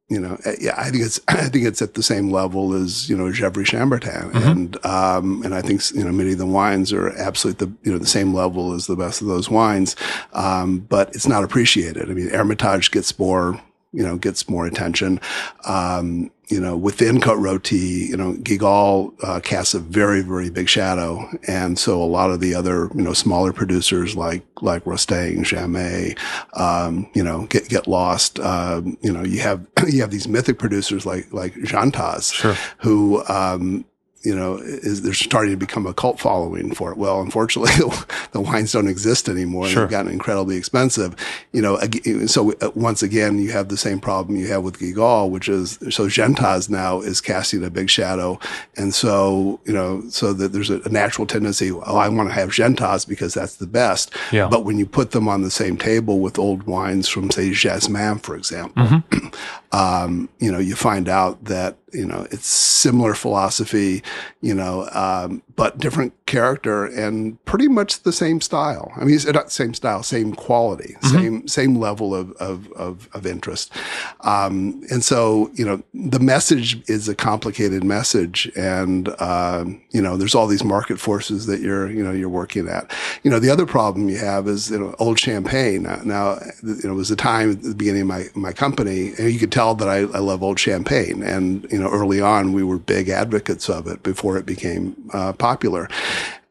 you 0.09 0.21
know, 0.21 0.39
uh, 0.47 0.53
yeah, 0.61 0.75
I 0.77 0.91
think 0.91 1.05
it's 1.05 1.21
I 1.29 1.49
think 1.49 1.67
it's 1.67 1.83
at 1.83 1.95
the 1.95 2.03
same 2.03 2.31
level 2.31 2.75
as 2.75 3.11
you 3.11 3.17
know 3.17 3.25
Gevrey 3.25 3.65
Chambertin, 3.65 4.31
mm-hmm. 4.31 4.49
and 4.49 4.87
um, 4.87 5.43
and 5.43 5.53
I 5.53 5.63
think 5.63 5.83
you 5.95 6.05
know 6.05 6.13
many 6.13 6.31
of 6.31 6.39
the 6.39 6.47
wines 6.47 6.93
are 6.93 7.09
absolutely 7.19 7.67
the 7.67 7.73
you 7.83 7.93
know 7.93 7.99
the 7.99 8.07
same 8.07 8.33
level 8.33 8.73
as 8.73 8.87
the 8.87 8.95
best 8.95 9.21
of 9.21 9.27
those 9.27 9.51
wines, 9.51 9.97
um, 10.33 10.79
but 10.79 11.09
it's 11.09 11.27
not 11.27 11.43
appreciated. 11.43 12.09
I 12.09 12.15
mean, 12.15 12.31
Hermitage 12.31 12.93
gets 12.93 13.19
more 13.19 13.61
you 13.97 14.03
know, 14.03 14.17
gets 14.17 14.49
more 14.49 14.67
attention. 14.67 15.19
Um, 15.65 16.31
you 16.49 16.61
know, 16.61 16.77
within 16.77 17.21
Côte 17.21 17.41
Rôtie, 17.41 18.09
you 18.09 18.17
know, 18.17 18.35
Guigal 18.35 19.13
uh, 19.25 19.41
casts 19.41 19.75
a 19.75 19.81
very, 19.81 20.23
very 20.23 20.49
big 20.49 20.69
shadow, 20.69 21.29
and 21.49 21.79
so 21.79 22.01
a 22.01 22.05
lot 22.05 22.31
of 22.31 22.41
the 22.41 22.55
other, 22.55 22.89
you 22.95 23.03
know, 23.03 23.13
smaller 23.13 23.53
producers 23.53 24.17
like 24.17 24.45
like 24.63 24.85
Rostaing, 24.85 25.41
Jamet, 25.41 26.19
um, 26.59 27.09
you 27.15 27.25
know, 27.25 27.47
get 27.47 27.69
get 27.69 27.89
lost. 27.89 28.39
Um, 28.39 28.97
you 29.03 29.13
know, 29.13 29.25
you 29.25 29.41
have 29.41 29.67
you 29.89 30.01
have 30.01 30.11
these 30.11 30.29
mythic 30.29 30.59
producers 30.59 31.05
like 31.05 31.33
like 31.33 31.55
Gentaz, 31.55 32.33
sure. 32.33 32.57
who 32.79 33.25
um, 33.29 33.85
you 34.27 34.35
know, 34.35 34.57
is 34.57 35.03
they're 35.03 35.15
starting 35.15 35.53
to 35.53 35.57
become 35.57 35.87
a 35.87 35.95
cult 35.95 36.19
following 36.19 36.75
for 36.75 36.91
it. 36.91 36.99
Well, 36.99 37.21
unfortunately, 37.21 37.71
the 38.33 38.41
wines 38.41 38.73
don't 38.73 38.89
exist 38.89 39.29
anymore. 39.29 39.69
Sure. 39.69 39.83
They've 39.85 39.91
gotten 39.93 40.11
incredibly 40.11 40.57
expensive. 40.57 41.15
You 41.53 41.63
know, 41.63 41.79
so 42.27 42.53
uh, 42.61 42.73
once 42.75 43.05
again, 43.05 43.39
you 43.39 43.53
have 43.53 43.69
the 43.69 43.77
same 43.77 44.01
problem 44.01 44.37
you 44.37 44.49
have 44.49 44.65
with 44.65 44.81
Guigal, 44.81 45.31
which 45.31 45.49
is 45.49 45.79
so 45.91 46.09
Gentaz 46.09 46.69
now 46.69 47.03
is 47.03 47.21
casting 47.21 47.63
a 47.63 47.71
big 47.71 47.89
shadow, 47.89 48.41
and 48.77 48.93
so 48.93 49.61
you 49.65 49.73
know, 49.73 50.03
so 50.09 50.33
that 50.33 50.53
there's 50.53 50.71
a, 50.71 50.81
natural 50.89 51.29
tendency. 51.29 51.71
Oh, 51.71 51.97
I 51.97 52.09
want 52.09 52.29
to 52.29 52.35
have 52.35 52.49
Gentaz 52.49 53.07
because 53.07 53.33
that's 53.33 53.57
the 53.57 53.67
best. 53.69 54.13
Yeah. 54.33 54.49
But 54.49 54.65
when 54.65 54.77
you 54.77 54.87
put 54.87 55.13
them 55.13 55.29
on 55.29 55.43
the 55.43 55.53
same 55.53 55.77
table 55.77 56.19
with 56.19 56.37
old 56.37 56.65
wines 56.65 57.09
from 57.09 57.31
say 57.31 57.53
Jasmin, 57.53 58.19
for 58.19 58.35
example, 58.35 58.83
mm-hmm. 58.83 59.29
um, 59.73 60.29
you 60.39 60.51
know, 60.51 60.59
you 60.59 60.75
find 60.75 61.09
out 61.09 61.45
that 61.45 61.77
you 61.93 62.07
know, 62.07 62.27
it's 62.31 62.47
similar 62.47 63.15
philosophy, 63.15 64.03
you 64.43 64.55
know, 64.55 64.89
um, 64.93 65.43
but 65.57 65.79
different 65.79 66.13
character 66.27 66.85
and 66.85 67.43
pretty 67.47 67.67
much 67.67 68.03
the 68.03 68.13
same 68.13 68.41
style. 68.43 68.93
I 68.97 69.05
mean, 69.05 69.15
it's 69.15 69.25
not 69.25 69.51
same 69.51 69.73
style, 69.73 70.03
same 70.03 70.35
quality, 70.35 70.97
mm-hmm. 71.01 71.17
same 71.17 71.49
same 71.49 71.75
level 71.77 72.15
of 72.15 72.33
of 72.33 72.71
of, 72.73 73.09
of 73.15 73.27
interest. 73.27 73.73
Um, 74.21 74.83
and 74.91 75.03
so, 75.03 75.51
you 75.55 75.65
know, 75.65 75.83
the 75.95 76.21
message 76.21 76.89
is 76.91 77.09
a 77.09 77.15
complicated 77.15 77.85
message, 77.85 78.51
and 78.55 79.09
um, 79.21 79.81
you 79.91 80.03
know, 80.03 80.17
there's 80.17 80.35
all 80.35 80.47
these 80.47 80.65
market 80.65 81.01
forces 81.01 81.47
that 81.47 81.61
you're 81.61 81.91
you 81.91 82.05
know 82.05 82.13
you're 82.13 82.29
working 82.29 82.69
at. 82.69 82.93
You 83.23 83.31
know, 83.31 83.39
the 83.39 83.51
other 83.51 83.67
problem 83.67 84.11
you 84.11 84.19
have 84.19 84.47
is 84.47 84.71
you 84.71 84.79
know 84.79 84.95
old 84.99 85.19
champagne. 85.19 85.85
Now, 85.85 86.01
now 86.05 86.39
you 86.63 86.81
know, 86.85 86.93
it 86.93 86.97
was 86.97 87.11
a 87.11 87.17
time 87.17 87.53
at 87.53 87.63
the 87.63 87.75
beginning 87.75 88.03
of 88.03 88.09
my 88.09 88.25
my 88.35 88.53
company, 88.53 89.13
and 89.19 89.33
you 89.33 89.39
could 89.39 89.53
tell 89.53 89.75
that 89.77 89.89
I, 89.89 90.01
I 90.01 90.19
love 90.19 90.43
old 90.43 90.61
champagne, 90.61 91.23
and 91.23 91.67
you 91.73 91.79
know, 91.79 91.89
early 91.89 92.21
on 92.21 92.53
we 92.53 92.63
were 92.63 92.79
big 92.79 93.09
advocates 93.09 93.71
of 93.71 93.87
it 93.87 94.03
before 94.03 94.37
it 94.37 94.45
became 94.45 94.95
uh, 95.15 95.33
popular. 95.33 95.46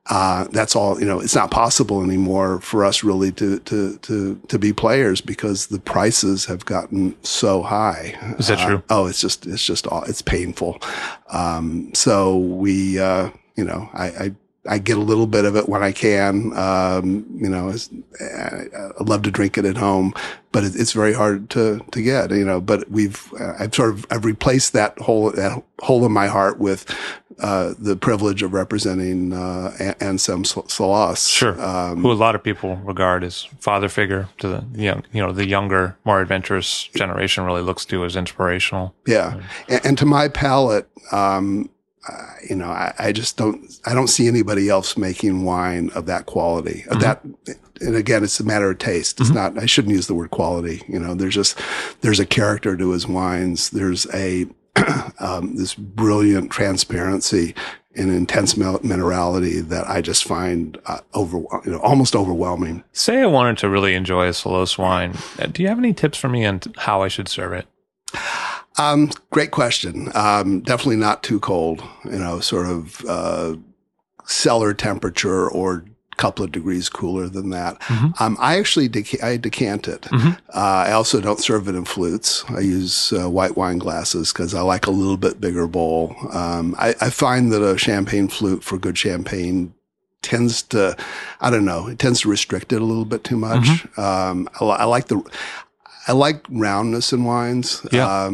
Uh, 0.08 0.46
that's 0.52 0.76
all, 0.76 1.00
you 1.00 1.06
know, 1.06 1.20
it's 1.20 1.34
not 1.34 1.50
possible 1.50 2.04
anymore 2.04 2.60
for 2.62 2.86
us 2.86 3.04
really 3.04 3.32
to, 3.32 3.58
to, 3.62 3.98
to, 3.98 4.40
to 4.48 4.60
be 4.60 4.72
players 4.72 5.20
because 5.20 5.68
the 5.68 5.80
prices 5.80 6.46
have 6.46 6.64
gotten 6.64 7.16
so 7.24 7.64
high. 7.64 8.16
Is 8.38 8.48
that 8.48 8.60
uh, 8.60 8.68
true? 8.68 8.84
Oh, 8.92 9.08
it's 9.08 9.20
just, 9.20 9.48
it's 9.48 9.66
just, 9.66 9.88
all, 9.88 10.04
it's 10.04 10.22
painful. 10.22 10.80
Um, 11.32 11.92
so 11.96 12.38
we, 12.38 13.00
uh, 13.00 13.32
you 13.56 13.64
know, 13.64 13.90
I, 13.94 14.06
I 14.06 14.36
I 14.68 14.80
get 14.80 14.98
a 14.98 15.02
little 15.02 15.28
bit 15.28 15.46
of 15.46 15.56
it 15.56 15.70
when 15.70 15.84
I 15.84 15.92
can. 15.92 16.56
Um, 16.58 17.26
you 17.36 17.50
know, 17.50 17.74
I, 18.20 18.66
I, 19.00 19.04
love 19.04 19.22
to 19.24 19.32
drink 19.32 19.58
it 19.58 19.66
at 19.66 19.78
home, 19.78 20.14
but 20.52 20.64
it, 20.64 20.76
it's 20.76 20.92
very 20.92 21.14
hard 21.14 21.50
to 21.52 21.86
to 21.92 22.02
get. 22.02 22.32
You 22.32 22.46
know, 22.46 22.60
but 22.62 22.90
we've 22.90 23.32
uh, 23.40 23.54
I've 23.60 23.76
sort 23.76 23.92
of 23.92 24.06
I've 24.10 24.26
replaced 24.26 24.74
that 24.74 24.98
hole 25.00 25.32
that 25.32 25.64
hole 25.82 26.06
in 26.06 26.12
my 26.12 26.28
heart 26.28 26.58
with 26.58 26.86
uh, 27.40 27.74
the 27.78 27.96
privilege 27.96 28.42
of 28.42 28.54
representing 28.54 29.34
uh, 29.34 29.94
Anselme 30.00 30.44
Selosse. 30.44 31.30
Sure, 31.30 31.62
um, 31.62 32.02
who 32.02 32.12
a 32.12 32.14
lot 32.14 32.34
of 32.34 32.42
people 32.42 32.78
regard 32.78 33.24
as 33.24 33.44
father 33.60 33.90
figure 33.90 34.30
to 34.40 34.48
the 34.48 34.66
young, 34.74 35.04
you 35.12 35.22
know, 35.22 35.32
the 35.32 35.48
younger, 35.48 35.98
more 36.06 36.22
adventurous 36.22 36.84
generation 36.96 37.44
really 37.44 37.62
looks 37.62 37.86
to 37.86 38.04
as 38.04 38.16
inspirational. 38.16 38.96
Yeah, 39.06 39.42
and, 39.70 39.86
and 39.86 39.98
to 40.00 40.06
my 40.06 40.28
palate. 40.28 40.90
Um, 41.12 41.70
uh, 42.08 42.34
you 42.48 42.56
know, 42.56 42.70
I, 42.70 42.94
I, 43.00 43.12
just 43.12 43.38
don't, 43.38 43.80
I 43.86 43.94
don't 43.94 44.08
see 44.08 44.28
anybody 44.28 44.70
else 44.70 44.98
making 44.98 45.44
wine 45.44 45.90
of 45.96 46.06
that 46.06 46.26
quality. 46.26 46.84
Of 46.90 46.98
mm-hmm. 46.98 47.34
that, 47.46 47.58
and 47.82 47.96
again, 47.96 48.24
it's 48.24 48.40
a 48.40 48.44
matter 48.44 48.70
of 48.70 48.78
taste. 48.78 49.20
It's 49.20 49.30
mm-hmm. 49.30 49.56
not. 49.56 49.64
I 49.64 49.66
shouldn't 49.66 49.94
use 49.94 50.08
the 50.08 50.14
word 50.14 50.32
quality. 50.32 50.84
You 50.88 51.00
know, 51.00 51.16
there's 51.16 51.36
just 51.36 51.60
there's 52.02 52.20
a 52.20 52.26
character 52.26 52.78
to 52.78 52.92
his 52.92 53.08
wines. 53.08 53.70
There's 53.72 54.08
a 54.14 54.48
um, 55.20 55.56
this 55.56 55.74
brilliant 55.74 56.52
transparency 56.52 57.56
and 57.96 58.12
intense 58.12 58.56
minerality 58.56 59.62
that 59.70 59.90
I 59.90 60.02
just 60.02 60.26
find 60.26 60.78
uh, 60.86 61.00
over, 61.14 61.38
you 61.38 61.72
know, 61.72 61.80
almost 61.80 62.16
overwhelming. 62.16 62.84
Say 62.92 63.22
I 63.22 63.26
wanted 63.26 63.58
to 63.60 63.70
really 63.70 63.96
enjoy 63.96 64.28
a 64.28 64.32
Selosse 64.32 64.78
wine. 64.78 65.14
Uh, 65.40 65.48
do 65.48 65.64
you 65.64 65.70
have 65.70 65.78
any 65.78 65.94
tips 65.94 66.18
for 66.18 66.28
me 66.28 66.46
on 66.46 66.60
how 66.76 67.02
I 67.02 67.08
should 67.08 67.30
serve 67.30 67.54
it? 67.54 67.68
Um, 68.78 69.12
great 69.32 69.52
question. 69.52 70.12
Um, 70.16 70.62
definitely 70.62 70.98
not 70.98 71.24
too 71.24 71.40
cold. 71.40 71.84
You 72.06 72.20
know, 72.20 72.40
sort 72.40 72.68
of 72.68 73.06
uh, 73.08 73.56
cellar 74.26 74.74
temperature 74.74 75.50
or 75.50 75.86
couple 76.18 76.46
of 76.46 76.52
degrees 76.52 76.90
cooler 76.90 77.28
than 77.28 77.50
that. 77.50 77.80
Mm-hmm. 77.82 78.24
Um, 78.24 78.38
I 78.40 78.58
actually 78.58 78.90
dec- 78.90 79.24
I 79.24 79.38
decant 79.38 79.88
it. 79.88 80.04
Mm-hmm. 80.04 80.30
Uh, 80.54 80.86
I 80.88 80.92
also 80.92 81.20
don't 81.22 81.40
serve 81.40 81.68
it 81.68 81.76
in 81.76 81.86
flutes. 81.86 82.44
I 82.50 82.62
use 82.62 83.12
uh, 83.14 83.30
white 83.30 83.58
wine 83.58 83.80
glasses 83.80 84.32
because 84.32 84.54
I 84.54 84.62
like 84.62 84.88
a 84.88 84.92
little 84.92 85.18
bit 85.18 85.42
bigger 85.42 85.68
bowl. 85.68 86.16
Um, 86.32 86.76
I, 86.78 86.96
I, 87.02 87.10
find 87.10 87.52
that 87.52 87.62
a 87.62 87.78
champagne 87.78 88.28
flute 88.28 88.64
for 88.64 88.78
good 88.78 88.98
champagne 88.98 89.74
tends 90.22 90.64
to, 90.64 90.96
I 91.42 91.50
don't 91.50 91.66
know, 91.66 91.88
it 91.88 92.00
tends 92.00 92.22
to 92.22 92.30
restrict 92.30 92.74
it 92.74 92.82
a 92.82 92.86
little 92.86 93.06
bit 93.06 93.24
too 93.24 93.38
much. 93.38 93.64
Mm-hmm. 93.64 94.02
Um, 94.02 94.50
I, 94.60 94.66
I, 94.66 94.84
like 94.86 95.08
the, 95.08 95.22
I 96.08 96.14
like 96.14 96.46
roundness 96.50 97.14
in 97.14 97.26
wines. 97.26 97.86
Yeah. 97.92 98.26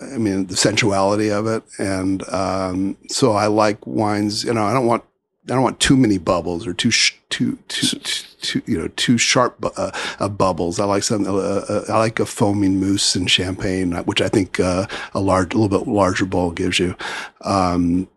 I 0.00 0.18
mean, 0.18 0.46
the 0.46 0.56
sensuality 0.56 1.30
of 1.30 1.46
it. 1.46 1.62
And, 1.78 2.26
um, 2.28 2.96
so 3.08 3.32
I 3.32 3.46
like 3.46 3.86
wines, 3.86 4.44
you 4.44 4.54
know, 4.54 4.64
I 4.64 4.72
don't 4.72 4.86
want, 4.86 5.04
I 5.44 5.52
don't 5.52 5.62
want 5.62 5.78
too 5.80 5.96
many 5.96 6.16
bubbles 6.16 6.66
or 6.66 6.72
too, 6.72 6.90
sh- 6.90 7.16
too, 7.28 7.58
too, 7.68 7.98
too, 8.40 8.62
you 8.66 8.78
know, 8.78 8.88
too 8.96 9.18
sharp, 9.18 9.62
uh, 9.76 9.90
uh, 10.18 10.28
bubbles. 10.28 10.80
I 10.80 10.84
like 10.84 11.02
some, 11.02 11.26
uh, 11.26 11.32
uh, 11.32 11.84
I 11.88 11.98
like 11.98 12.18
a 12.18 12.26
foaming 12.26 12.80
mousse 12.80 13.14
in 13.14 13.26
champagne, 13.26 13.92
which 13.92 14.22
I 14.22 14.28
think, 14.28 14.58
uh, 14.58 14.86
a 15.12 15.20
large, 15.20 15.52
a 15.52 15.58
little 15.58 15.78
bit 15.78 15.86
larger 15.88 16.24
bowl 16.24 16.50
gives 16.50 16.78
you. 16.78 16.96
Um, 17.42 18.08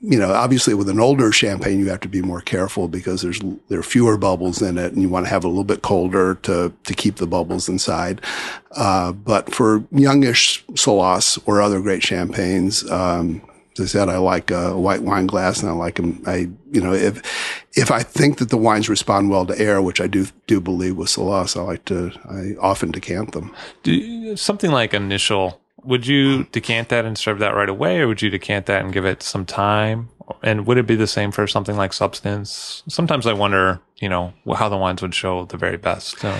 you 0.00 0.18
know, 0.18 0.32
obviously 0.32 0.74
with 0.74 0.88
an 0.88 1.00
older 1.00 1.32
champagne, 1.32 1.80
you 1.80 1.88
have 1.88 2.00
to 2.00 2.08
be 2.08 2.22
more 2.22 2.40
careful 2.40 2.86
because 2.86 3.22
there's 3.22 3.40
there 3.68 3.80
are 3.80 3.84
fewer 3.84 4.16
bubbles 4.16 4.62
in 4.62 4.78
it, 4.78 4.92
and 4.92 5.02
you 5.02 5.08
want 5.08 5.26
to 5.26 5.30
have 5.30 5.44
a 5.44 5.48
little 5.48 5.64
bit 5.64 5.82
colder 5.82 6.36
to 6.36 6.72
to 6.84 6.94
keep 6.94 7.16
the 7.16 7.26
bubbles 7.26 7.68
inside. 7.68 8.20
Uh, 8.72 9.12
but 9.12 9.52
for 9.52 9.84
youngish 9.90 10.64
Selosse 10.68 11.38
or 11.46 11.60
other 11.60 11.80
great 11.80 12.02
champagnes, 12.02 12.88
um, 12.90 13.42
as 13.74 13.80
I 13.80 13.86
said, 13.86 14.08
I 14.08 14.18
like 14.18 14.52
a 14.52 14.78
white 14.78 15.02
wine 15.02 15.26
glass, 15.26 15.62
and 15.62 15.68
I 15.68 15.74
like 15.74 15.96
them. 15.96 16.22
I 16.26 16.48
you 16.70 16.80
know 16.80 16.92
if 16.92 17.20
if 17.76 17.90
I 17.90 18.04
think 18.04 18.38
that 18.38 18.50
the 18.50 18.56
wines 18.56 18.88
respond 18.88 19.30
well 19.30 19.46
to 19.46 19.58
air, 19.58 19.82
which 19.82 20.00
I 20.00 20.06
do 20.06 20.26
do 20.46 20.60
believe 20.60 20.96
with 20.96 21.08
Selosse, 21.08 21.56
I 21.56 21.62
like 21.62 21.84
to 21.86 22.12
I 22.24 22.54
often 22.60 22.92
decant 22.92 23.32
them. 23.32 23.52
Do, 23.82 24.36
something 24.36 24.70
like 24.70 24.94
initial 24.94 25.60
would 25.84 26.06
you 26.06 26.44
decant 26.44 26.88
that 26.88 27.04
and 27.04 27.16
serve 27.16 27.38
that 27.38 27.54
right 27.54 27.68
away, 27.68 28.00
or 28.00 28.08
would 28.08 28.22
you 28.22 28.30
decant 28.30 28.66
that 28.66 28.82
and 28.82 28.92
give 28.92 29.04
it 29.04 29.22
some 29.22 29.46
time? 29.46 30.08
And 30.42 30.66
would 30.66 30.78
it 30.78 30.86
be 30.86 30.96
the 30.96 31.06
same 31.06 31.32
for 31.32 31.46
something 31.46 31.76
like 31.76 31.92
substance? 31.92 32.82
Sometimes 32.88 33.26
I 33.26 33.32
wonder, 33.32 33.80
you 33.96 34.08
know, 34.08 34.34
how 34.56 34.68
the 34.68 34.76
wines 34.76 35.00
would 35.02 35.14
show 35.14 35.44
the 35.46 35.56
very 35.56 35.76
best. 35.76 36.18
So. 36.18 36.34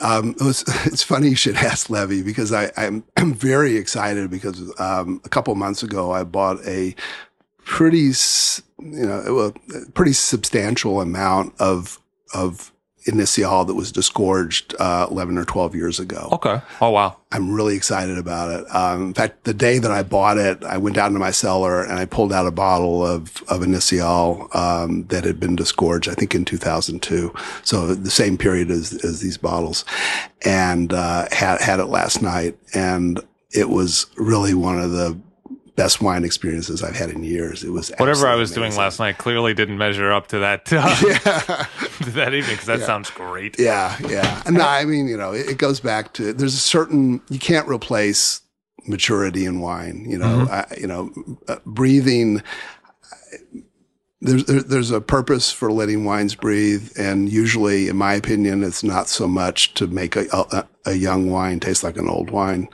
Um, 0.00 0.30
it 0.40 0.44
was, 0.44 0.64
it's 0.86 1.02
funny 1.02 1.28
you 1.28 1.36
should 1.36 1.56
ask 1.70 1.90
Levi 1.90 2.22
because 2.22 2.52
I, 2.52 2.70
I'm, 2.76 3.04
I'm 3.16 3.34
very 3.34 3.76
excited 3.76 4.30
because 4.30 4.60
um, 4.78 5.20
a 5.24 5.28
couple 5.28 5.54
months 5.54 5.82
ago 5.82 6.12
I 6.12 6.24
bought 6.24 6.64
a 6.66 6.94
pretty, 7.64 8.12
you 8.78 9.06
know, 9.06 9.52
a 9.72 9.90
pretty 9.92 10.12
substantial 10.12 11.00
amount 11.00 11.54
of 11.58 11.98
of 12.34 12.72
Initial 13.06 13.64
that 13.66 13.74
was 13.74 13.92
disgorged 13.92 14.74
uh, 14.78 15.06
11 15.10 15.36
or 15.36 15.44
12 15.44 15.74
years 15.74 16.00
ago. 16.00 16.28
Okay. 16.32 16.60
Oh, 16.80 16.90
wow. 16.90 17.16
I'm 17.32 17.52
really 17.52 17.76
excited 17.76 18.16
about 18.16 18.50
it. 18.50 18.74
Um, 18.74 19.08
in 19.08 19.14
fact, 19.14 19.44
the 19.44 19.52
day 19.52 19.78
that 19.78 19.90
I 19.90 20.02
bought 20.02 20.38
it, 20.38 20.64
I 20.64 20.78
went 20.78 20.96
down 20.96 21.12
to 21.12 21.18
my 21.18 21.30
cellar 21.30 21.82
and 21.82 21.98
I 21.98 22.06
pulled 22.06 22.32
out 22.32 22.46
a 22.46 22.50
bottle 22.50 23.04
of, 23.04 23.42
of 23.48 23.62
Initial 23.62 24.48
um, 24.54 25.04
that 25.08 25.24
had 25.24 25.38
been 25.38 25.56
disgorged, 25.56 26.08
I 26.08 26.14
think 26.14 26.34
in 26.34 26.44
2002. 26.44 27.34
So 27.62 27.94
the 27.94 28.10
same 28.10 28.38
period 28.38 28.70
as, 28.70 29.04
as 29.04 29.20
these 29.20 29.36
bottles. 29.36 29.84
And 30.44 30.92
uh, 30.92 31.26
had, 31.32 31.60
had 31.60 31.80
it 31.80 31.86
last 31.86 32.22
night. 32.22 32.56
And 32.72 33.20
it 33.50 33.68
was 33.68 34.06
really 34.16 34.54
one 34.54 34.80
of 34.80 34.92
the 34.92 35.18
best 35.76 36.00
wine 36.00 36.24
experiences 36.24 36.82
I've 36.82 36.96
had 36.96 37.10
in 37.10 37.24
years. 37.24 37.64
It 37.64 37.70
was 37.70 37.92
whatever 37.98 38.28
I 38.28 38.36
was 38.36 38.50
amazing. 38.50 38.62
doing 38.62 38.76
last 38.76 39.00
night 39.00 39.18
clearly 39.18 39.54
didn't 39.54 39.78
measure 39.78 40.12
up 40.12 40.28
to 40.28 40.38
that 40.40 40.72
uh, 40.72 40.96
yeah. 41.06 41.66
to 42.04 42.10
that 42.12 42.34
evening 42.34 42.54
because 42.54 42.66
that 42.66 42.80
yeah. 42.80 42.86
sounds 42.86 43.10
great. 43.10 43.58
Yeah, 43.58 43.96
yeah. 44.08 44.42
And 44.46 44.56
no, 44.56 44.66
I 44.66 44.84
mean, 44.84 45.08
you 45.08 45.16
know, 45.16 45.32
it, 45.32 45.50
it, 45.50 45.58
goes 45.58 45.80
back 45.80 46.12
to 46.14 46.32
there's 46.32 46.54
a 46.54 46.58
certain 46.58 47.20
you 47.28 47.38
can't 47.38 47.68
replace 47.68 48.40
maturity 48.86 49.44
in 49.44 49.60
wine. 49.60 50.06
You 50.08 50.18
know, 50.18 50.46
I, 50.50 50.66
you 50.78 50.86
know, 50.86 51.12
uh, 51.48 51.56
breathing. 51.66 52.42
There's 54.20 54.44
there's 54.44 54.90
a 54.90 55.00
purpose 55.00 55.52
for 55.52 55.70
letting 55.70 56.04
wines 56.04 56.34
breathe, 56.34 56.92
and 56.96 57.30
usually, 57.30 57.88
in 57.88 57.96
my 57.96 58.14
opinion, 58.14 58.62
it's 58.62 58.82
not 58.82 59.08
so 59.08 59.28
much 59.28 59.74
to 59.74 59.86
make 59.86 60.16
a, 60.16 60.26
a, 60.32 60.66
a 60.86 60.94
young 60.94 61.30
wine 61.30 61.60
tastes 61.60 61.84
like 61.84 61.96
an 61.96 62.08
old 62.08 62.30
wine. 62.30 62.68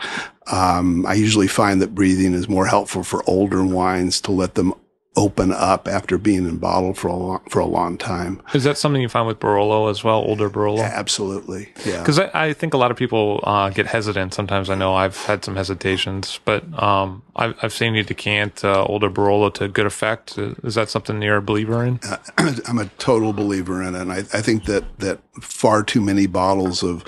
Um, 0.50 1.06
I 1.06 1.14
usually 1.14 1.46
find 1.46 1.80
that 1.80 1.94
breathing 1.94 2.34
is 2.34 2.48
more 2.48 2.66
helpful 2.66 3.04
for 3.04 3.22
older 3.28 3.64
wines 3.64 4.20
to 4.22 4.32
let 4.32 4.54
them 4.54 4.74
open 5.16 5.52
up 5.52 5.88
after 5.88 6.16
being 6.18 6.46
in 6.48 6.56
bottle 6.56 6.94
for 6.94 7.08
a 7.08 7.16
long, 7.16 7.40
for 7.48 7.58
a 7.58 7.66
long 7.66 7.98
time. 7.98 8.40
Is 8.54 8.62
that 8.62 8.78
something 8.78 9.02
you 9.02 9.08
find 9.08 9.26
with 9.26 9.40
Barolo 9.40 9.90
as 9.90 10.04
well, 10.04 10.18
older 10.18 10.48
Barolo? 10.48 10.78
Yeah, 10.78 10.92
absolutely. 10.94 11.72
Yeah. 11.84 11.98
Because 11.98 12.20
I, 12.20 12.30
I, 12.32 12.52
think 12.52 12.74
a 12.74 12.76
lot 12.76 12.92
of 12.92 12.96
people 12.96 13.40
uh, 13.42 13.70
get 13.70 13.86
hesitant. 13.86 14.34
Sometimes 14.34 14.70
I 14.70 14.76
know 14.76 14.94
I've 14.94 15.16
had 15.16 15.44
some 15.44 15.56
hesitations, 15.56 16.38
but 16.44 16.62
um, 16.80 17.22
I've, 17.34 17.56
I've, 17.60 17.72
seen 17.72 17.94
you 17.94 18.04
decant 18.04 18.64
uh, 18.64 18.84
older 18.84 19.10
Barolo 19.10 19.52
to 19.54 19.66
good 19.66 19.86
effect. 19.86 20.38
Is 20.38 20.76
that 20.76 20.88
something 20.88 21.20
you're 21.22 21.38
a 21.38 21.42
believer 21.42 21.84
in? 21.84 21.98
Uh, 22.08 22.18
I'm 22.68 22.78
a 22.78 22.86
total 22.98 23.32
believer 23.32 23.82
in 23.82 23.96
it. 23.96 24.00
And 24.00 24.12
I, 24.12 24.18
I, 24.18 24.42
think 24.42 24.66
that, 24.66 24.84
that 25.00 25.20
far 25.40 25.82
too 25.82 26.00
many 26.00 26.28
bottles 26.28 26.84
of, 26.84 27.04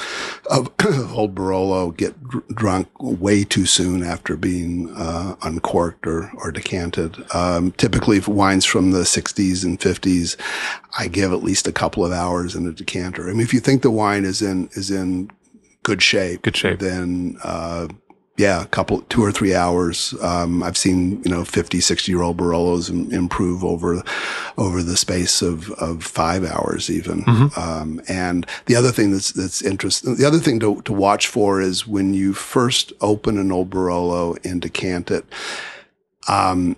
of 0.50 0.68
old 1.14 1.36
Barolo 1.36 1.96
get 1.96 2.20
dr- 2.28 2.48
drunk 2.48 2.88
way 3.00 3.44
too 3.44 3.64
soon 3.64 4.02
after 4.02 4.36
being 4.36 4.92
uh, 4.96 5.36
uncorked 5.42 6.06
or, 6.06 6.32
or 6.38 6.50
decanted. 6.50 7.24
Um, 7.32 7.70
typically 7.72 7.91
for 8.20 8.32
wines 8.32 8.64
from 8.64 8.90
the 8.90 9.00
60s 9.00 9.64
and 9.64 9.78
50s, 9.78 10.36
I 10.98 11.08
give 11.08 11.32
at 11.32 11.42
least 11.42 11.66
a 11.66 11.72
couple 11.72 12.04
of 12.04 12.12
hours 12.12 12.54
in 12.54 12.66
a 12.66 12.72
decanter. 12.72 13.28
I 13.28 13.32
mean, 13.32 13.40
if 13.40 13.54
you 13.54 13.60
think 13.60 13.82
the 13.82 13.90
wine 13.90 14.24
is 14.24 14.42
in 14.42 14.68
is 14.72 14.90
in 14.90 15.30
good 15.82 16.02
shape, 16.02 16.42
good 16.42 16.56
shape, 16.56 16.78
then 16.78 17.36
uh, 17.42 17.88
yeah, 18.38 18.62
a 18.62 18.66
couple, 18.66 19.02
two 19.02 19.22
or 19.22 19.30
three 19.30 19.54
hours. 19.54 20.14
Um, 20.22 20.62
I've 20.62 20.78
seen, 20.78 21.22
you 21.22 21.30
know, 21.30 21.44
50, 21.44 21.80
60 21.80 22.10
year 22.10 22.22
old 22.22 22.38
Barolos 22.38 22.88
improve 23.12 23.62
over, 23.62 24.02
over 24.56 24.82
the 24.82 24.96
space 24.96 25.42
of, 25.42 25.70
of 25.72 26.02
five 26.02 26.44
hours 26.44 26.88
even. 26.90 27.24
Mm-hmm. 27.24 27.60
Um, 27.60 28.00
and 28.08 28.46
the 28.66 28.76
other 28.76 28.90
thing 28.90 29.12
that's, 29.12 29.32
that's 29.32 29.60
interesting, 29.60 30.16
the 30.16 30.26
other 30.26 30.38
thing 30.38 30.60
to, 30.60 30.80
to 30.82 30.92
watch 30.92 31.28
for 31.28 31.60
is 31.60 31.86
when 31.86 32.14
you 32.14 32.32
first 32.32 32.92
open 33.02 33.36
an 33.36 33.52
old 33.52 33.68
Barolo 33.68 34.42
and 34.44 34.62
decant 34.62 35.10
it, 35.10 35.26
um, 36.26 36.76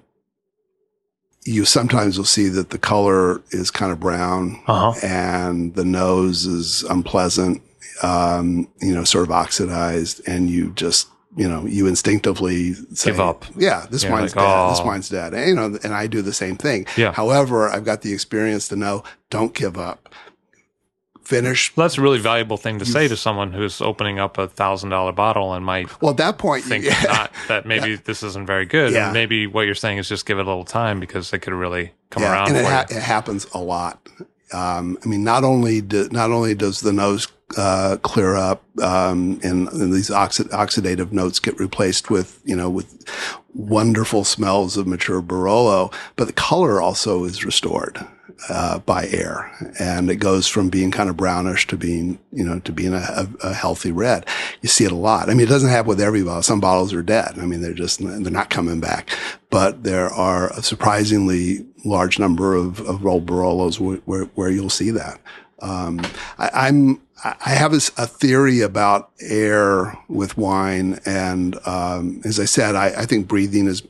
you 1.45 1.65
sometimes 1.65 2.17
will 2.17 2.25
see 2.25 2.49
that 2.49 2.71
the 2.71 2.79
color 2.79 3.43
is 3.51 3.71
kind 3.71 3.93
of 3.93 4.01
brown 4.01 4.63
uh-huh. 4.67 4.99
and 5.03 5.75
the 5.75 5.85
nose 5.85 6.47
is 6.47 6.83
unpleasant, 6.85 7.61
um, 8.03 8.69
you 8.81 8.95
know, 8.95 9.05
sort 9.05 9.25
of 9.25 9.31
oxidized, 9.31 10.21
and 10.27 10.51
you 10.51 10.71
just 10.73 11.09
you 11.37 11.49
know, 11.49 11.67
you 11.67 11.87
instinctively 11.87 12.75
say, 12.95 13.11
give 13.11 13.21
up. 13.21 13.45
Yeah, 13.57 13.87
this 13.91 14.05
wine's 14.05 14.37
like, 14.37 14.45
dead. 14.45 14.57
Oh. 14.57 14.71
This 14.71 14.85
wine's 14.85 15.09
dead. 15.09 15.35
And, 15.35 15.49
you 15.49 15.55
know, 15.55 15.79
and 15.83 15.93
I 15.93 16.07
do 16.07 16.23
the 16.23 16.33
same 16.33 16.57
thing. 16.57 16.87
Yeah. 16.97 17.13
However, 17.13 17.69
I've 17.69 17.85
got 17.85 18.03
the 18.03 18.13
experience 18.13 18.69
to 18.69 18.77
know 18.77 19.03
don't 19.31 19.53
give 19.53 19.77
up 19.77 20.09
finish. 21.25 21.75
Well, 21.77 21.85
that's 21.85 21.99
a 21.99 22.03
really 22.03 22.19
valuable 22.19 22.57
thing 22.57 22.79
to 22.79 22.85
say 22.85 23.09
to 23.09 23.17
someone 23.17 23.53
who's 23.53 23.81
opening 23.81 24.19
up 24.19 24.39
a 24.39 24.49
thousand 24.49 24.91
dollar 24.91 25.13
bottle 25.13 25.55
and 25.55 25.65
might. 25.65 26.01
Well, 26.01 26.13
at 26.13 26.19
that 26.19 26.39
point, 26.39 26.65
think 26.65 26.85
yeah. 26.85 27.03
not 27.03 27.33
that 27.49 27.67
maybe 27.67 27.93
yeah. 27.93 27.97
this 28.05 28.23
isn't 28.23 28.47
very 28.47 28.67
good. 28.67 28.93
Yeah. 28.93 29.07
And 29.07 29.15
maybe 29.15 29.47
what 29.47 29.63
you're 29.63 29.75
saying 29.75 29.99
is 29.99 30.09
just 30.09 30.27
give 30.27 30.39
it 30.39 30.43
a 30.43 30.49
little 30.49 30.65
time 30.65 31.01
because 31.01 31.33
it 31.33 31.41
could 31.41 31.55
really 31.55 31.93
come 32.11 32.23
yeah, 32.23 32.33
around. 32.33 32.49
And 32.49 32.59
it, 32.59 32.65
ha- 32.65 32.87
it, 32.91 33.03
happens 33.03 33.47
a 33.55 33.59
lot. 33.59 34.07
Um, 34.53 34.99
I 35.05 35.09
mean, 35.09 35.25
not 35.25 35.45
only 35.45 35.81
do, 35.81 36.09
not 36.11 36.31
only 36.31 36.55
does 36.55 36.81
the 36.81 36.93
nose 36.93 37.27
uh, 37.57 37.97
clear 38.03 38.37
up 38.37 38.63
um, 38.81 39.41
and, 39.43 39.69
and, 39.69 39.93
these 39.93 40.11
oxid- 40.11 40.49
oxidative 40.49 41.13
notes 41.13 41.39
get 41.39 41.59
replaced 41.61 42.11
with 42.11 42.41
you 42.45 42.57
know 42.57 42.71
with 42.71 43.05
wonderful 43.55 44.25
smells 44.25 44.77
of 44.77 44.87
mature 44.87 45.23
Barolo, 45.23 45.93
but 46.17 46.27
the 46.27 46.33
color 46.33 46.81
also 46.81 47.25
is 47.25 47.45
restored 47.45 48.05
uh, 48.49 48.79
by 48.81 49.07
air, 49.07 49.51
and 49.79 50.11
it 50.11 50.17
goes 50.17 50.47
from 50.47 50.69
being 50.69 50.91
kind 50.91 51.09
of 51.09 51.17
brownish 51.17 51.67
to 51.69 51.77
being, 51.77 52.19
you 52.33 52.45
know, 52.45 52.61
to 52.61 52.73
being 52.73 52.95
a, 52.95 53.29
a, 53.43 53.53
healthy 53.53 53.93
red. 53.93 54.27
You 54.61 54.69
see 54.69 54.85
it 54.85 54.93
a 54.93 54.97
lot. 54.97 55.29
I 55.29 55.35
mean, 55.35 55.47
it 55.47 55.49
doesn't 55.49 55.71
happen 55.71 55.89
with 55.89 56.01
every 56.01 56.23
bottle. 56.23 56.43
Some 56.43 56.61
bottles 56.61 56.93
are 56.93 57.03
dead. 57.03 57.39
I 57.39 57.47
mean, 57.47 57.61
they're 57.61 57.73
just 57.73 58.01
they're 58.01 58.31
not 58.31 58.51
coming 58.51 58.81
back. 58.81 59.11
But 59.51 59.85
there 59.85 60.09
are 60.11 60.51
a 60.51 60.63
surprisingly 60.63 61.65
large 61.85 62.19
number 62.19 62.55
of, 62.55 62.81
of 62.81 63.01
Barolos 63.01 63.79
where, 63.79 63.99
where, 63.99 64.25
where 64.35 64.51
you'll 64.51 64.71
see 64.71 64.91
that. 64.91 65.21
Um, 65.61 66.01
I, 66.39 66.69
am 66.69 67.01
I 67.25 67.51
have 67.51 67.73
a, 67.73 67.77
a, 67.97 68.07
theory 68.07 68.61
about 68.61 69.11
air 69.21 69.97
with 70.09 70.37
wine, 70.37 70.99
and 71.07 71.57
um, 71.67 72.21
as 72.25 72.39
I 72.39 72.45
said, 72.45 72.75
I, 72.75 72.87
I 72.89 73.07
think 73.07 73.29
breathing 73.29 73.67
is 73.67 73.83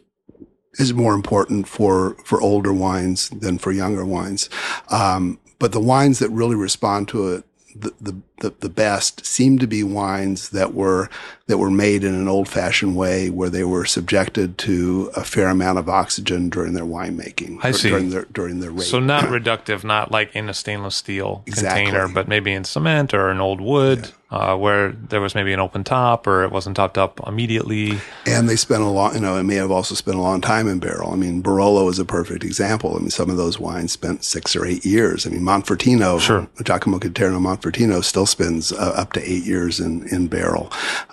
is 0.79 0.95
more 0.95 1.15
important 1.15 1.69
for 1.69 2.17
for 2.25 2.41
older 2.41 2.73
wines 2.73 3.29
than 3.31 3.59
for 3.59 3.73
younger 3.73 4.05
wines. 4.05 4.49
Um, 4.89 5.39
but 5.59 5.73
the 5.73 5.81
wines 5.81 6.19
that 6.19 6.31
really 6.31 6.57
respond 6.57 7.09
to 7.09 7.29
it 7.33 7.45
the, 7.75 8.21
the, 8.39 8.51
the, 8.61 8.69
best 8.69 9.27
seem 9.27 9.59
to 9.59 9.67
be 9.67 9.83
wines 9.83 10.51
that 10.51 10.75
were 10.75 11.11
that 11.47 11.59
were 11.59 11.71
made 11.71 12.05
in 12.05 12.15
an 12.15 12.29
old 12.29 12.49
fashioned 12.49 12.97
way 12.97 13.31
where 13.31 13.51
they 13.51 13.65
were 13.65 13.85
subjected 13.85 14.57
to 14.59 15.11
a 15.17 15.25
fair 15.25 15.49
amount 15.49 15.79
of 15.79 15.89
oxygen 15.89 16.49
during 16.49 16.75
their 16.75 16.85
winemaking. 16.85 17.59
I 17.63 17.73
see. 17.73 17.89
During 17.89 18.11
their 18.11 18.27
during 18.27 18.61
their 18.61 18.77
So 18.79 19.01
not 19.01 19.25
reductive, 19.25 19.83
not 19.83 20.13
like 20.13 20.35
in 20.37 20.49
a 20.49 20.55
stainless 20.55 20.95
steel 20.95 21.43
exactly. 21.47 21.85
container, 21.85 22.09
but 22.09 22.29
maybe 22.29 22.53
in 22.53 22.65
cement 22.65 23.13
or 23.13 23.29
an 23.29 23.41
old 23.41 23.61
wood. 23.61 24.07
Yeah 24.07 24.11
uh, 24.35 24.57
where 24.57 24.91
there 24.91 25.21
was 25.21 25.37
maybe 25.37 25.53
an 25.53 25.61
open 25.61 25.85
top 25.85 26.27
or 26.27 26.43
it 26.43 26.51
wasn't 26.51 26.75
topped 26.75 26.99
up 26.99 27.21
immediately. 27.25 28.01
And 28.27 28.49
they 28.49 28.57
spent 28.57 28.83
a 28.83 28.89
long, 28.89 29.15
you 29.15 29.21
know, 29.21 29.37
it 29.37 29.45
may 29.45 29.55
have 29.55 29.71
also 29.71 29.95
spent 29.95 30.17
a 30.17 30.21
long 30.21 30.41
time 30.41 30.67
in 30.67 30.81
barrel. 30.81 31.13
I 31.13 31.15
mean, 31.15 31.41
Barolo 31.41 31.89
is 31.89 32.01
a 32.01 32.05
perfect 32.05 32.43
example. 32.43 32.97
I 32.97 32.99
mean, 32.99 33.11
some 33.11 33.31
of 33.31 33.37
those 33.37 33.61
wines 33.61 33.93
spent 33.93 34.25
six 34.25 34.57
or 34.57 34.67
eight 34.67 34.85
years. 34.85 35.25
I 35.25 35.31
mean, 35.31 35.43
Monfortino, 35.43 36.19
sure. 36.19 36.49
Giacomo 36.65 36.99
Conterno 36.99 37.39
Monfortino 37.39 38.03
still 38.03 38.27
spends 38.27 38.73
uh, 38.73 38.95
up 38.97 39.13
to 39.13 39.23
eight 39.23 39.45
years 39.45 39.79
in, 39.79 40.09
in 40.09 40.27
barrel. 40.27 40.69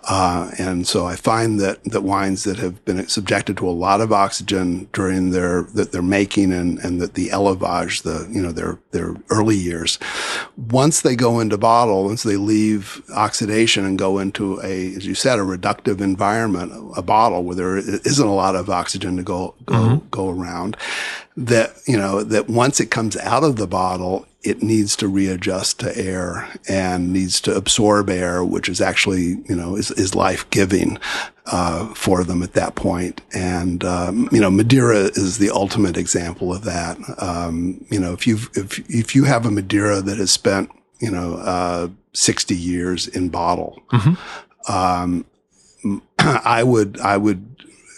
Uh, 0.10 0.50
and 0.58 0.88
so 0.88 1.06
I 1.06 1.16
find 1.16 1.60
that, 1.60 1.84
that 1.84 2.02
wines 2.02 2.44
that 2.46 2.58
have 2.58 2.84
been 2.86 3.08
subjected 3.08 3.56
to 3.58 3.70
a 3.70 3.72
lot 3.72 4.02
of 4.02 4.12
oxygen 4.12 4.90
during 4.94 5.30
their, 5.30 5.64
that 5.76 5.92
they're 5.92 6.02
making 6.02 6.52
and, 6.52 6.80
and 6.80 7.00
that 7.00 7.14
the 7.14 7.30
élevage, 7.30 8.02
the, 8.02 8.28
you 8.34 8.42
know, 8.42 8.52
their, 8.52 8.80
their 8.90 9.16
early 9.30 9.58
years, 9.58 10.00
once 10.58 11.02
they 11.02 11.16
go 11.16 11.40
into 11.40 11.56
bottle, 11.60 12.06
once 12.06 12.24
they 12.24 12.36
leave 12.36 13.04
oxidation 13.12 13.86
and 13.86 13.98
go 13.98 14.20
into 14.20 14.60
a, 14.62 14.96
as 14.96 15.06
you 15.06 15.16
said, 15.16 15.40
a 15.40 15.44
reductive 15.44 16.02
environment, 16.02 16.72
a 16.96 17.02
bottle 17.02 17.44
where 17.44 17.56
there 17.56 17.78
isn't 17.78 18.28
a 18.28 18.34
lot 18.34 18.56
of 18.56 18.70
oxygen 18.70 19.18
to 19.18 19.24
go 19.24 19.56
go 19.66 19.76
mm-hmm. 19.76 20.08
go 20.10 20.30
around. 20.30 20.78
That 21.38 21.74
you 21.88 21.98
know 21.98 22.24
that 22.24 22.50
once 22.50 22.80
it 22.80 22.92
comes 22.92 23.16
out 23.18 23.44
of 23.44 23.56
the 23.56 23.68
bottle, 23.68 24.26
it 24.44 24.62
needs 24.62 24.96
to 24.98 25.08
readjust 25.08 25.80
to 25.80 25.98
air 25.98 26.50
and 26.68 27.14
needs 27.14 27.40
to 27.42 27.56
absorb 27.56 28.10
air, 28.10 28.44
which 28.44 28.68
is 28.68 28.82
actually 28.82 29.38
you 29.48 29.56
know 29.56 29.76
is, 29.76 29.92
is 29.92 30.16
life 30.16 30.50
giving 30.50 30.98
uh, 31.46 31.88
for 31.94 32.24
them 32.24 32.44
at 32.44 32.54
that 32.54 32.76
point. 32.76 33.22
And 33.34 33.84
um, 33.84 34.30
you 34.32 34.40
know, 34.40 34.52
Madeira 34.52 35.12
is 35.16 35.38
the 35.38 35.52
ultimate 35.52 35.98
example 35.98 36.54
of 36.54 36.64
that. 36.66 36.98
Um, 37.18 37.86
you 37.90 38.00
know, 38.00 38.14
if 38.14 38.28
you 38.28 38.40
if 38.56 38.80
if 38.90 39.16
you 39.16 39.26
have 39.26 39.46
a 39.46 39.52
Madeira 39.52 40.02
that 40.02 40.18
has 40.18 40.32
spent 40.32 40.70
you 41.02 41.12
know 41.12 41.36
uh, 41.36 41.90
60 42.14 42.56
years 42.56 43.08
in 43.08 43.30
bottle. 43.30 43.82
Mm-hmm. 43.92 44.72
Um, 44.72 45.26
I 46.20 46.64
would, 46.64 47.00
I 47.00 47.18
would, 47.18 47.48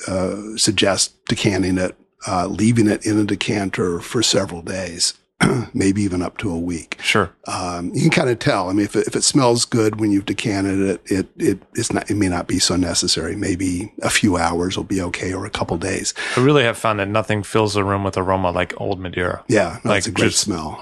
uh, 0.07 0.57
suggest 0.57 1.25
decanting 1.25 1.77
it, 1.77 1.95
uh, 2.27 2.47
leaving 2.47 2.87
it 2.87 3.05
in 3.05 3.19
a 3.19 3.25
decanter 3.25 3.99
for 3.99 4.23
several 4.23 4.61
days. 4.61 5.13
maybe 5.73 6.01
even 6.01 6.21
up 6.21 6.37
to 6.37 6.49
a 6.49 6.57
week. 6.57 6.97
Sure. 7.01 7.33
Um, 7.47 7.91
you 7.93 8.01
can 8.01 8.11
kind 8.11 8.29
of 8.29 8.39
tell. 8.39 8.69
I 8.69 8.73
mean, 8.73 8.85
if 8.85 8.95
it, 8.95 9.07
if 9.07 9.15
it 9.15 9.23
smells 9.23 9.65
good 9.65 9.99
when 9.99 10.11
you've 10.11 10.25
decanted 10.25 10.79
it, 10.79 11.01
it, 11.05 11.27
it, 11.37 11.59
it's 11.73 11.91
not, 11.91 12.09
it 12.09 12.15
may 12.15 12.29
not 12.29 12.47
be 12.47 12.59
so 12.59 12.77
necessary. 12.77 13.35
Maybe 13.35 13.91
a 14.03 14.09
few 14.09 14.37
hours 14.37 14.77
will 14.77 14.85
be 14.85 15.01
okay 15.01 15.33
or 15.33 15.45
a 15.45 15.49
couple 15.49 15.75
days. 15.77 16.13
I 16.37 16.41
really 16.41 16.63
have 16.63 16.77
found 16.77 16.99
that 16.99 17.09
nothing 17.09 17.43
fills 17.43 17.73
the 17.73 17.83
room 17.83 18.03
with 18.03 18.15
aroma 18.15 18.51
like 18.51 18.79
old 18.79 18.99
Madeira. 18.99 19.43
Yeah. 19.49 19.79
No, 19.83 19.91
like 19.91 19.99
it's 19.99 20.07
a 20.07 20.11
great 20.11 20.33
smell. 20.33 20.77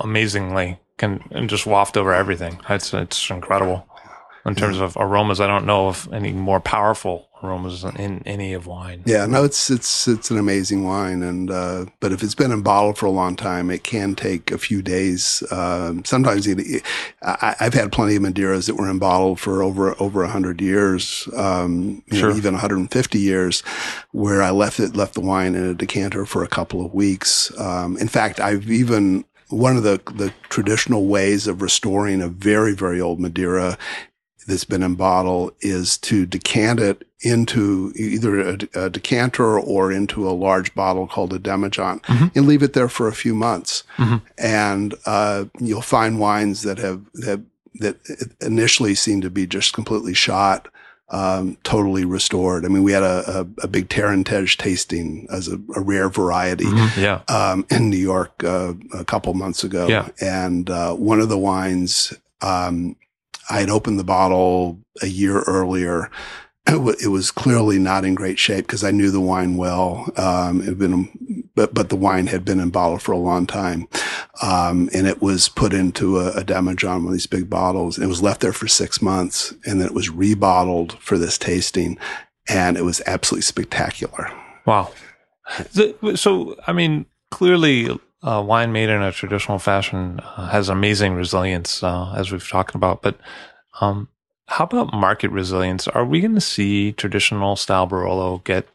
amazingly 0.00 0.78
can 0.98 1.22
and 1.30 1.48
just 1.48 1.66
waft 1.66 1.96
over 1.96 2.12
everything. 2.12 2.58
It's 2.68 2.92
it's 2.94 3.30
incredible. 3.30 3.86
In 4.44 4.54
terms 4.54 4.78
of 4.78 4.96
aromas, 4.96 5.40
I 5.40 5.48
don't 5.48 5.66
know 5.66 5.88
of 5.88 6.08
any 6.12 6.32
more 6.32 6.60
powerful 6.60 7.28
aromas 7.42 7.82
in 7.82 8.22
any 8.24 8.52
of 8.52 8.66
wine. 8.66 9.02
Yeah, 9.04 9.26
no, 9.26 9.42
it's 9.42 9.70
it's 9.70 10.06
it's 10.06 10.30
an 10.30 10.38
amazing 10.38 10.84
wine, 10.84 11.24
and 11.24 11.50
uh, 11.50 11.86
but 11.98 12.12
if 12.12 12.22
it's 12.22 12.36
been 12.36 12.52
in 12.52 12.62
bottle 12.62 12.92
for 12.92 13.06
a 13.06 13.10
long 13.10 13.34
time, 13.34 13.72
it 13.72 13.82
can 13.82 14.14
take 14.14 14.52
a 14.52 14.58
few 14.58 14.82
days. 14.82 15.42
Um, 15.50 16.04
sometimes 16.04 16.46
it, 16.46 16.82
I, 17.22 17.56
have 17.58 17.74
had 17.74 17.90
plenty 17.90 18.14
of 18.14 18.22
Madeiras 18.22 18.68
that 18.68 18.76
were 18.76 18.88
in 18.88 19.00
bottle 19.00 19.34
for 19.34 19.64
over 19.64 20.00
over 20.00 20.24
hundred 20.26 20.60
years, 20.60 21.28
um, 21.36 22.04
sure. 22.12 22.30
know, 22.30 22.36
even 22.36 22.54
150 22.54 23.18
years, 23.18 23.62
where 24.12 24.42
I 24.42 24.50
left 24.50 24.78
it 24.78 24.96
left 24.96 25.14
the 25.14 25.20
wine 25.20 25.56
in 25.56 25.64
a 25.64 25.74
decanter 25.74 26.24
for 26.24 26.44
a 26.44 26.48
couple 26.48 26.84
of 26.84 26.94
weeks. 26.94 27.50
Um, 27.58 27.96
in 27.98 28.06
fact, 28.06 28.38
I've 28.38 28.70
even 28.70 29.24
one 29.48 29.76
of 29.76 29.82
the, 29.82 30.00
the 30.14 30.32
traditional 30.48 31.06
ways 31.06 31.46
of 31.46 31.62
restoring 31.62 32.20
a 32.22 32.28
very, 32.28 32.74
very 32.74 33.00
old 33.00 33.20
Madeira 33.20 33.78
that's 34.46 34.64
been 34.64 34.82
in 34.82 34.94
bottle 34.94 35.52
is 35.60 35.98
to 35.98 36.24
decant 36.26 36.78
it 36.80 37.06
into 37.20 37.92
either 37.96 38.40
a, 38.40 38.58
a 38.74 38.90
decanter 38.90 39.58
or 39.58 39.90
into 39.90 40.28
a 40.28 40.30
large 40.30 40.72
bottle 40.74 41.06
called 41.08 41.32
a 41.32 41.38
demijohn 41.38 42.00
Mhm. 42.02 42.30
and 42.36 42.46
leave 42.46 42.62
it 42.62 42.72
there 42.72 42.88
for 42.88 43.08
a 43.08 43.12
few 43.14 43.34
months. 43.34 43.82
Mhm. 43.96 44.22
And 44.38 44.94
uh, 45.04 45.46
you'll 45.58 45.82
find 45.82 46.20
wines 46.20 46.62
that 46.62 46.78
have, 46.78 47.02
have 47.24 47.42
that 47.80 47.96
initially 48.40 48.94
seem 48.94 49.20
to 49.20 49.30
be 49.30 49.46
just 49.46 49.72
completely 49.74 50.14
shot, 50.14 50.68
um, 51.10 51.56
totally 51.62 52.04
restored. 52.04 52.64
I 52.64 52.68
mean, 52.68 52.82
we 52.82 52.92
had 52.92 53.02
a, 53.04 53.40
a, 53.40 53.64
a 53.64 53.68
big 53.68 53.88
Terrantez 53.88 54.56
tasting 54.56 55.26
as 55.30 55.46
a, 55.48 55.54
a 55.76 55.80
rare 55.80 56.08
variety 56.08 56.64
Mhm. 56.64 56.96
Yeah. 57.00 57.20
um, 57.34 57.64
in 57.70 57.90
New 57.90 57.96
York 57.96 58.42
uh, 58.42 58.74
a 58.92 59.04
couple 59.04 59.32
months 59.34 59.62
ago. 59.62 59.86
Yeah. 59.86 60.08
And 60.20 60.68
uh, 60.68 60.94
one 60.94 61.20
of 61.20 61.28
the 61.28 61.38
wines, 61.38 62.12
um, 62.40 62.96
I 63.48 63.60
had 63.60 63.70
opened 63.70 64.00
the 64.00 64.04
bottle 64.04 64.80
a 65.00 65.06
year 65.06 65.42
earlier. 65.42 66.10
It, 66.68 66.80
wa- 66.80 66.94
it 67.00 67.08
was 67.08 67.30
clearly 67.30 67.78
not 67.78 68.04
in 68.04 68.14
great 68.14 68.38
shape 68.38 68.66
because 68.66 68.82
I 68.82 68.90
knew 68.90 69.10
the 69.10 69.20
wine 69.20 69.56
well. 69.56 70.10
Um, 70.16 70.60
it 70.60 70.66
had 70.66 70.78
been, 70.78 71.48
but 71.54 71.72
but 71.72 71.88
the 71.90 71.96
wine 71.96 72.26
had 72.26 72.44
been 72.44 72.58
in 72.58 72.70
bottle 72.70 72.98
for 72.98 73.12
a 73.12 73.18
long 73.18 73.46
time, 73.46 73.86
um, 74.42 74.88
and 74.92 75.06
it 75.06 75.22
was 75.22 75.48
put 75.48 75.72
into 75.72 76.18
a, 76.18 76.32
a 76.32 76.44
demijohn, 76.44 76.98
one 76.98 77.06
of 77.06 77.12
these 77.12 77.26
big 77.28 77.48
bottles. 77.48 77.96
And 77.96 78.04
it 78.04 78.08
was 78.08 78.22
left 78.22 78.40
there 78.40 78.52
for 78.52 78.66
six 78.66 79.00
months, 79.00 79.52
and 79.64 79.80
then 79.80 79.86
it 79.86 79.94
was 79.94 80.08
rebottled 80.10 80.98
for 80.98 81.18
this 81.18 81.38
tasting, 81.38 81.98
and 82.48 82.76
it 82.76 82.84
was 82.84 83.00
absolutely 83.06 83.42
spectacular. 83.42 84.30
Wow. 84.64 84.92
So, 86.16 86.56
I 86.66 86.72
mean, 86.72 87.06
clearly, 87.30 87.88
uh, 88.22 88.42
wine 88.44 88.72
made 88.72 88.88
in 88.88 89.02
a 89.02 89.12
traditional 89.12 89.60
fashion 89.60 90.18
uh, 90.18 90.48
has 90.48 90.68
amazing 90.68 91.14
resilience, 91.14 91.84
uh, 91.84 92.12
as 92.16 92.32
we've 92.32 92.48
talked 92.48 92.74
about. 92.74 93.02
But 93.02 93.18
um, 93.80 94.08
how 94.46 94.64
about 94.64 94.92
market 94.92 95.30
resilience? 95.30 95.88
Are 95.88 96.04
we 96.04 96.20
going 96.20 96.34
to 96.34 96.40
see 96.40 96.92
traditional 96.92 97.56
style 97.56 97.86
Barolo 97.86 98.42
get 98.44 98.68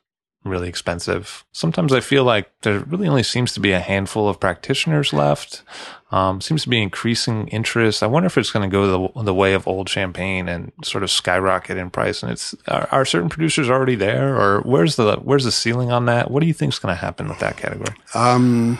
really 0.43 0.67
expensive? 0.67 1.45
Sometimes 1.53 1.93
I 1.93 2.01
feel 2.01 2.23
like 2.23 2.51
there 2.61 2.79
really 2.79 3.07
only 3.07 3.23
seems 3.23 3.53
to 3.53 3.59
be 3.59 3.71
a 3.71 3.79
handful 3.79 4.27
of 4.27 4.39
practitioners 4.39 5.13
left. 5.13 5.63
Um, 6.11 6.41
seems 6.41 6.63
to 6.63 6.69
be 6.69 6.81
increasing 6.81 7.47
interest. 7.47 8.03
I 8.03 8.07
wonder 8.07 8.27
if 8.27 8.37
it's 8.37 8.51
going 8.51 8.69
to 8.69 8.73
go 8.73 9.09
the, 9.13 9.23
the 9.23 9.33
way 9.33 9.53
of 9.53 9.65
old 9.65 9.87
champagne 9.87 10.49
and 10.49 10.73
sort 10.83 11.03
of 11.03 11.11
skyrocket 11.11 11.77
in 11.77 11.89
price. 11.89 12.21
And 12.21 12.33
it's 12.33 12.53
are, 12.67 12.89
are 12.91 13.05
certain 13.05 13.29
producers 13.29 13.69
already 13.69 13.95
there, 13.95 14.37
or 14.37 14.59
where's 14.61 14.97
the 14.97 15.15
where's 15.17 15.45
the 15.45 15.53
ceiling 15.53 15.89
on 15.89 16.05
that? 16.07 16.29
What 16.29 16.41
do 16.41 16.47
you 16.47 16.53
think 16.53 16.73
is 16.73 16.79
going 16.79 16.93
to 16.93 16.99
happen 16.99 17.29
with 17.29 17.39
that 17.39 17.55
category? 17.55 17.95
Um, 18.13 18.77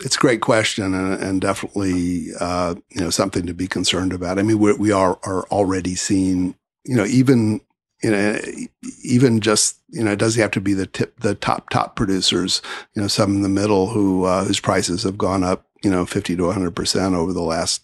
it's 0.00 0.16
a 0.16 0.20
great 0.20 0.40
question 0.40 0.94
and, 0.94 1.22
and 1.22 1.40
definitely, 1.40 2.28
uh, 2.40 2.74
you 2.90 3.00
know, 3.00 3.10
something 3.10 3.46
to 3.46 3.54
be 3.54 3.66
concerned 3.66 4.12
about. 4.12 4.38
I 4.38 4.42
mean, 4.42 4.58
we're, 4.58 4.76
we 4.76 4.92
are, 4.92 5.18
are 5.22 5.44
already 5.48 5.94
seeing, 5.94 6.54
you 6.84 6.96
know, 6.96 7.06
even, 7.06 7.60
you 8.02 8.10
know, 8.10 8.38
even 9.02 9.40
just, 9.40 9.78
you 9.88 10.04
know, 10.04 10.12
it 10.12 10.18
doesn't 10.18 10.40
have 10.40 10.50
to 10.52 10.60
be 10.60 10.74
the 10.74 10.86
tip, 10.86 11.18
the 11.20 11.34
top, 11.34 11.70
top 11.70 11.96
producers, 11.96 12.60
you 12.94 13.00
know, 13.00 13.08
some 13.08 13.36
in 13.36 13.42
the 13.42 13.48
middle 13.48 13.88
who, 13.88 14.24
uh, 14.24 14.44
whose 14.44 14.60
prices 14.60 15.02
have 15.02 15.16
gone 15.16 15.42
up, 15.42 15.65
you 15.82 15.90
know, 15.90 16.06
50 16.06 16.36
to 16.36 16.42
100% 16.44 17.14
over 17.14 17.32
the 17.32 17.42
last, 17.42 17.82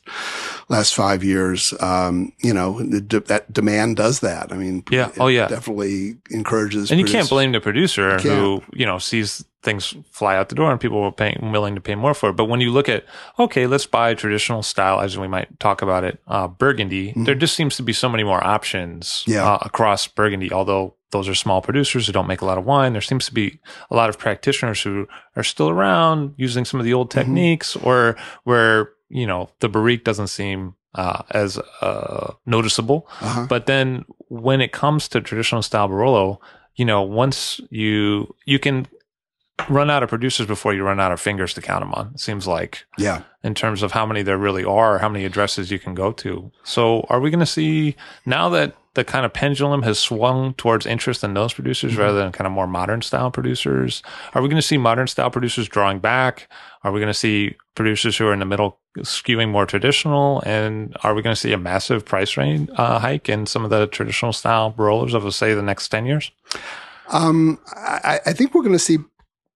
last 0.68 0.94
five 0.94 1.22
years. 1.22 1.74
Um, 1.80 2.32
you 2.38 2.52
know, 2.54 2.82
the, 2.82 3.00
de- 3.00 3.20
that 3.20 3.52
demand 3.52 3.96
does 3.96 4.20
that. 4.20 4.52
I 4.52 4.56
mean, 4.56 4.82
Yeah. 4.90 5.10
Oh, 5.20 5.28
yeah. 5.28 5.46
definitely 5.48 6.16
encourages. 6.30 6.90
And 6.90 6.98
you 7.00 7.06
can't 7.06 7.28
blame 7.28 7.52
the 7.52 7.60
producer 7.60 8.18
You 8.24 8.30
who 8.30 8.62
you 8.72 8.86
know 8.86 8.98
sees 8.98 9.44
things 9.62 9.94
fly 10.10 10.36
out 10.36 10.48
the 10.48 10.56
door 10.56 10.72
and 10.72 10.80
people 10.80 11.00
were 11.00 11.12
paying 11.12 11.52
willing 11.52 11.76
to 11.76 11.80
pay 11.80 11.94
more 11.94 12.14
for 12.14 12.30
it. 12.30 12.32
But 12.36 12.46
when 12.46 12.60
you 12.60 12.72
look 12.72 12.88
at 12.88 13.04
okay, 13.38 13.66
let's 13.68 13.86
buy 13.86 14.14
traditional 14.14 14.62
style, 14.62 15.00
as 15.00 15.16
we 15.16 15.28
might 15.28 15.60
talk 15.60 15.82
about 15.82 16.02
it, 16.02 16.18
uh, 16.26 16.48
Burgundy. 16.48 17.12
There 17.16 17.36
just 17.36 17.54
seems 17.54 17.76
to 17.76 17.82
be 17.84 17.92
so 17.92 18.08
many 18.08 18.24
more 18.24 18.42
options 18.44 19.22
Mm-hmm. 19.22 19.32
Yeah. 19.32 19.52
uh, 19.52 19.58
across 19.62 20.08
Burgundy. 20.08 20.52
Although 20.52 20.94
those 21.12 21.28
are 21.28 21.34
small 21.34 21.62
producers 21.62 22.06
who 22.06 22.12
don't 22.12 22.26
make 22.26 22.40
a 22.40 22.44
lot 22.44 22.58
of 22.58 22.64
wine, 22.66 22.92
there 22.92 23.00
seems 23.00 23.26
to 23.26 23.34
be 23.34 23.60
a 23.90 23.94
lot 23.96 24.08
of 24.08 24.18
practitioners 24.18 24.82
who 24.82 25.06
are 25.36 25.44
still 25.44 25.68
around 25.70 26.34
using 26.36 26.64
some 26.64 26.80
of 26.80 26.84
the 26.84 26.92
old 26.94 27.08
Mm-hmm. 27.10 27.18
techniques, 27.20 27.76
or 27.76 28.16
where 28.44 28.90
you 29.08 29.26
know 29.26 29.48
the 29.60 29.68
barrique 29.68 30.04
doesn't 30.04 30.28
seem 30.28 30.74
uh, 30.94 31.22
as 31.30 31.58
uh, 31.80 32.32
noticeable. 32.46 33.06
Uh-huh. 33.20 33.46
But 33.48 33.66
then 33.66 34.04
when 34.28 34.60
it 34.60 34.72
comes 34.72 35.08
to 35.08 35.20
traditional 35.20 35.62
style 35.62 35.88
Barolo, 35.88 36.38
you 36.76 36.84
know, 36.84 37.02
once 37.02 37.60
you 37.70 38.34
you 38.44 38.58
can 38.58 38.86
run 39.68 39.90
out 39.90 40.02
of 40.02 40.08
producers 40.08 40.46
before 40.46 40.74
you 40.74 40.82
run 40.82 40.98
out 40.98 41.12
of 41.12 41.20
fingers 41.20 41.54
to 41.54 41.60
count 41.62 41.82
them 41.82 41.92
on. 41.94 42.10
It 42.14 42.20
seems 42.20 42.46
like 42.46 42.84
Yeah. 42.98 43.20
in 43.44 43.54
terms 43.54 43.82
of 43.82 43.92
how 43.92 44.04
many 44.06 44.22
there 44.22 44.38
really 44.38 44.64
are, 44.64 44.98
how 44.98 45.08
many 45.08 45.24
addresses 45.24 45.70
you 45.70 45.78
can 45.78 45.94
go 45.94 46.10
to. 46.12 46.50
So 46.64 47.06
are 47.08 47.20
we 47.20 47.30
going 47.30 47.40
to 47.40 47.46
see 47.46 47.94
now 48.26 48.48
that 48.48 48.74
the 48.94 49.04
kind 49.04 49.24
of 49.24 49.32
pendulum 49.32 49.82
has 49.82 49.98
swung 49.98 50.54
towards 50.54 50.84
interest 50.84 51.24
in 51.24 51.34
those 51.34 51.54
producers 51.54 51.96
rather 51.96 52.18
than 52.18 52.32
kind 52.32 52.46
of 52.46 52.52
more 52.52 52.66
modern 52.66 53.02
style 53.02 53.30
producers? 53.30 54.02
Are 54.34 54.42
we 54.42 54.48
going 54.48 54.60
to 54.60 54.66
see 54.66 54.76
modern 54.76 55.06
style 55.06 55.30
producers 55.30 55.68
drawing 55.68 55.98
back? 55.98 56.48
Are 56.84 56.92
we 56.92 57.00
going 57.00 57.08
to 57.08 57.14
see 57.14 57.56
producers 57.74 58.16
who 58.16 58.26
are 58.26 58.32
in 58.32 58.40
the 58.40 58.44
middle 58.44 58.78
skewing 58.98 59.50
more 59.50 59.66
traditional? 59.66 60.42
And 60.44 60.94
are 61.02 61.14
we 61.14 61.22
going 61.22 61.34
to 61.34 61.40
see 61.40 61.52
a 61.52 61.58
massive 61.58 62.04
price 62.04 62.36
range 62.36 62.68
uh, 62.76 62.98
hike 62.98 63.28
in 63.28 63.46
some 63.46 63.64
of 63.64 63.70
the 63.70 63.86
traditional 63.86 64.32
style 64.32 64.72
Barolos 64.72 65.14
of, 65.14 65.34
say, 65.34 65.54
the 65.54 65.62
next 65.62 65.88
10 65.88 66.06
years? 66.06 66.30
Um, 67.08 67.58
I, 67.74 68.20
I 68.26 68.32
think 68.32 68.54
we're 68.54 68.62
going 68.62 68.72
to 68.72 68.78
see 68.78 68.98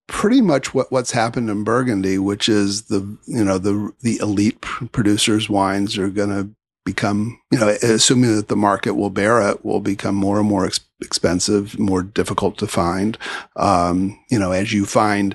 pretty 0.07 0.41
much 0.41 0.73
what, 0.73 0.91
what's 0.93 1.11
happened 1.11 1.51
in 1.51 1.65
Burgundy, 1.65 2.19
which 2.19 2.49
is 2.49 2.83
the 2.85 3.19
you 3.27 3.45
know 3.45 3.59
the 3.59 3.93
the 4.01 4.19
elite 4.19 4.61
producers' 4.61 5.49
wines 5.49 5.99
are 5.99 6.09
going 6.09 6.29
to 6.31 6.51
become 6.87 7.39
you 7.51 7.59
know 7.59 7.69
assuming 7.83 8.35
that 8.37 8.49
the 8.49 8.57
market 8.57 8.95
will 8.95 9.11
bear 9.11 9.51
it 9.51 9.63
will 9.65 9.81
become 9.81 10.15
more 10.15 10.39
and 10.39 10.49
more 10.49 10.65
ex- 10.65 10.81
expensive, 11.03 11.79
more 11.79 12.03
difficult 12.03 12.57
to 12.59 12.67
find. 12.67 13.19
Um, 13.57 14.19
you 14.31 14.39
know, 14.39 14.53
as 14.53 14.73
you 14.73 14.87
find. 14.87 15.35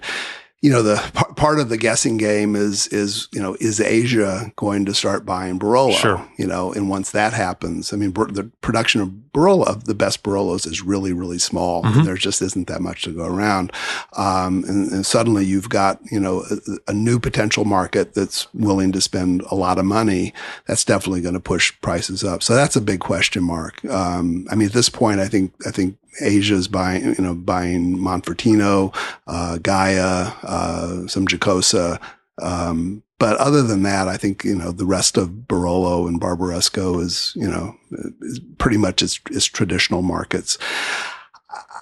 You 0.61 0.69
know, 0.69 0.83
the 0.83 0.97
p- 1.15 1.33
part 1.35 1.59
of 1.59 1.69
the 1.69 1.77
guessing 1.77 2.17
game 2.17 2.55
is, 2.55 2.85
is, 2.89 3.27
you 3.33 3.41
know, 3.41 3.57
is 3.59 3.81
Asia 3.81 4.51
going 4.57 4.85
to 4.85 4.93
start 4.93 5.25
buying 5.25 5.57
Barolo? 5.57 5.93
Sure. 5.95 6.23
You 6.37 6.45
know, 6.45 6.71
and 6.71 6.87
once 6.87 7.09
that 7.11 7.33
happens, 7.33 7.91
I 7.91 7.95
mean, 7.97 8.11
Bar- 8.11 8.27
the 8.27 8.43
production 8.61 9.01
of 9.01 9.09
Barolo, 9.33 9.65
of 9.65 9.85
the 9.85 9.95
best 9.95 10.21
Barolos 10.21 10.67
is 10.67 10.83
really, 10.83 11.13
really 11.13 11.39
small. 11.39 11.81
Mhm. 11.83 12.05
There 12.05 12.15
just 12.15 12.43
isn't 12.43 12.67
that 12.67 12.79
much 12.81 13.01
to 13.03 13.11
go 13.11 13.25
around. 13.25 13.71
Um, 14.15 14.63
and, 14.67 14.91
and 14.91 15.03
suddenly 15.03 15.45
you've 15.45 15.69
got, 15.69 15.99
you 16.11 16.19
know, 16.19 16.43
a, 16.51 16.91
a 16.91 16.93
new 16.93 17.17
potential 17.17 17.65
market 17.65 18.13
that's 18.13 18.47
willing 18.53 18.91
to 18.91 19.01
spend 19.01 19.41
a 19.49 19.55
lot 19.55 19.79
of 19.79 19.85
money. 19.85 20.31
That's 20.67 20.85
definitely 20.85 21.21
going 21.21 21.33
to 21.33 21.39
push 21.39 21.73
prices 21.81 22.23
up. 22.23 22.43
So 22.43 22.53
that's 22.53 22.75
a 22.75 22.81
big 22.81 22.99
question 22.99 23.43
mark. 23.43 23.83
Um, 23.85 24.45
I 24.51 24.55
mean, 24.55 24.67
at 24.67 24.73
this 24.73 24.89
point, 24.89 25.21
I 25.21 25.27
think, 25.27 25.53
I 25.65 25.71
think 25.71 25.97
Asia's 26.19 26.67
buying, 26.67 27.03
you 27.15 27.23
know, 27.23 27.33
buying 27.33 27.97
Monfortino, 27.97 28.93
uh, 29.27 29.57
Gaja, 29.61 30.35
uh, 30.43 31.07
some 31.07 31.27
Giacosa. 31.27 31.99
Um, 32.41 33.03
but 33.19 33.37
other 33.37 33.61
than 33.61 33.83
that, 33.83 34.07
I 34.07 34.17
think, 34.17 34.43
you 34.43 34.55
know, 34.55 34.71
the 34.71 34.85
rest 34.85 35.15
of 35.15 35.29
Barolo 35.47 36.07
and 36.07 36.19
Barbaresco 36.19 36.99
is, 37.01 37.33
you 37.35 37.47
know, 37.47 37.75
is 38.21 38.39
pretty 38.57 38.77
much 38.77 39.01
its, 39.03 39.19
its 39.29 39.45
traditional 39.45 40.01
markets. 40.01 40.57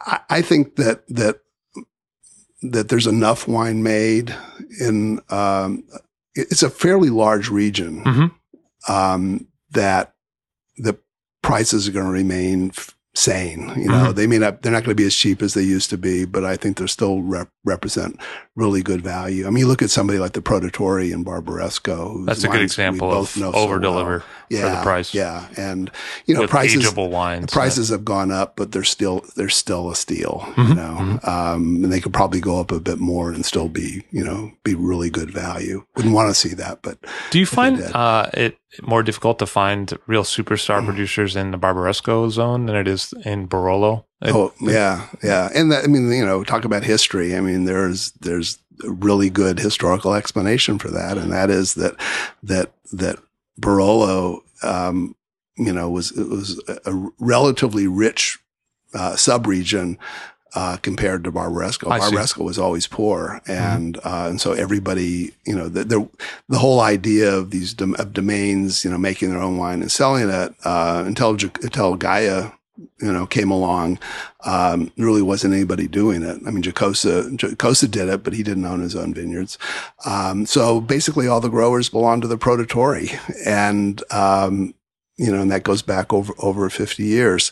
I, 0.05 0.19
I 0.29 0.41
think 0.41 0.75
that, 0.75 1.07
that, 1.07 1.39
that 2.61 2.89
there's 2.89 3.07
enough 3.07 3.47
wine 3.47 3.83
made 3.83 4.35
in, 4.81 5.21
um, 5.29 5.85
it's 6.35 6.61
a 6.63 6.69
fairly 6.69 7.09
large 7.09 7.49
region, 7.49 8.03
Mhm. 8.03 8.31
um, 8.89 9.47
that 9.71 10.13
the 10.77 10.97
prices 11.41 11.87
are 11.87 11.91
going 11.91 12.05
to 12.05 12.11
remain 12.11 12.69
f- 12.75 12.95
sane. 13.19 13.71
You 13.77 13.89
know, 13.89 14.11
Mhm. 14.11 14.15
they 14.15 14.27
may 14.27 14.37
not, 14.39 14.61
they're 14.61 14.71
not 14.71 14.83
going 14.83 14.95
to 14.95 15.01
be 15.03 15.05
as 15.07 15.13
cheap 15.15 15.41
as 15.41 15.53
they 15.53 15.61
used 15.61 15.89
to 15.89 15.97
be, 15.97 16.25
but 16.25 16.45
I 16.45 16.55
think 16.55 16.77
they're 16.77 16.87
still 16.87 17.21
rep- 17.21 17.49
represent 17.65 18.19
really 18.59 18.83
good 18.83 19.01
value. 19.01 19.47
I 19.47 19.49
mean, 19.49 19.59
you 19.59 19.67
look 19.67 19.81
at 19.81 19.89
somebody 19.89 20.19
like 20.19 20.33
the 20.33 20.41
Produttori 20.41 21.13
and 21.13 21.25
Barbaresco. 21.25 22.25
That's 22.25 22.43
a 22.43 22.49
good 22.49 22.61
example 22.61 23.09
both 23.09 23.35
of 23.35 23.41
know 23.41 23.51
so 23.53 23.57
over 23.57 23.79
well. 23.79 23.81
deliver 23.81 24.23
yeah, 24.49 24.61
for 24.61 24.75
the 24.75 24.81
price. 24.83 25.13
Yeah. 25.13 25.47
And, 25.57 25.89
you 26.25 26.33
know, 26.35 26.41
with 26.41 26.49
prices, 26.49 26.83
ageable 26.83 27.09
wines. 27.09 27.45
the 27.45 27.51
prices 27.51 27.89
have 27.89 28.03
gone 28.03 28.31
up, 28.31 28.55
but 28.55 28.71
they're 28.71 28.83
still 28.83 29.23
they're 29.35 29.49
still 29.49 29.89
a 29.89 29.95
steal, 29.95 30.43
you 30.57 30.63
Mhm, 30.63 30.75
know. 30.75 31.19
Um, 31.23 31.83
and 31.83 31.91
they 31.93 32.01
could 32.01 32.13
probably 32.13 32.41
go 32.41 32.59
up 32.59 32.71
a 32.71 32.79
bit 32.79 32.99
more 32.99 33.31
and 33.31 33.45
still 33.45 33.69
be, 33.69 34.03
you 34.11 34.23
know, 34.23 34.51
be 34.63 34.75
really 34.75 35.09
good 35.09 35.31
value. 35.31 35.85
Wouldn't 35.95 36.13
want 36.13 36.29
to 36.29 36.35
see 36.35 36.53
that, 36.55 36.81
but 36.81 36.97
Do 37.31 37.39
you 37.39 37.45
find 37.45 37.81
uh, 37.81 38.29
it 38.33 38.57
more 38.81 39.03
difficult 39.03 39.39
to 39.39 39.45
find 39.45 39.93
real 40.07 40.23
superstar 40.23 40.83
producers 40.85 41.35
in 41.35 41.51
the 41.51 41.57
Barbaresco 41.57 42.29
zone 42.29 42.65
than 42.65 42.75
it 42.75 42.87
is 42.87 43.13
in 43.23 43.47
Barolo? 43.47 44.05
It- 44.21 44.33
oh 44.35 44.53
yeah, 44.61 45.07
yeah. 45.23 45.49
And 45.53 45.71
that, 45.71 45.83
I 45.83 45.87
mean, 45.87 46.11
you 46.11 46.25
know, 46.25 46.43
talk 46.43 46.65
about 46.65 46.83
history. 46.83 47.35
I 47.35 47.39
mean, 47.41 47.65
there's 47.65 48.11
there's 48.19 48.57
a 48.83 48.89
really 48.91 49.29
good 49.29 49.59
historical 49.59 50.13
explanation 50.13 50.77
for 50.79 50.89
that, 50.89 51.17
and 51.17 51.31
that 51.31 51.49
is 51.49 51.75
that 51.75 51.95
that 52.43 52.71
that 52.91 53.19
Barolo, 53.59 54.41
um, 54.63 55.15
you 55.57 55.71
know, 55.73 55.89
was 55.89 56.11
it 56.17 56.27
was 56.27 56.61
a, 56.85 56.93
relatively 57.19 57.87
rich 57.87 58.39
uh, 58.93 59.13
subregion 59.13 59.97
uh, 60.55 60.77
compared 60.81 61.23
to 61.23 61.31
Barbaresco. 61.31 61.91
I 61.91 61.99
see. 61.99 62.15
Barbaresco 62.15 62.43
was 62.43 62.57
always 62.59 62.87
poor, 62.87 63.41
and 63.47 63.97
uh, 64.03 64.27
and 64.29 64.41
so 64.41 64.53
everybody, 64.53 65.33
you 65.45 65.55
know, 65.55 65.69
the, 65.69 65.83
the 65.83 66.09
the 66.49 66.57
whole 66.59 66.79
idea 66.81 67.33
of 67.33 67.51
these 67.51 67.73
dom- 67.73 67.95
of 67.99 68.13
domains, 68.13 68.83
you 68.83 68.91
know, 68.91 68.97
making 68.97 69.29
their 69.29 69.41
own 69.41 69.57
wine 69.57 69.81
and 69.81 69.91
selling 69.91 70.29
it 70.29 70.53
uh, 70.65 71.03
until 71.05 71.31
until 71.31 71.97
Gaja, 71.97 72.53
you 73.01 73.11
know, 73.11 73.25
came 73.25 73.51
along, 73.51 73.99
um, 74.45 74.91
really 74.97 75.21
wasn't 75.21 75.53
anybody 75.53 75.87
doing 75.87 76.23
it. 76.23 76.39
I 76.45 76.51
mean, 76.51 76.61
Giacosa 76.61 77.29
Giacosa 77.35 77.87
did 77.87 78.09
it, 78.09 78.23
but 78.23 78.33
he 78.33 78.43
didn't 78.43 78.65
own 78.65 78.81
his 78.81 78.95
own 78.95 79.13
vineyards. 79.13 79.57
Um, 80.05 80.45
so 80.45 80.81
basically, 80.81 81.27
all 81.27 81.41
the 81.41 81.49
growers 81.49 81.89
belonged 81.89 82.21
to 82.23 82.27
the 82.27 82.37
Produttori, 82.37 83.17
and 83.45 84.01
um, 84.11 84.73
you 85.17 85.31
know, 85.31 85.41
and 85.41 85.51
that 85.51 85.63
goes 85.63 85.81
back 85.81 86.13
over 86.13 86.33
over 86.39 86.69
fifty 86.69 87.03
years. 87.03 87.51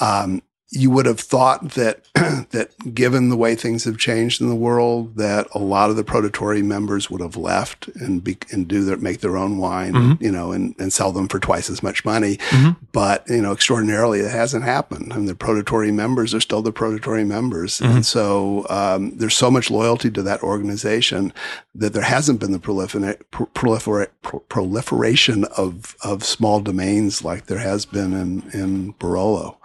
Um, 0.00 0.42
you 0.70 0.90
would 0.90 1.06
have 1.06 1.20
thought 1.20 1.70
that 1.74 2.04
that 2.50 2.70
given 2.92 3.28
the 3.28 3.36
way 3.36 3.54
things 3.54 3.84
have 3.84 3.98
changed 3.98 4.40
in 4.40 4.48
the 4.48 4.54
world, 4.54 5.16
that 5.16 5.46
a 5.54 5.60
lot 5.60 5.90
of 5.90 5.96
the 5.96 6.02
Produttori 6.02 6.62
members 6.64 7.08
would 7.08 7.20
have 7.20 7.36
left 7.36 7.86
and 8.00 8.24
be, 8.24 8.36
and 8.50 8.66
do 8.66 8.84
their 8.84 8.96
make 8.96 9.20
their 9.20 9.36
own 9.36 9.58
wine, 9.58 9.92
Mhm. 9.92 10.20
you 10.20 10.32
know, 10.32 10.50
and, 10.50 10.74
and 10.78 10.92
sell 10.92 11.12
them 11.12 11.28
for 11.28 11.38
twice 11.38 11.70
as 11.70 11.84
much 11.84 12.04
money. 12.04 12.38
Mhm. 12.50 12.76
But 12.90 13.24
you 13.28 13.40
know, 13.40 13.52
extraordinarily, 13.52 14.18
it 14.20 14.30
hasn't 14.32 14.64
happened. 14.64 15.12
I 15.12 15.18
mean, 15.18 15.26
the 15.26 15.34
Produttori 15.34 15.92
members 15.94 16.34
are 16.34 16.40
still 16.40 16.62
the 16.62 16.72
Produttori 16.72 17.24
members, 17.26 17.78
Mhm. 17.78 17.94
and 17.96 18.06
so 18.06 18.66
um, 18.68 19.12
there's 19.16 19.36
so 19.36 19.52
much 19.52 19.70
loyalty 19.70 20.10
to 20.10 20.22
that 20.22 20.42
organization 20.42 21.32
that 21.76 21.92
there 21.92 22.02
hasn't 22.02 22.40
been 22.40 22.50
the 22.52 22.58
prolifera- 22.58 23.20
pro- 23.30 23.46
prolifera- 23.54 24.08
pro- 24.22 24.40
proliferation 24.40 25.44
of 25.56 25.94
of 26.02 26.24
small 26.24 26.58
domains 26.60 27.22
like 27.22 27.46
there 27.46 27.58
has 27.60 27.84
been 27.86 28.12
in 28.12 28.42
in 28.52 28.94
Barolo. 28.98 29.56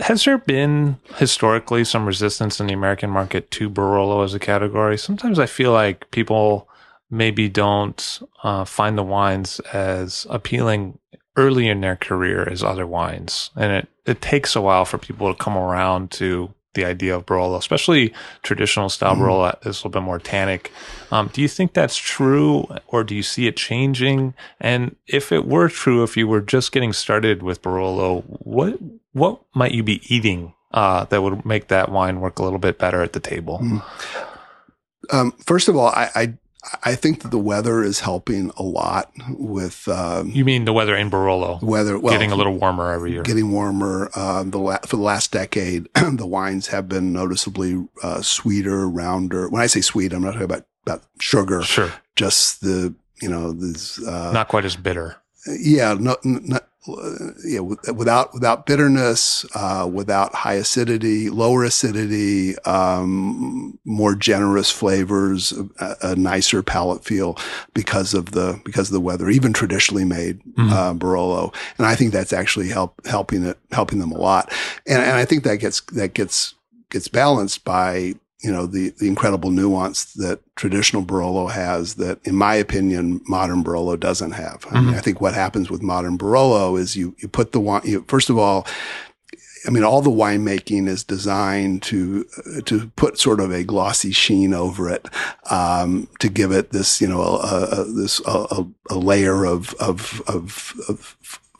Has 0.00 0.24
there 0.24 0.38
been 0.38 0.98
historically 1.16 1.84
some 1.84 2.06
resistance 2.06 2.60
in 2.60 2.66
the 2.66 2.74
American 2.74 3.10
market 3.10 3.50
to 3.52 3.70
Barolo 3.70 4.24
as 4.24 4.34
a 4.34 4.38
category? 4.38 4.98
Sometimes 4.98 5.38
I 5.38 5.46
feel 5.46 5.72
like 5.72 6.10
people 6.10 6.68
maybe 7.10 7.48
don't 7.48 8.20
uh, 8.42 8.64
find 8.64 8.98
the 8.98 9.02
wines 9.02 9.60
as 9.72 10.26
appealing 10.28 10.98
early 11.36 11.68
in 11.68 11.80
their 11.80 11.96
career 11.96 12.48
as 12.48 12.62
other 12.62 12.86
wines. 12.86 13.50
And 13.56 13.72
it, 13.72 13.88
it 14.06 14.20
takes 14.20 14.56
a 14.56 14.60
while 14.60 14.84
for 14.84 14.98
people 14.98 15.32
to 15.32 15.38
come 15.42 15.56
around 15.56 16.10
to 16.12 16.52
the 16.74 16.84
idea 16.84 17.16
of 17.16 17.24
Barolo, 17.24 17.56
especially 17.56 18.12
traditional 18.42 18.90
style 18.90 19.14
Mhm. 19.14 19.20
Barolo 19.20 19.58
is 19.66 19.76
a 19.76 19.78
little 19.78 19.90
bit 19.90 20.02
more 20.02 20.18
tannic. 20.18 20.70
Um, 21.10 21.30
do 21.32 21.40
you 21.40 21.48
think 21.48 21.72
that's 21.72 21.96
true 21.96 22.66
or 22.88 23.02
do 23.02 23.14
you 23.14 23.22
see 23.22 23.46
it 23.46 23.56
changing? 23.56 24.34
And 24.60 24.94
if 25.06 25.32
it 25.32 25.46
were 25.46 25.68
true, 25.70 26.02
if 26.02 26.16
you 26.18 26.28
were 26.28 26.42
just 26.42 26.72
getting 26.72 26.92
started 26.92 27.42
with 27.42 27.62
Barolo, 27.62 28.24
what 28.26 28.78
what 29.16 29.40
might 29.54 29.72
you 29.72 29.82
be 29.82 30.00
eating 30.14 30.52
uh, 30.72 31.04
that 31.06 31.22
would 31.22 31.44
make 31.46 31.68
that 31.68 31.90
wine 31.90 32.20
work 32.20 32.38
a 32.38 32.42
little 32.42 32.58
bit 32.58 32.78
better 32.78 33.02
at 33.02 33.12
the 33.14 33.20
table? 33.20 33.58
Mm. 33.62 33.82
Um, 35.10 35.32
first 35.44 35.68
of 35.68 35.76
all, 35.76 35.88
I, 35.88 36.10
I 36.14 36.34
I 36.82 36.94
think 36.96 37.22
that 37.22 37.30
the 37.30 37.38
weather 37.38 37.82
is 37.84 38.00
helping 38.00 38.50
a 38.56 38.62
lot 38.62 39.12
with 39.30 39.86
um, 39.88 40.30
You 40.30 40.44
mean 40.44 40.64
the 40.64 40.72
weather 40.72 40.96
in 40.96 41.10
Barolo 41.10 41.62
weather. 41.62 41.96
Well, 41.98 42.12
getting 42.12 42.32
a 42.32 42.36
little 42.36 42.58
warmer 42.58 42.92
every 42.92 43.12
year? 43.12 43.22
getting 43.22 43.52
warmer. 43.52 44.10
Uh, 44.14 44.42
the 44.42 44.58
la- 44.58 44.78
for 44.84 44.96
the 44.96 45.02
last 45.02 45.30
decade, 45.32 45.88
the 45.94 46.26
wines 46.26 46.66
have 46.68 46.88
been 46.88 47.12
noticeably 47.12 47.86
uh, 48.02 48.20
sweeter, 48.20 48.88
rounder. 48.88 49.48
When 49.48 49.62
I 49.62 49.66
say 49.68 49.80
sweet, 49.80 50.12
I'm 50.12 50.22
not 50.22 50.32
talking 50.32 50.44
about 50.44 50.66
about 50.84 51.02
sugar. 51.20 51.62
Sure, 51.62 51.92
Just 52.16 52.60
the 52.60 52.94
you 53.22 53.28
know 53.28 53.52
this. 53.52 54.02
Uh, 54.04 54.32
not 54.32 54.48
quite 54.48 54.64
as 54.64 54.74
bitter. 54.76 55.16
yeah, 55.46 55.94
no, 55.98 56.16
not, 56.24 56.65
yeah, 57.44 57.60
with- 57.60 57.80
without 57.94 58.32
without 58.34 58.66
bitterness, 58.66 59.44
uh, 59.54 59.88
without 59.92 60.34
high 60.34 60.54
acidity, 60.54 61.28
lower 61.30 61.64
acidity, 61.64 62.56
um, 62.60 63.78
more 63.84 64.14
generous 64.14 64.70
flavors, 64.70 65.52
a, 65.80 65.96
a 66.02 66.16
nicer 66.16 66.62
palate 66.62 67.04
feel 67.04 67.36
because 67.74 68.14
of 68.14 68.32
the 68.32 68.60
because 68.64 68.88
of 68.88 68.92
the 68.92 69.00
weather. 69.00 69.28
Even 69.28 69.52
traditionally 69.52 70.04
made 70.04 70.40
Mhm. 70.58 70.70
uh, 70.72 70.94
Barolo, 70.94 71.54
and 71.78 71.86
I 71.86 71.94
think 71.94 72.12
that's 72.12 72.32
actually 72.32 72.68
help 72.68 73.04
helping 73.06 73.44
it 73.44 73.58
helping 73.72 73.98
them 73.98 74.12
a 74.12 74.18
lot. 74.18 74.52
And 74.86 75.02
and 75.02 75.12
I 75.12 75.24
think 75.24 75.44
that 75.44 75.56
gets 75.56 75.80
that 75.92 76.14
gets 76.14 76.54
gets 76.90 77.08
balanced 77.08 77.64
by 77.64 78.14
you 78.46 78.52
know 78.54 78.66
the 78.66 78.84
the 79.00 79.08
incredible 79.08 79.50
nuance 79.50 79.98
that 80.24 80.38
traditional 80.62 81.02
Barolo 81.10 81.50
has 81.50 81.94
that 82.02 82.16
in 82.30 82.34
my 82.36 82.54
opinion 82.66 83.20
modern 83.28 83.62
Barolo 83.64 83.94
doesn't 84.08 84.32
have. 84.44 84.58
I 84.70 84.80
mean 84.80 84.94
Mhm. 84.94 84.98
I 84.98 85.00
think 85.00 85.20
what 85.20 85.34
happens 85.34 85.68
with 85.70 85.82
modern 85.82 86.16
Barolo 86.16 86.78
is 86.82 86.96
you 87.00 87.14
you 87.20 87.28
put 87.28 87.48
the 87.52 87.60
wine 87.60 87.82
you, 87.84 88.04
first 88.08 88.30
of 88.30 88.38
all 88.38 88.66
I 89.66 89.70
mean 89.70 89.82
all 89.84 90.00
the 90.02 90.10
winemaking 90.22 90.86
is 90.94 91.02
designed 91.02 91.82
to 91.90 92.24
to 92.66 92.74
put 92.94 93.18
sort 93.18 93.40
of 93.40 93.50
a 93.50 93.64
glossy 93.64 94.12
sheen 94.12 94.54
over 94.54 94.88
it 94.88 95.04
um, 95.50 96.08
to 96.20 96.28
give 96.28 96.52
it 96.52 96.70
this 96.70 97.00
you 97.00 97.08
know 97.08 97.22
a, 97.22 97.80
a, 97.80 97.84
this 97.84 98.20
a, 98.26 98.46
a- 98.58 98.66
a 98.90 98.98
layer 99.10 99.44
of 99.44 99.74
of 99.88 100.22
of, 100.28 100.72
of 100.88 101.16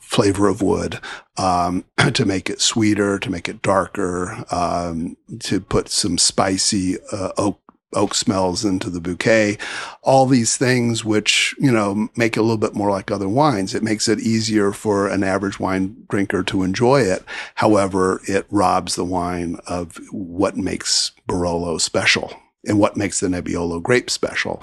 flavor 0.07 0.47
of 0.47 0.61
wood 0.61 0.99
um, 1.35 1.83
to 2.13 2.25
make 2.25 2.49
it 2.49 2.61
sweeter, 2.61 3.19
to 3.19 3.29
make 3.29 3.49
it 3.49 3.61
darker, 3.61 4.45
um, 4.49 5.17
to 5.39 5.59
put 5.59 5.89
some 5.89 6.17
spicy 6.17 6.97
uh, 7.11 7.31
oak 7.37 7.59
oak 7.93 8.13
smells 8.13 8.65
into 8.65 8.89
the 8.89 8.99
bouquet. 8.99 9.57
All 10.01 10.25
these 10.25 10.57
things, 10.57 11.05
which 11.05 11.55
you 11.57 11.71
know, 11.71 12.09
make 12.15 12.35
it 12.35 12.39
a 12.39 12.43
little 12.43 12.57
bit 12.57 12.73
more 12.73 12.91
like 12.91 13.11
other 13.11 13.29
wines. 13.29 13.73
It 13.73 13.83
makes 13.83 14.07
it 14.07 14.19
easier 14.19 14.71
for 14.71 15.07
an 15.07 15.23
average 15.23 15.59
wine 15.59 16.05
drinker 16.09 16.43
to 16.43 16.63
enjoy 16.63 17.01
it. 17.01 17.23
However, 17.55 18.21
it 18.27 18.45
robs 18.49 18.95
the 18.95 19.05
wine 19.05 19.57
of 19.67 19.97
what 20.11 20.57
makes 20.57 21.11
Barolo 21.27 21.79
special 21.79 22.33
and 22.65 22.79
what 22.79 22.97
makes 22.97 23.19
the 23.19 23.27
Nebbiolo 23.27 23.81
grape 23.81 24.09
special. 24.09 24.61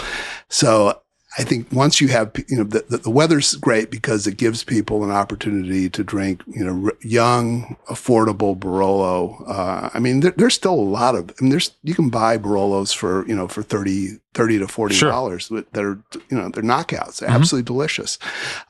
So 0.48 1.00
I 1.36 1.42
think 1.42 1.66
once 1.72 2.00
you 2.00 2.08
have, 2.08 2.30
you 2.48 2.58
know, 2.58 2.62
the, 2.64 2.84
the, 2.88 2.98
the 2.98 3.10
weather's 3.10 3.56
great 3.56 3.90
because 3.90 4.26
it 4.26 4.36
gives 4.36 4.62
people 4.62 5.02
an 5.02 5.10
opportunity 5.10 5.90
to 5.90 6.04
drink, 6.04 6.42
you 6.46 6.64
know, 6.64 6.86
r- 6.86 6.96
young, 7.00 7.76
affordable 7.90 8.56
Barolo. 8.56 9.42
Uh, 9.48 9.90
I 9.92 9.98
mean, 9.98 10.20
there, 10.20 10.32
there's 10.36 10.54
still 10.54 10.74
a 10.74 10.76
lot 11.00 11.16
of, 11.16 11.30
I 11.30 11.34
mean, 11.42 11.50
there's, 11.50 11.72
you 11.82 11.94
can 11.94 12.08
buy 12.08 12.38
Barolos 12.38 12.94
for, 12.94 13.26
you 13.26 13.34
know, 13.34 13.48
for 13.48 13.62
30, 13.64 14.18
30 14.34 14.58
to 14.60 14.66
$40 14.66 14.92
Sure. 14.92 15.64
that 15.72 15.84
are, 15.84 15.98
you 16.30 16.36
know, 16.36 16.48
they're 16.50 16.62
knockouts, 16.62 17.20
Mhm. 17.20 17.28
absolutely 17.28 17.64
delicious. 17.66 18.18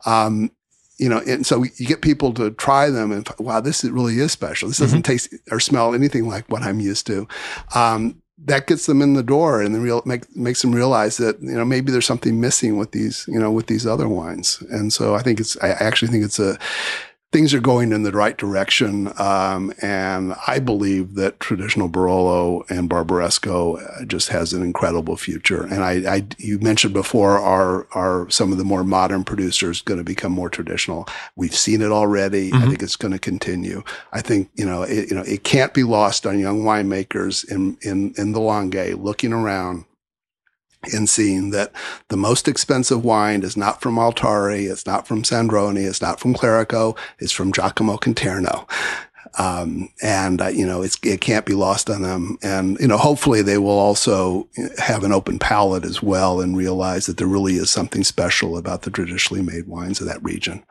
Um, 0.06 0.50
you 0.96 1.08
know, 1.08 1.18
and 1.26 1.44
so 1.44 1.64
you 1.76 1.86
get 1.86 2.02
people 2.02 2.32
to 2.34 2.52
try 2.52 2.88
them 2.88 3.10
and 3.10 3.28
wow, 3.40 3.60
this 3.60 3.82
really 3.84 4.18
is 4.20 4.30
special. 4.32 4.68
This 4.68 4.78
doesn't 4.78 5.02
taste 5.02 5.34
or 5.50 5.58
smell 5.58 5.92
anything 5.92 6.28
like 6.28 6.48
what 6.48 6.62
I'm 6.62 6.78
used 6.78 7.06
to. 7.08 7.26
Um, 7.74 8.22
that 8.44 8.66
gets 8.66 8.86
them 8.86 9.00
in 9.00 9.14
the 9.14 9.22
door 9.22 9.62
and 9.62 9.74
then 9.74 9.82
real 9.82 10.02
make, 10.04 10.34
makes 10.36 10.62
them 10.62 10.74
realize 10.74 11.16
that 11.16 11.40
you 11.40 11.52
know 11.52 11.64
maybe 11.64 11.90
there's 11.90 12.06
something 12.06 12.40
missing 12.40 12.76
with 12.76 12.92
these 12.92 13.24
you 13.28 13.38
know 13.38 13.50
with 13.50 13.66
these 13.66 13.86
other 13.86 14.08
wines. 14.08 14.62
And 14.70 14.92
so 14.92 15.14
i 15.14 15.22
think 15.22 15.40
it's 15.40 15.56
i 15.62 15.68
actually 15.68 16.08
think 16.08 16.24
it's 16.24 16.38
a 16.38 16.58
things 17.34 17.52
are 17.52 17.60
going 17.60 17.90
in 17.90 18.04
the 18.04 18.12
right 18.12 18.36
direction 18.38 19.12
um, 19.18 19.72
and 19.82 20.34
i 20.46 20.60
believe 20.60 21.16
that 21.16 21.40
traditional 21.40 21.88
barolo 21.88 22.62
and 22.70 22.88
barbaresco 22.88 23.76
uh, 23.82 24.04
just 24.04 24.28
has 24.28 24.52
an 24.52 24.62
incredible 24.62 25.16
future. 25.16 25.64
And 25.64 25.82
i, 25.82 25.94
I 26.16 26.26
you 26.38 26.60
mentioned 26.60 26.94
before 26.94 27.38
are 27.40 27.88
are 27.92 28.30
some 28.30 28.52
of 28.52 28.58
the 28.58 28.64
more 28.64 28.84
modern 28.84 29.24
producers 29.24 29.82
going 29.82 29.98
to 29.98 30.04
become 30.04 30.30
more 30.30 30.48
traditional. 30.48 31.08
We've 31.34 31.54
seen 31.54 31.82
it 31.82 31.90
already. 31.90 32.52
I 32.52 32.56
Mhm. 32.58 32.68
think 32.68 32.82
it's 32.84 32.94
going 32.96 33.12
to 33.12 33.18
continue. 33.18 33.82
I 34.12 34.20
think 34.20 34.50
you 34.54 34.64
know 34.64 34.82
it, 34.84 35.08
you 35.10 35.16
know 35.16 35.22
it 35.22 35.42
can't 35.42 35.74
be 35.74 35.82
lost 35.82 36.26
on 36.26 36.38
young 36.38 36.62
winemakers 36.62 37.44
in 37.50 37.76
in 37.82 38.14
in 38.16 38.30
the 38.32 38.40
Langhe 38.40 39.02
looking 39.02 39.32
around 39.32 39.84
and 40.92 41.08
seeing 41.08 41.50
that 41.50 41.72
the 42.08 42.16
most 42.16 42.48
expensive 42.48 43.04
wine 43.04 43.42
is 43.42 43.56
not 43.56 43.80
from 43.80 43.96
Altare, 43.96 44.70
it's 44.70 44.86
not 44.86 45.06
from 45.06 45.22
Sandrone, 45.22 45.76
it's 45.76 46.02
not 46.02 46.20
from 46.20 46.34
Clerico, 46.34 46.96
it's 47.18 47.32
from 47.32 47.52
Giacomo 47.52 47.96
Conterno. 47.96 48.66
Um, 49.36 49.88
and 50.00 50.40
uh, 50.40 50.46
you 50.46 50.64
know 50.64 50.82
it 50.82 51.20
can't 51.20 51.44
be 51.44 51.54
lost 51.54 51.90
on 51.90 52.02
them, 52.02 52.38
and 52.42 52.78
you 52.78 52.86
know 52.86 52.96
hopefully 52.96 53.42
they 53.42 53.58
will 53.58 53.70
also 53.70 54.48
have 54.78 55.02
an 55.02 55.10
open 55.10 55.40
palate 55.40 55.84
as 55.84 56.00
well 56.00 56.40
and 56.40 56.56
realize 56.56 57.06
that 57.06 57.16
there 57.16 57.26
really 57.26 57.54
is 57.54 57.68
something 57.68 58.04
special 58.04 58.56
about 58.56 58.82
the 58.82 58.90
traditionally 58.90 59.42
made 59.42 59.66
wines 59.66 60.00
of 60.00 60.06
that 60.06 60.22
region. 60.22 60.62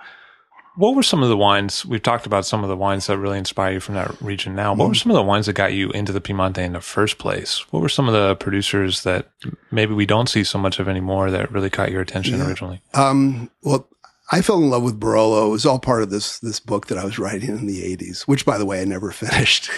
What 0.76 0.95
were 0.95 1.03
some 1.03 1.21
of 1.21 1.30
the 1.30 1.38
wines? 1.38 1.86
We've 1.86 2.01
talked 2.01 2.26
about 2.26 2.45
some 2.45 2.63
of 2.63 2.69
the 2.69 2.76
wines 2.76 3.05
that 3.07 3.17
really 3.19 3.38
inspire 3.38 3.74
you 3.74 3.80
from 3.80 3.95
that 3.95 4.19
region 4.21 4.55
now. 4.55 4.74
What 4.74 4.88
were 4.89 4.95
some 4.95 5.11
of 5.11 5.15
the 5.15 5.21
wines 5.24 5.45
that 5.45 5.53
got 5.53 5.74
you 5.74 5.91
into 5.91 6.11
the 6.11 6.19
Piemonte 6.21 6.57
in 6.57 6.74
the 6.74 6.82
first 6.82 7.19
place? 7.19 7.63
What 7.71 7.82
were 7.82 7.89
some 7.89 8.07
of 8.07 8.13
the 8.13 8.36
producers 8.36 9.03
that 9.03 9.30
maybe 9.71 9.93
we 9.93 10.05
don't 10.07 10.28
see 10.28 10.43
so 10.43 10.57
much 10.57 10.80
of 10.80 10.88
anymore 10.89 11.30
that 11.30 11.51
really 11.51 11.69
caught 11.69 11.91
your 11.91 12.01
attention 12.01 12.39
Yeah. 12.39 12.47
originally? 12.47 12.82
Um, 12.95 13.51
well, 13.61 13.88
I 14.32 14.41
fell 14.41 14.57
in 14.57 14.69
love 14.71 14.82
with 14.84 14.99
Barolo. 14.99 15.45
It 15.47 15.51
was 15.51 15.65
all 15.65 15.78
part 15.80 16.01
of 16.01 16.09
this 16.09 16.39
this 16.39 16.59
book 16.59 16.88
that 16.88 16.97
I 16.97 17.05
was 17.05 17.19
writing 17.19 17.49
in 17.49 17.67
the 17.67 17.84
'80s, 17.95 18.24
which, 18.24 18.45
by 18.45 18.57
the 18.57 18.65
way, 18.65 18.82
I 18.82 18.86
never 18.86 19.11
finished. 19.24 19.69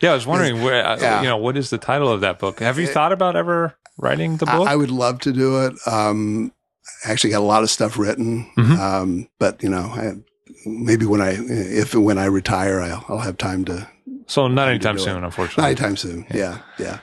Yeah, 0.00 0.10
I 0.10 0.14
was 0.14 0.26
wondering 0.26 0.62
where, 0.62 0.84
uh, 0.84 0.98
Yeah. 0.98 1.20
you 1.22 1.28
know, 1.28 1.36
what 1.36 1.56
is 1.56 1.70
the 1.70 1.78
title 1.78 2.10
of 2.10 2.22
that 2.22 2.38
book? 2.40 2.58
Have 2.60 2.78
you 2.78 2.86
thought 2.88 3.12
about 3.12 3.36
ever 3.36 3.76
writing 3.98 4.38
the 4.38 4.46
book? 4.46 4.66
I, 4.66 4.72
I 4.72 4.76
would 4.76 4.90
love 4.90 5.20
to 5.20 5.32
do 5.32 5.66
it. 5.66 5.74
Um, 5.86 6.50
actually 7.04 7.30
got 7.30 7.40
a 7.40 7.50
lot 7.54 7.62
of 7.62 7.70
stuff 7.70 7.98
written, 7.98 8.50
Mhm. 8.56 8.78
um, 8.78 9.28
but 9.38 9.62
you 9.62 9.68
know, 9.68 9.82
I, 9.94 10.12
maybe 10.66 11.06
when 11.06 11.20
I 11.20 11.36
if 11.38 11.94
when 11.94 12.18
I 12.18 12.26
retire, 12.26 12.80
I'll, 12.80 13.04
I'll 13.08 13.18
have 13.18 13.36
time 13.38 13.64
to 13.66 13.88
So 14.26 14.48
not 14.48 14.68
anytime 14.68 14.96
do 14.96 15.02
it. 15.02 15.04
soon, 15.04 15.24
unfortunately. 15.24 15.62
Not 15.62 15.68
anytime 15.68 15.96
soon. 15.96 16.26
Yeah, 16.32 16.58
yeah. 16.78 16.98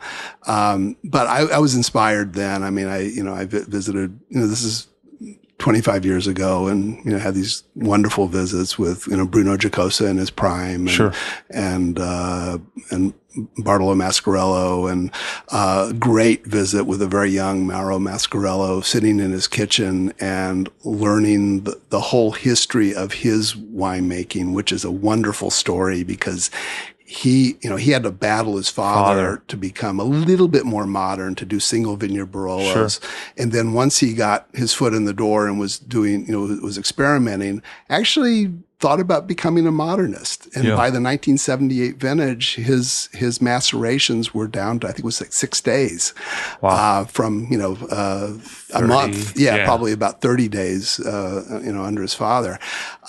Um, 0.48 0.96
but 1.04 1.28
I, 1.28 1.42
I 1.56 1.60
was 1.60 1.76
inspired 1.76 2.34
then. 2.34 2.64
I 2.64 2.70
mean, 2.72 2.88
I 2.88 3.00
you 3.02 3.24
know 3.24 3.34
I 3.34 3.46
visited. 3.46 4.20
You 4.30 4.40
know, 4.42 4.48
this 4.48 4.64
is 4.64 4.88
25 5.62 6.06
years 6.06 6.26
ago, 6.26 6.68
and 6.68 6.98
you 7.06 7.12
know 7.12 7.20
had 7.20 7.36
these 7.36 7.64
wonderful 7.76 8.28
visits 8.28 8.80
with 8.80 9.06
you 9.08 9.16
know 9.16 9.28
Bruno 9.28 9.56
Giacosa 9.58 10.08
in 10.10 10.18
his 10.18 10.32
prime, 10.32 10.82
and, 10.82 10.90
Sure. 10.90 11.14
and 11.52 12.00
uh, 12.00 12.58
and 12.90 13.14
Bartolo 13.60 13.94
Mascarello, 13.94 14.92
and 14.92 15.12
uh, 15.50 15.92
great 15.94 16.46
visit 16.48 16.86
with 16.86 17.00
a 17.02 17.08
very 17.08 17.30
young 17.30 17.68
Mauro 17.68 18.00
Mascarello 18.00 18.84
sitting 18.84 19.20
in 19.20 19.32
his 19.32 19.48
kitchen 19.48 20.14
and 20.20 20.68
learning 20.84 21.62
the, 21.66 21.80
the 21.90 22.02
whole 22.02 22.32
history 22.32 22.94
of 22.96 23.14
his 23.14 23.54
winemaking, 23.54 24.54
which 24.54 24.72
is 24.72 24.84
a 24.84 24.92
wonderful 24.92 25.52
story 25.52 26.04
because 26.04 26.50
he, 27.12 27.58
you 27.62 27.70
know, 27.70 27.76
he 27.76 27.92
had 27.92 28.04
to 28.04 28.12
battle 28.12 28.56
his 28.56 28.70
father, 28.70 29.22
Father. 29.36 29.44
to 29.50 29.58
become 29.58 30.00
a 30.00 30.04
little 30.06 30.48
bit 30.48 30.66
more 30.66 30.86
modern, 30.86 31.36
to 31.36 31.46
do 31.46 31.60
single 31.60 31.98
vineyard 31.98 32.32
Barolos. 32.32 33.02
And 33.38 33.52
then 33.52 33.74
once 33.74 34.00
he 34.00 34.14
got 34.14 34.48
his 34.54 34.74
foot 34.74 34.94
in 34.94 35.04
the 35.04 35.12
door 35.14 35.46
and 35.46 35.60
was 35.60 35.78
doing, 35.78 36.26
you 36.26 36.32
know, 36.32 36.58
was 36.64 36.78
experimenting, 36.78 37.62
actually 37.90 38.54
thought 38.80 39.02
about 39.02 39.28
becoming 39.28 39.68
a 39.68 39.72
modernist. 39.72 40.48
And 40.56 40.64
Yeah. 40.64 40.76
by 40.78 40.90
the 40.90 41.02
1978 41.02 41.98
vintage, 42.00 42.56
his, 42.56 43.10
his 43.12 43.40
macerations 43.42 44.34
were 44.34 44.48
down 44.48 44.80
to, 44.80 44.88
I 44.88 44.92
think 44.92 45.00
it 45.00 45.06
was 45.06 45.20
like 45.22 45.34
six 45.34 45.60
days, 45.60 46.14
Wow. 46.62 46.70
uh, 47.02 47.06
from, 47.06 47.46
you 47.52 47.58
know, 47.58 47.78
uh, 47.92 48.32
a 48.74 48.82
month. 48.84 49.38
Yeah, 49.38 49.58
yeah. 49.58 49.66
probably 49.66 49.92
about 49.92 50.22
30 50.22 50.48
days, 50.48 51.00
uh, 51.02 51.60
you 51.64 51.74
know, 51.74 51.84
under 51.84 52.02
his 52.02 52.14
father. 52.14 52.58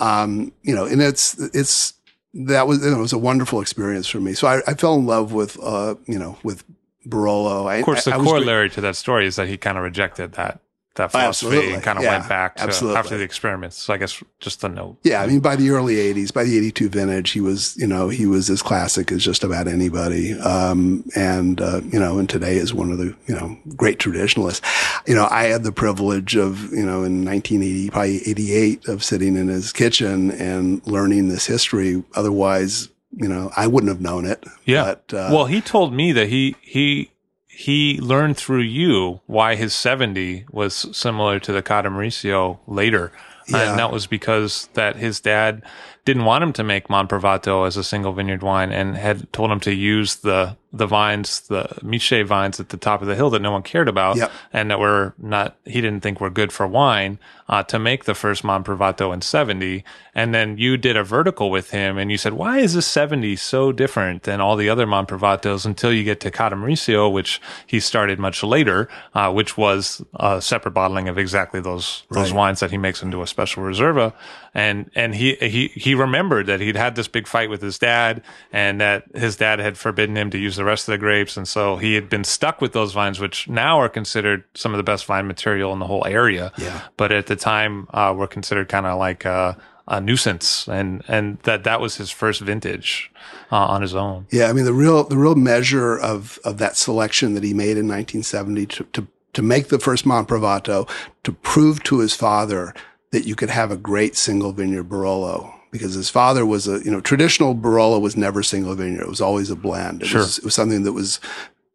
Um, 0.00 0.50
you 0.62 0.74
know, 0.74 0.86
and 0.86 1.00
it's, 1.00 1.38
it's, 1.54 1.94
that 2.34 2.66
was, 2.66 2.84
it 2.84 2.96
was 2.96 3.12
a 3.12 3.18
wonderful 3.18 3.60
experience 3.60 4.06
for 4.06 4.20
me. 4.20 4.34
So 4.34 4.46
I, 4.48 4.62
I 4.66 4.74
fell 4.74 4.94
in 4.94 5.06
love 5.06 5.32
with, 5.32 5.58
uh, 5.62 5.96
you 6.06 6.18
know, 6.18 6.38
with 6.42 6.64
Barolo. 7.06 7.66
I, 7.66 7.76
of 7.76 7.84
course, 7.84 8.04
the 8.04 8.14
I, 8.14 8.18
corollary 8.18 8.70
to 8.70 8.80
that 8.80 8.96
story 8.96 9.26
is 9.26 9.36
that 9.36 9.48
he 9.48 9.56
kind 9.56 9.76
of 9.76 9.84
rejected 9.84 10.32
that 10.32 10.60
that 10.96 11.10
philosophy 11.10 11.46
Absolutely. 11.46 11.74
and 11.74 11.82
kind 11.82 11.98
of 11.98 12.04
Yeah, 12.04 12.18
went 12.18 12.28
back 12.28 12.56
to 12.56 12.62
absolutely. 12.64 12.98
after 12.98 13.16
the 13.18 13.24
experiments. 13.24 13.78
So 13.78 13.94
I 13.94 13.96
guess 13.96 14.22
just 14.40 14.62
a 14.64 14.68
note. 14.68 14.98
Yeah, 15.02 15.22
I 15.22 15.26
mean, 15.26 15.40
by 15.40 15.56
the 15.56 15.70
early 15.70 15.96
'80s, 15.96 16.32
by 16.32 16.44
the 16.44 16.56
'82 16.58 16.88
vintage, 16.90 17.30
he 17.30 17.40
was, 17.40 17.76
you 17.78 17.86
know, 17.86 18.08
he 18.10 18.26
was 18.26 18.50
as 18.50 18.60
classic 18.62 19.10
as 19.10 19.24
just 19.24 19.42
about 19.44 19.68
anybody. 19.68 20.34
Um, 20.34 21.04
and 21.16 21.60
uh, 21.60 21.80
you 21.90 21.98
know, 21.98 22.18
and 22.18 22.28
today 22.28 22.56
is 22.56 22.74
one 22.74 22.90
of 22.92 22.98
the, 22.98 23.14
you 23.26 23.34
know, 23.34 23.56
great 23.76 23.98
traditionalists. 23.98 24.60
You 25.06 25.14
know, 25.14 25.28
I 25.30 25.44
had 25.44 25.62
the 25.64 25.72
privilege 25.72 26.36
of, 26.36 26.70
you 26.72 26.84
know, 26.84 27.04
in 27.04 27.24
1980, 27.24 27.90
probably 27.90 28.16
'88, 28.28 28.88
of 28.88 29.02
sitting 29.02 29.36
in 29.36 29.48
his 29.48 29.72
kitchen 29.72 30.30
and 30.32 30.86
learning 30.86 31.28
this 31.28 31.46
history. 31.46 32.02
Otherwise, 32.14 32.88
you 33.12 33.28
know, 33.28 33.50
I 33.56 33.66
wouldn't 33.66 33.88
have 33.90 34.00
known 34.00 34.24
it. 34.26 34.44
Yeah. 34.64 34.84
But, 34.84 35.14
uh, 35.14 35.30
well, 35.32 35.46
he 35.46 35.60
told 35.60 35.92
me 35.94 36.12
that 36.12 36.28
he 36.28 36.56
he 36.60 37.10
he 37.54 38.00
learned 38.00 38.36
through 38.36 38.62
you 38.62 39.20
why 39.26 39.56
his 39.56 39.74
70 39.74 40.46
was 40.50 40.96
similar 40.96 41.38
to 41.40 41.52
the 41.52 41.62
Ca' 41.62 41.82
d'Morissio 41.82 42.58
later. 42.66 43.12
Yeah. 43.48 43.70
And 43.70 43.78
that 43.78 43.92
was 43.92 44.06
because 44.06 44.68
that 44.74 44.96
his 44.96 45.20
dad 45.20 45.62
didn't 46.04 46.24
want 46.24 46.42
him 46.42 46.52
to 46.54 46.64
make 46.64 46.88
Monprivato 46.88 47.66
as 47.66 47.76
a 47.76 47.84
single 47.84 48.12
vineyard 48.12 48.42
wine 48.42 48.72
and 48.72 48.96
had 48.96 49.32
told 49.32 49.50
him 49.50 49.60
to 49.60 49.72
use 49.74 50.16
the 50.16 50.56
the 50.74 50.86
vines, 50.86 51.40
the 51.48 51.68
Michet 51.82 52.22
vines 52.22 52.58
at 52.58 52.70
the 52.70 52.78
top 52.78 53.02
of 53.02 53.06
the 53.06 53.14
hill 53.14 53.28
that 53.28 53.42
no 53.42 53.52
one 53.52 53.62
cared 53.62 53.90
about 53.90 54.16
Yep. 54.16 54.32
and 54.54 54.70
that 54.70 54.78
were 54.80 55.12
not 55.18 55.56
he 55.66 55.82
didn't 55.82 56.00
think 56.00 56.18
were 56.18 56.30
good 56.30 56.50
for 56.50 56.66
wine 56.66 57.18
uh, 57.46 57.62
to 57.64 57.78
make 57.78 58.04
the 58.04 58.14
first 58.14 58.42
Monprivato 58.42 59.12
in 59.12 59.20
70 59.20 59.84
and 60.14 60.34
then 60.34 60.56
you 60.56 60.78
did 60.78 60.96
a 60.96 61.04
vertical 61.04 61.50
with 61.50 61.72
him 61.72 61.98
and 61.98 62.10
you 62.10 62.16
said 62.16 62.32
why 62.32 62.58
is 62.58 62.72
this 62.72 62.86
70 62.86 63.36
so 63.36 63.70
different 63.70 64.22
than 64.22 64.40
all 64.40 64.56
the 64.56 64.70
other 64.70 64.86
Monprivatos 64.86 65.66
until 65.66 65.92
you 65.92 66.04
get 66.04 66.20
to 66.20 66.30
Ca' 66.30 66.48
d'Morissio 66.48 67.12
which 67.12 67.38
he 67.66 67.78
started 67.78 68.18
much 68.18 68.42
later 68.42 68.88
uh, 69.14 69.30
which 69.30 69.58
was 69.58 70.02
a 70.14 70.40
separate 70.40 70.72
bottling 70.72 71.06
of 71.06 71.18
exactly 71.18 71.60
those 71.60 72.04
those 72.10 72.32
wines 72.32 72.60
that 72.60 72.70
he 72.70 72.78
makes 72.78 73.02
into 73.02 73.20
a 73.20 73.26
special 73.26 73.62
reserva 73.62 74.14
and 74.54 74.90
and 74.94 75.14
he 75.14 75.34
he 75.36 75.68
he 75.68 75.94
remembered 75.94 76.46
that 76.46 76.60
he'd 76.60 76.76
had 76.76 76.94
this 76.94 77.08
big 77.08 77.26
fight 77.26 77.48
with 77.48 77.62
his 77.62 77.78
dad 77.78 78.22
and 78.52 78.80
that 78.80 79.04
his 79.14 79.36
dad 79.36 79.60
had 79.60 79.78
forbidden 79.78 80.16
him 80.16 80.30
to 80.30 80.38
use 80.38 80.56
the 80.56 80.64
rest 80.64 80.88
of 80.88 80.92
the 80.92 80.98
grapes. 80.98 81.36
And 81.36 81.48
so 81.48 81.76
he 81.76 81.94
had 81.94 82.08
been 82.10 82.24
stuck 82.24 82.60
with 82.60 82.72
those 82.72 82.92
vines 82.92 83.18
which 83.18 83.48
now 83.48 83.80
are 83.80 83.88
considered 83.88 84.44
some 84.54 84.72
of 84.72 84.76
the 84.76 84.82
best 84.82 85.06
vine 85.06 85.26
material 85.26 85.72
in 85.72 85.78
the 85.78 85.86
whole 85.86 86.06
area. 86.06 86.52
Yeah. 86.58 86.82
but 86.96 87.12
at 87.12 87.26
the 87.26 87.36
time 87.36 87.86
uh, 87.94 88.14
were 88.16 88.26
considered 88.26 88.68
kind 88.68 88.84
of 88.86 88.98
like 88.98 89.24
a, 89.24 89.56
a 89.88 90.00
nuisance. 90.00 90.68
And 90.68 91.02
and 91.08 91.38
that 91.44 91.64
that 91.64 91.80
was 91.80 91.96
his 91.96 92.10
first 92.10 92.42
vintage 92.42 93.10
uh, 93.50 93.56
on 93.56 93.80
his 93.80 93.94
own. 93.94 94.26
Yeah, 94.30 94.48
I 94.48 94.52
mean 94.52 94.66
the 94.66 94.74
real 94.74 95.04
the 95.04 95.16
real 95.16 95.34
measure 95.34 95.98
of 95.98 96.38
of 96.44 96.58
that 96.58 96.76
selection 96.76 97.32
that 97.34 97.42
he 97.42 97.54
made 97.54 97.78
in 97.78 97.88
1970 97.88 98.66
to 98.66 98.84
to, 98.84 99.06
to 99.32 99.42
make 99.42 99.68
the 99.68 99.78
first 99.78 100.04
Monprivato 100.04 100.86
to 101.22 101.32
prove 101.32 101.82
to 101.84 102.00
his 102.00 102.14
father 102.14 102.74
that 103.12 103.26
you 103.26 103.34
could 103.36 103.50
have 103.50 103.70
a 103.70 103.76
great 103.76 104.16
single 104.16 104.52
vineyard 104.52 104.88
Barolo 104.88 105.54
because 105.70 105.94
his 105.94 106.10
father 106.10 106.44
was 106.44 106.66
a 106.66 106.82
you 106.84 106.90
know 106.90 107.00
traditional 107.00 107.54
Barolo 107.54 108.00
was 108.00 108.16
never 108.16 108.42
single 108.42 108.74
vineyard. 108.74 109.02
It 109.02 109.08
was 109.08 109.20
always 109.20 109.50
a 109.50 109.56
blend. 109.56 110.02
It, 110.02 110.06
Sure. 110.08 110.22
was, 110.22 110.38
it 110.38 110.44
was 110.44 110.54
something 110.54 110.82
that 110.82 110.92
was 110.92 111.20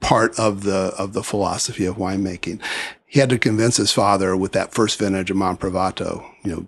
part 0.02 0.38
of 0.38 0.64
the 0.64 0.94
of 0.98 1.14
the 1.14 1.24
philosophy 1.24 1.86
of 1.86 1.96
winemaking. 1.96 2.62
He 3.06 3.20
had 3.20 3.30
to 3.30 3.40
convince 3.40 3.78
his 3.78 3.92
father 3.92 4.36
with 4.36 4.52
that 4.52 4.74
first 4.74 5.00
vintage 5.00 5.32
of 5.32 5.38
Monprivato 5.38 6.26
you 6.44 6.52
know 6.52 6.68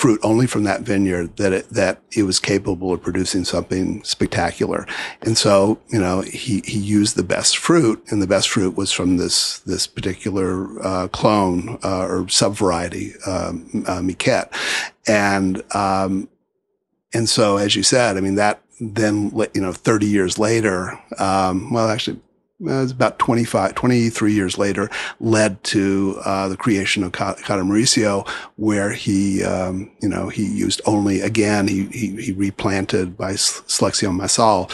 fruit 0.00 0.18
only 0.22 0.46
from 0.46 0.64
that 0.64 0.80
vineyard 0.80 1.36
that 1.36 1.52
it, 1.52 1.68
that 1.68 2.00
it 2.16 2.22
was 2.22 2.38
capable 2.38 2.94
of 2.94 3.02
producing 3.02 3.44
something 3.44 4.02
spectacular. 4.02 4.86
And 5.20 5.36
so, 5.36 5.78
you 5.88 6.00
know, 6.00 6.22
he, 6.22 6.62
he 6.64 6.78
used 6.78 7.16
the 7.16 7.22
best 7.22 7.58
fruit 7.58 8.02
and 8.08 8.22
the 8.22 8.26
best 8.26 8.48
fruit 8.48 8.78
was 8.78 8.90
from 8.92 9.18
this, 9.18 9.58
this 9.58 9.86
particular, 9.86 10.82
uh, 10.82 11.08
clone, 11.08 11.78
uh, 11.84 12.06
or 12.06 12.22
subvariety, 12.28 13.12
um, 13.28 13.84
uh, 13.86 14.00
Michet. 14.00 14.48
And, 15.06 15.62
um, 15.74 16.30
and 17.12 17.28
so, 17.28 17.58
as 17.58 17.76
you 17.76 17.82
said, 17.82 18.16
I 18.16 18.20
mean, 18.20 18.36
that 18.36 18.62
then, 18.80 19.30
you 19.52 19.60
know, 19.60 19.72
30 19.72 20.06
years 20.06 20.38
later, 20.38 20.98
um, 21.18 21.70
well, 21.74 21.90
actually, 21.90 22.20
uh, 22.62 22.70
it 22.70 22.80
was 22.82 22.92
about 22.92 23.18
25, 23.18 23.74
23 23.74 24.32
years 24.32 24.58
later, 24.58 24.90
led 25.18 25.62
to 25.64 26.20
uh, 26.24 26.48
the 26.48 26.56
creation 26.56 27.02
of 27.02 27.12
Ca- 27.12 27.36
Cata 27.36 27.62
Mauricio, 27.62 28.28
where 28.56 28.92
he, 28.92 29.42
um, 29.44 29.90
you 30.00 30.08
know, 30.08 30.28
he 30.28 30.44
used 30.44 30.80
only 30.86 31.20
again 31.20 31.68
he 31.68 31.86
he, 31.86 32.22
he 32.22 32.32
replanted 32.32 33.16
by 33.16 33.34
Selection 33.34 34.16
Massal 34.16 34.70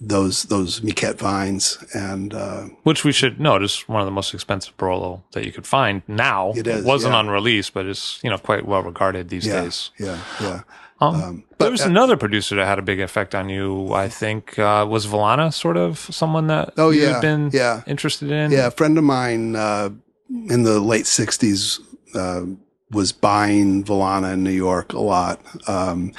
those 0.00 0.44
those 0.44 0.82
Michet 0.82 1.18
vines, 1.18 1.78
and 1.94 2.32
uh, 2.32 2.64
which 2.84 3.04
we 3.04 3.12
should 3.12 3.38
note 3.38 3.62
is 3.62 3.80
one 3.82 4.00
of 4.00 4.06
the 4.06 4.12
most 4.12 4.32
expensive 4.32 4.76
Barolo 4.76 5.22
that 5.32 5.44
you 5.44 5.52
could 5.52 5.66
find 5.66 6.02
now. 6.08 6.52
It 6.56 6.66
is, 6.66 6.84
wasn't 6.84 7.12
yeah. 7.12 7.18
on 7.18 7.28
release, 7.28 7.68
but 7.68 7.86
it's 7.86 8.18
you 8.24 8.30
know 8.30 8.38
quite 8.38 8.66
well 8.66 8.82
regarded 8.82 9.28
these 9.28 9.46
yeah, 9.46 9.62
days. 9.62 9.90
yeah, 9.98 10.18
yeah. 10.40 10.62
Um, 11.00 11.14
Um, 11.22 11.44
there 11.58 11.70
was 11.70 11.82
uh, 11.82 11.88
another 11.88 12.16
producer 12.16 12.56
that 12.56 12.66
had 12.66 12.78
a 12.78 12.82
big 12.82 13.00
effect 13.00 13.34
on 13.34 13.48
you. 13.48 13.92
I 13.94 14.08
think 14.08 14.58
uh, 14.58 14.86
was 14.88 15.06
Vallana 15.06 15.52
sort 15.52 15.76
of 15.76 15.98
someone 15.98 16.46
that 16.48 16.72
Oh, 16.76 16.90
you 16.90 17.02
yeah, 17.02 17.12
had 17.14 17.20
been 17.22 17.50
yeah. 17.52 17.82
interested 17.86 18.30
in. 18.30 18.50
Yeah, 18.50 18.66
a 18.66 18.70
friend 18.70 18.98
of 18.98 19.04
mine 19.04 19.56
uh, 19.56 19.90
in 20.28 20.62
the 20.64 20.78
late 20.80 21.06
'60s 21.06 21.80
uh, 22.14 22.42
was 22.90 23.12
buying 23.12 23.84
Vallana 23.84 24.32
in 24.34 24.42
New 24.44 24.50
York 24.50 24.92
a 24.92 25.00
lot, 25.00 25.40
um, 25.68 26.12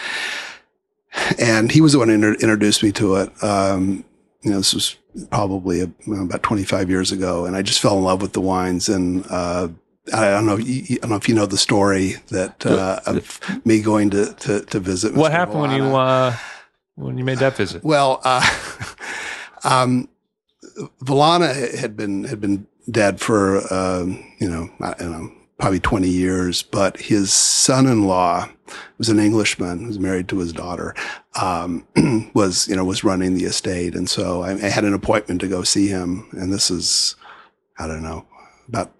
and 1.39 1.71
he 1.71 1.81
was 1.81 1.91
the 1.93 1.99
one 1.99 2.07
who 2.07 2.15
inter- 2.15 2.33
introduced 2.35 2.83
me 2.83 2.91
to 2.93 3.15
it. 3.15 3.43
Um, 3.43 4.03
you 4.41 4.51
know, 4.51 4.57
this 4.57 4.73
was 4.73 4.95
probably 5.29 5.81
a, 5.81 5.91
about 6.11 6.41
25 6.43 6.89
years 6.89 7.11
ago, 7.11 7.45
and 7.45 7.55
I 7.55 7.61
just 7.61 7.79
fell 7.81 7.97
in 7.97 8.03
love 8.03 8.21
with 8.21 8.33
the 8.33 8.41
wines. 8.41 8.89
And 8.89 9.25
uh, 9.29 9.67
I 10.13 10.31
don't 10.31 10.45
know, 10.45 10.57
I 10.57 10.97
don't 11.01 11.09
know 11.09 11.15
if 11.15 11.29
you 11.29 11.35
know 11.35 11.45
the 11.45 11.57
story 11.57 12.15
that 12.29 12.65
uh, 12.65 13.01
of 13.05 13.39
me 13.65 13.81
going 13.81 14.09
to 14.11 14.33
to, 14.33 14.61
to 14.61 14.79
visit. 14.79 15.13
What 15.13 15.31
Mr. 15.31 15.35
happened 15.35 15.61
when 15.61 15.71
you 15.71 15.95
uh, 15.95 16.35
when 16.95 17.17
you 17.17 17.23
made 17.23 17.37
that 17.37 17.55
visit? 17.55 17.83
Well, 17.83 18.19
uh, 18.23 18.41
um, 19.63 20.09
Vallana 21.03 21.75
had 21.75 21.95
been 21.95 22.23
had 22.23 22.41
been 22.41 22.67
dead 22.89 23.19
for 23.21 23.71
um, 23.71 24.23
you 24.39 24.49
know 24.49 24.69
I 24.81 24.93
don't 24.95 25.11
know 25.11 25.31
probably 25.59 25.79
twenty 25.79 26.09
years, 26.09 26.63
but 26.63 26.97
his 26.97 27.31
son-in-law 27.31 28.49
was 28.97 29.09
an 29.09 29.19
Englishman 29.19 29.81
who 29.81 29.87
was 29.87 29.99
married 29.99 30.27
to 30.29 30.39
his 30.39 30.51
daughter. 30.51 30.95
Um, 31.39 31.85
was 32.33 32.67
you 32.67 32.75
know 32.75 32.85
was 32.85 33.03
running 33.03 33.35
the 33.35 33.45
estate, 33.45 33.93
and 33.93 34.09
so 34.09 34.41
I, 34.41 34.53
I 34.53 34.69
had 34.69 34.83
an 34.83 34.95
appointment 34.95 35.41
to 35.41 35.47
go 35.47 35.61
see 35.61 35.87
him, 35.87 36.27
and 36.31 36.51
this 36.51 36.71
is 36.71 37.15
I 37.77 37.85
don't 37.85 38.03
know 38.03 38.25
about 38.67 38.91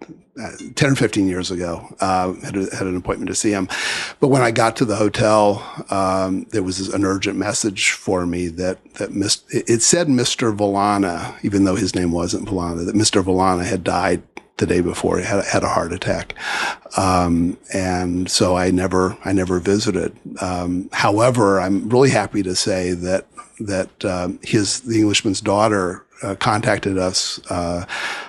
10 0.76 0.92
or 0.92 0.96
15 0.96 1.28
years 1.28 1.52
ago, 1.52 1.94
uh, 2.00 2.34
had, 2.36 2.56
a, 2.56 2.76
had 2.76 2.88
an 2.88 2.96
appointment 2.96 3.28
to 3.30 3.36
see 3.36 3.52
him. 3.52 3.68
But 4.20 4.30
when 4.30 4.42
I 4.42 4.52
got 4.52 4.78
to 4.78 4.86
the 4.86 4.96
hotel, 4.96 5.62
um, 5.90 6.46
there 6.52 6.64
was 6.64 6.88
an 6.94 7.04
urgent 7.04 7.38
message 7.38 7.92
for 7.92 8.26
me 8.26 8.48
that, 8.48 8.80
that 8.96 9.10
it 9.52 9.82
said 9.82 10.08
Mr. 10.08 10.56
Vallana, 10.56 11.38
even 11.44 11.66
though 11.66 11.76
his 11.76 11.96
name 11.96 12.12
wasn't 12.12 12.48
Vallana, 12.48 12.86
that 12.86 12.96
Mr. 12.96 13.24
Vallana 13.24 13.66
had 13.66 13.84
died 13.84 14.24
the 14.58 14.66
day 14.66 14.80
before. 14.80 15.18
He 15.18 15.26
had 15.26 15.44
had 15.44 15.64
a 15.64 15.70
heart 15.70 15.92
attack, 15.92 16.36
um, 16.96 17.58
and 17.74 18.30
so 18.30 18.56
I 18.56 18.72
never 18.72 19.18
I 19.26 19.34
never 19.34 19.60
visited. 19.60 20.16
Um, 20.40 20.90
however, 20.94 21.60
I'm 21.60 21.90
really 21.90 22.12
happy 22.12 22.44
to 22.44 22.56
say 22.56 22.94
that 22.94 23.26
that 23.60 24.06
um, 24.06 24.40
his 24.44 24.82
the 24.82 25.00
Englishman's 25.00 25.42
daughter 25.42 26.06
uh, 26.24 26.36
contacted 26.36 26.98
us 26.98 27.40
uh, 27.50 27.86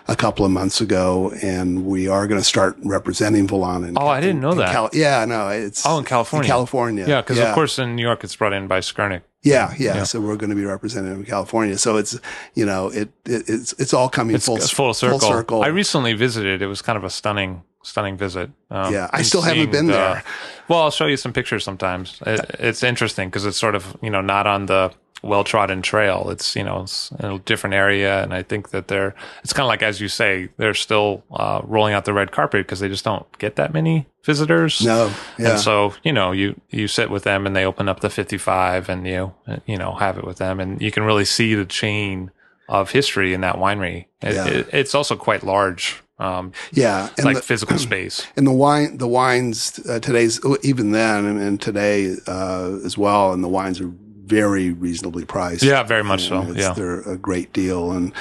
a 0.08 0.16
couple 0.16 0.44
of 0.44 0.50
months 0.50 0.80
ago, 0.80 1.32
and 1.42 1.86
we 1.86 2.08
are 2.08 2.26
going 2.26 2.40
to 2.40 2.44
start 2.44 2.76
representing 2.84 3.46
Volan. 3.46 3.88
In, 3.88 3.98
oh, 3.98 4.06
I 4.06 4.20
didn't 4.20 4.40
know 4.40 4.52
in 4.52 4.58
that. 4.58 4.72
Cal- 4.72 4.90
yeah, 4.92 5.24
no, 5.24 5.48
it's 5.48 5.84
oh 5.86 5.98
in 5.98 6.04
California. 6.04 6.48
California, 6.48 7.06
yeah, 7.06 7.20
because 7.20 7.38
of 7.38 7.54
course 7.54 7.78
in 7.78 7.96
New 7.96 8.02
York 8.02 8.24
it's 8.24 8.36
brought 8.36 8.52
in 8.52 8.66
by 8.66 8.80
Skurnik. 8.80 9.22
Yeah, 9.42 9.74
yeah, 9.76 9.96
yeah. 9.96 10.02
So 10.04 10.20
we're 10.20 10.36
going 10.36 10.50
to 10.50 10.56
be 10.56 10.64
representing 10.64 11.14
in 11.14 11.24
California. 11.24 11.76
So 11.76 11.96
it's 11.96 12.18
you 12.54 12.64
know 12.64 12.88
it, 12.88 13.10
it 13.24 13.48
it's 13.48 13.72
it's 13.74 13.92
all 13.92 14.08
coming 14.08 14.36
it's 14.36 14.46
full, 14.46 14.58
full 14.58 14.94
circle. 14.94 15.18
full 15.18 15.28
circle. 15.28 15.62
I 15.62 15.68
recently 15.68 16.12
visited. 16.14 16.62
It 16.62 16.68
was 16.68 16.80
kind 16.80 16.96
of 16.96 17.04
a 17.04 17.10
stunning 17.10 17.62
stunning 17.82 18.16
visit. 18.16 18.50
Um, 18.70 18.92
yeah, 18.92 19.10
I 19.12 19.22
still 19.22 19.42
haven't 19.42 19.72
been 19.72 19.86
the, 19.86 19.94
there. 19.94 20.24
Well, 20.68 20.80
I'll 20.80 20.90
show 20.92 21.06
you 21.06 21.16
some 21.16 21.32
pictures 21.32 21.64
sometimes. 21.64 22.22
It, 22.24 22.56
it's 22.60 22.82
interesting 22.82 23.28
because 23.28 23.44
it's 23.44 23.58
sort 23.58 23.74
of 23.74 23.96
you 24.00 24.10
know 24.10 24.20
not 24.20 24.46
on 24.46 24.66
the 24.66 24.92
well 25.22 25.44
trodden 25.44 25.82
trail. 25.82 26.28
It's 26.30 26.54
you 26.56 26.64
know 26.64 26.82
it's 26.82 27.10
in 27.12 27.24
a 27.26 27.38
different 27.38 27.74
area, 27.74 28.22
and 28.22 28.34
I 28.34 28.42
think 28.42 28.70
that 28.70 28.88
they're 28.88 29.14
it's 29.42 29.52
kind 29.52 29.64
of 29.64 29.68
like 29.68 29.82
as 29.82 30.00
you 30.00 30.08
say 30.08 30.48
they're 30.56 30.74
still 30.74 31.22
uh, 31.32 31.62
rolling 31.64 31.94
out 31.94 32.04
the 32.04 32.12
red 32.12 32.32
carpet 32.32 32.66
because 32.66 32.80
they 32.80 32.88
just 32.88 33.04
don't 33.04 33.26
get 33.38 33.56
that 33.56 33.72
many 33.72 34.06
visitors. 34.24 34.80
No, 34.82 35.12
yeah. 35.38 35.50
and 35.52 35.60
so 35.60 35.94
you 36.02 36.12
know 36.12 36.32
you 36.32 36.60
you 36.70 36.88
sit 36.88 37.10
with 37.10 37.24
them 37.24 37.46
and 37.46 37.54
they 37.56 37.64
open 37.64 37.88
up 37.88 38.00
the 38.00 38.10
fifty 38.10 38.38
five 38.38 38.88
and 38.88 39.06
you 39.06 39.32
you 39.66 39.78
know 39.78 39.94
have 39.94 40.18
it 40.18 40.24
with 40.24 40.38
them 40.38 40.60
and 40.60 40.80
you 40.82 40.90
can 40.90 41.02
really 41.04 41.24
see 41.24 41.54
the 41.54 41.64
chain 41.66 42.30
of 42.68 42.90
history 42.92 43.34
in 43.34 43.40
that 43.42 43.56
winery. 43.56 44.06
It, 44.22 44.34
Yeah. 44.34 44.46
it, 44.48 44.68
it's 44.72 44.94
also 44.94 45.16
quite 45.16 45.42
large. 45.42 46.02
Um, 46.18 46.52
yeah, 46.72 47.08
and 47.16 47.24
like 47.24 47.36
the, 47.36 47.42
physical 47.42 47.78
space. 47.90 48.24
and 48.36 48.46
the 48.46 48.52
wine 48.52 48.98
the 48.98 49.08
wines 49.08 49.80
uh, 49.88 49.98
today's 49.98 50.40
even 50.62 50.92
then 50.92 51.24
and, 51.24 51.40
and 51.40 51.60
today 51.60 52.14
uh, 52.28 52.78
as 52.84 52.96
well, 52.96 53.32
and 53.32 53.42
the 53.42 53.48
wines 53.48 53.80
are 53.80 53.90
very 54.24 54.70
reasonably 54.70 55.24
priced. 55.24 55.62
Yeah, 55.62 55.82
very 55.82 56.04
much 56.04 56.28
so. 56.28 56.42
Yeah. 56.52 56.72
they're 56.74 57.00
a 57.02 57.16
great 57.18 57.52
deal, 57.52 57.92
and 57.92 58.12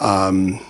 um, 0.00 0.60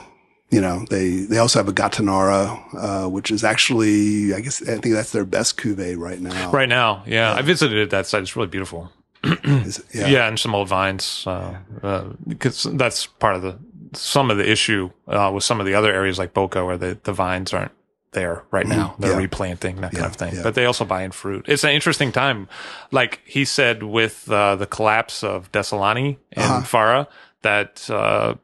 you 0.50 0.60
know 0.60 0.84
they 0.90 1.20
they 1.20 1.38
also 1.38 1.58
have 1.58 1.68
a 1.68 1.72
Gattinara, 1.72 2.60
uh, 2.74 3.08
which 3.08 3.30
is 3.30 3.44
actually 3.44 4.34
I 4.34 4.40
guess 4.40 4.62
I 4.62 4.78
think 4.78 4.94
that's 4.94 5.12
their 5.12 5.24
best 5.24 5.56
cuvee 5.58 5.96
right 5.96 6.20
now. 6.20 6.50
Right 6.50 6.68
now, 6.68 7.02
yeah. 7.06 7.34
I 7.34 7.42
visited 7.42 7.90
that 7.90 8.06
site. 8.06 8.22
It's 8.22 8.36
really 8.36 8.48
beautiful. 8.48 8.90
Is- 9.24 9.82
Yeah, 9.94 10.26
and 10.28 10.38
some 10.38 10.54
old 10.54 10.68
vines, 10.68 11.24
uh, 11.26 11.56
uh, 11.82 12.04
because 12.26 12.64
that's 12.74 13.06
part 13.06 13.36
of 13.36 13.42
the 13.42 13.58
some 13.94 14.30
of 14.30 14.36
the 14.38 14.50
issue 14.50 14.90
uh, 15.06 15.30
with 15.34 15.44
some 15.44 15.60
of 15.60 15.66
the 15.66 15.74
other 15.74 15.92
areas 15.92 16.18
like 16.18 16.32
Boca, 16.34 16.64
where 16.64 16.78
the, 16.78 16.98
the 17.04 17.12
vines 17.12 17.52
aren't 17.52 17.72
there 18.12 18.44
right 18.50 18.66
now. 18.66 18.94
They're 18.98 19.10
Mm-hmm. 19.10 19.18
Yeah. 19.20 19.24
replanting 19.24 19.80
that 19.80 19.92
kind 19.92 20.06
of 20.06 20.16
thing. 20.16 20.34
yeah. 20.36 20.42
But 20.42 20.54
they 20.54 20.64
also 20.66 20.84
buy 20.84 21.02
in 21.02 21.12
fruit. 21.12 21.46
It's 21.48 21.64
an 21.64 21.70
interesting 21.70 22.12
time. 22.12 22.48
Like 22.90 23.20
he 23.24 23.44
said, 23.44 23.82
with 23.82 24.30
uh, 24.30 24.56
the 24.56 24.66
collapse 24.66 25.22
of 25.24 25.50
Dessilani 25.52 26.16
and 26.32 26.44
Uh-huh. 26.44 26.62
Fara, 26.62 27.08
that 27.42 27.88
uh, 27.90 28.34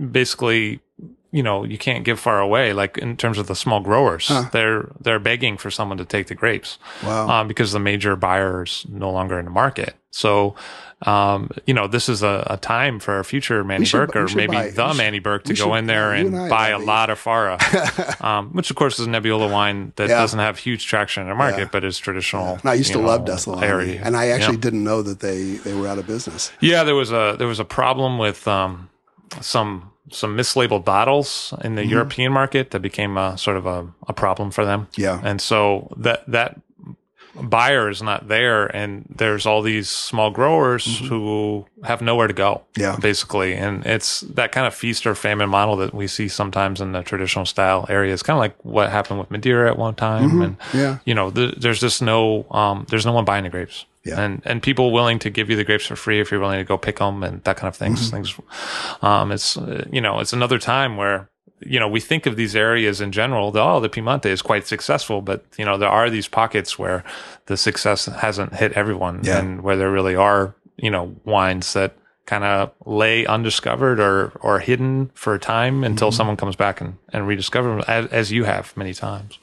basically. 0.00 0.80
You 1.30 1.42
know, 1.42 1.62
you 1.62 1.76
can't 1.76 2.04
give 2.06 2.18
far 2.18 2.40
away. 2.40 2.72
Like 2.72 2.96
in 2.96 3.14
terms 3.14 3.36
of 3.36 3.48
the 3.48 3.54
small 3.54 3.80
growers, 3.80 4.28
Huh. 4.28 4.48
they're 4.50 4.88
they're 4.98 5.18
begging 5.18 5.58
for 5.58 5.70
someone 5.70 5.98
to 5.98 6.06
take 6.06 6.28
the 6.28 6.34
grapes 6.34 6.78
Wow. 7.04 7.28
um, 7.28 7.48
because 7.48 7.72
the 7.72 7.78
major 7.78 8.16
buyers 8.16 8.86
no 8.88 9.10
longer 9.10 9.38
in 9.38 9.44
the 9.44 9.50
market. 9.50 9.94
So, 10.10 10.54
um, 11.06 11.50
you 11.64 11.74
know, 11.74 11.86
this 11.86 12.08
is 12.08 12.22
a, 12.24 12.44
a 12.50 12.56
time 12.56 12.98
for 12.98 13.18
a 13.20 13.24
future 13.24 13.62
Mannie 13.62 13.84
should- 13.84 14.10
Berk 14.10 14.16
or 14.16 14.34
maybe 14.34 14.52
buy- 14.54 14.70
the 14.70 14.88
should- 14.88 14.96
Mannie 14.98 15.20
Berk 15.20 15.44
to 15.44 15.54
go 15.54 15.64
should- 15.66 15.74
in 15.74 15.86
there 15.86 16.12
and 16.12 16.32
buy 16.50 16.70
a 16.70 16.78
lot 16.78 17.08
of 17.10 17.18
Fara, 17.18 17.56
um, 18.20 18.50
which 18.50 18.70
of 18.70 18.76
course 18.76 18.98
is 18.98 19.06
a 19.06 19.10
Nebbiolo 19.10 19.50
wine 19.50 19.92
that 19.96 20.08
Yeah. 20.08 20.18
doesn't 20.18 20.40
have 20.40 20.58
huge 20.58 20.86
traction 20.86 21.22
in 21.22 21.28
the 21.28 21.34
market, 21.36 21.58
Yeah. 21.60 21.68
but 21.70 21.84
is 21.84 21.98
traditional. 21.98 22.54
And 22.62 22.66
I 22.70 22.74
used 22.74 22.92
to 22.92 22.98
love 22.98 23.24
know, 23.26 23.34
Dessilani, 23.34 23.62
area. 23.62 24.00
and 24.04 24.16
I 24.16 24.28
actually 24.28 24.56
Yeah. 24.56 24.60
didn't 24.62 24.82
know 24.84 25.02
that 25.02 25.20
they 25.20 25.58
they 25.64 25.74
were 25.74 25.86
out 25.86 25.98
of 25.98 26.06
business. 26.06 26.50
Yeah, 26.60 26.82
there 26.84 26.96
was 26.96 27.12
a 27.12 27.36
there 27.38 27.46
was 27.48 27.60
a 27.60 27.64
problem 27.64 28.18
with 28.18 28.48
um, 28.48 28.88
some 29.40 29.90
some 30.10 30.36
mislabeled 30.36 30.84
bottles 30.84 31.52
in 31.52 31.58
Mm-hmm. 31.58 31.74
the 31.76 31.86
European 31.86 32.32
market 32.32 32.70
that 32.70 32.80
became 32.80 33.16
a 33.18 33.36
sort 33.38 33.56
of 33.56 33.66
a, 33.66 33.86
a 34.08 34.12
problem 34.14 34.50
for 34.50 34.64
them. 34.64 34.88
Yeah. 34.96 35.20
and 35.22 35.40
so 35.40 35.92
that 35.96 36.24
that 36.26 36.58
buyer 37.42 37.88
is 37.88 38.02
not 38.02 38.28
there, 38.28 38.66
and 38.66 39.04
there's 39.08 39.46
all 39.46 39.62
these 39.62 39.88
small 39.88 40.30
growers 40.30 40.98
who 41.08 41.66
have 41.84 42.00
nowhere 42.02 42.26
to 42.26 42.32
go. 42.34 42.62
Mm-hmm. 42.74 42.80
Yeah. 42.80 42.96
basically, 43.00 43.54
and 43.54 43.84
it's 43.86 44.20
that 44.22 44.52
kind 44.52 44.66
of 44.66 44.74
feast 44.74 45.06
or 45.06 45.14
famine 45.14 45.48
model 45.50 45.76
that 45.76 45.94
we 45.94 46.06
see 46.06 46.28
sometimes 46.28 46.80
in 46.80 46.92
the 46.92 47.02
traditional 47.02 47.44
style 47.46 47.86
areas, 47.88 48.22
kind 48.22 48.36
of 48.36 48.40
like 48.40 48.56
what 48.64 48.90
happened 48.90 49.18
with 49.20 49.30
Madeira 49.30 49.70
at 49.70 49.78
one 49.78 49.94
time, 49.94 50.40
and 50.42 50.58
Mm-hmm. 50.58 50.78
Yeah. 50.78 50.98
you 51.04 51.14
know, 51.14 51.30
th- 51.30 51.54
there's 51.56 51.80
just 51.80 52.02
no, 52.02 52.46
um, 52.50 52.86
there's 52.88 53.06
no 53.06 53.12
one 53.12 53.24
buying 53.24 53.44
the 53.44 53.50
grapes. 53.50 53.84
Yeah. 54.04 54.20
And, 54.20 54.40
and 54.44 54.62
people 54.62 54.90
willing 54.92 55.18
to 55.20 55.30
give 55.30 55.50
you 55.50 55.56
the 55.56 55.64
grapes 55.64 55.86
for 55.86 55.96
free 55.96 56.20
if 56.20 56.30
you're 56.30 56.40
willing 56.40 56.58
to 56.58 56.64
go 56.64 56.78
pick 56.78 56.98
them 56.98 57.22
and 57.22 57.42
that 57.44 57.56
kind 57.56 57.68
of 57.68 57.76
things. 57.76 58.10
Mm-hmm. 58.10 58.16
Things, 58.16 58.40
um, 59.02 59.32
it's, 59.32 59.56
you 59.92 60.00
know, 60.00 60.20
it's 60.20 60.32
another 60.32 60.58
time 60.58 60.96
where, 60.96 61.28
you 61.60 61.80
know, 61.80 61.88
we 61.88 62.00
think 62.00 62.26
of 62.26 62.36
these 62.36 62.54
areas 62.56 63.00
in 63.00 63.12
general, 63.12 63.50
the, 63.50 63.60
oh, 63.60 63.80
the 63.80 63.88
Piemonte 63.88 64.26
is 64.26 64.42
quite 64.42 64.66
successful, 64.66 65.20
but, 65.22 65.44
you 65.58 65.64
know, 65.64 65.76
there 65.78 65.88
are 65.88 66.08
these 66.10 66.28
pockets 66.28 66.78
where 66.78 67.02
the 67.46 67.56
success 67.56 68.06
hasn't 68.06 68.54
hit 68.54 68.72
everyone 68.72 69.20
Yeah. 69.24 69.38
and 69.38 69.62
where 69.62 69.76
there 69.76 69.90
really 69.90 70.14
are, 70.14 70.54
you 70.76 70.90
know, 70.90 71.14
wines 71.24 71.72
that 71.72 71.94
kind 72.26 72.44
of 72.44 72.70
lay 72.84 73.24
undiscovered 73.26 73.98
or, 73.98 74.32
or 74.40 74.60
hidden 74.60 75.10
for 75.14 75.34
a 75.34 75.38
time 75.38 75.82
until 75.82 76.08
Mm-hmm. 76.10 76.16
someone 76.16 76.36
comes 76.36 76.56
back 76.56 76.80
and, 76.80 76.96
and 77.12 77.26
rediscover 77.26 77.68
them 77.70 77.84
as, 77.88 78.06
as 78.12 78.30
you 78.32 78.44
have 78.44 78.76
many 78.76 78.92
times. 78.94 79.38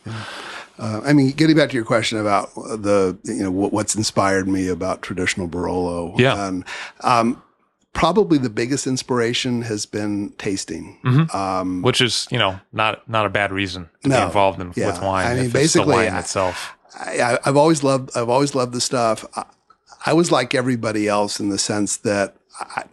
Uh, 0.77 1.01
I 1.03 1.13
mean, 1.13 1.31
getting 1.31 1.55
back 1.55 1.69
to 1.69 1.75
your 1.75 1.85
question 1.85 2.19
about 2.19 2.53
the, 2.55 3.17
you 3.23 3.43
know, 3.43 3.51
what, 3.51 3.73
what's 3.73 3.95
inspired 3.95 4.47
me 4.47 4.67
about 4.67 5.01
traditional 5.01 5.47
Barolo. 5.47 6.17
Yeah. 6.19 6.33
Um, 6.33 6.65
um, 7.01 7.41
probably 7.95 8.37
the 8.37 8.49
biggest 8.51 8.85
inspiration 8.85 9.63
has 9.63 9.87
been 9.87 10.31
tasting. 10.37 10.99
Um, 11.33 11.81
which 11.81 11.99
is 12.01 12.27
you 12.29 12.37
know 12.37 12.59
not 12.71 13.09
not 13.09 13.25
a 13.25 13.29
bad 13.29 13.51
reason 13.51 13.89
to 14.03 14.09
be 14.09 14.15
involved 14.15 14.61
in 14.61 14.71
Yeah. 14.75 14.87
with 14.91 15.01
wine. 15.01 15.25
I 15.25 15.29
mean, 15.35 15.39
if 15.39 15.45
it's 15.45 15.53
the 15.53 15.59
basically, 15.59 15.95
wine 15.95 16.13
I- 16.13 16.19
itself. 16.19 16.73
I, 16.97 17.37
I've 17.43 17.57
always 17.57 17.83
loved, 17.83 18.15
I've 18.15 18.29
always 18.29 18.55
loved 18.55 18.71
the 18.73 18.79
stuff. 18.79 19.25
I, 19.35 19.43
I 20.05 20.13
was 20.13 20.31
like 20.31 20.55
everybody 20.55 21.09
else 21.09 21.41
in 21.41 21.49
the 21.49 21.57
sense 21.57 21.97
that 21.97 22.37
I, 22.57 22.83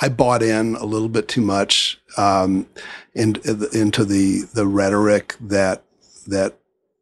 I 0.00 0.08
bought 0.08 0.40
in 0.40 0.76
a 0.76 0.84
little 0.84 1.08
bit 1.08 1.26
too 1.26 1.40
much, 1.40 2.00
um, 2.16 2.68
in, 3.12 3.34
into 3.72 4.04
the, 4.04 4.42
the 4.54 4.68
rhetoric 4.68 5.34
that, 5.40 5.82
that 6.28 6.59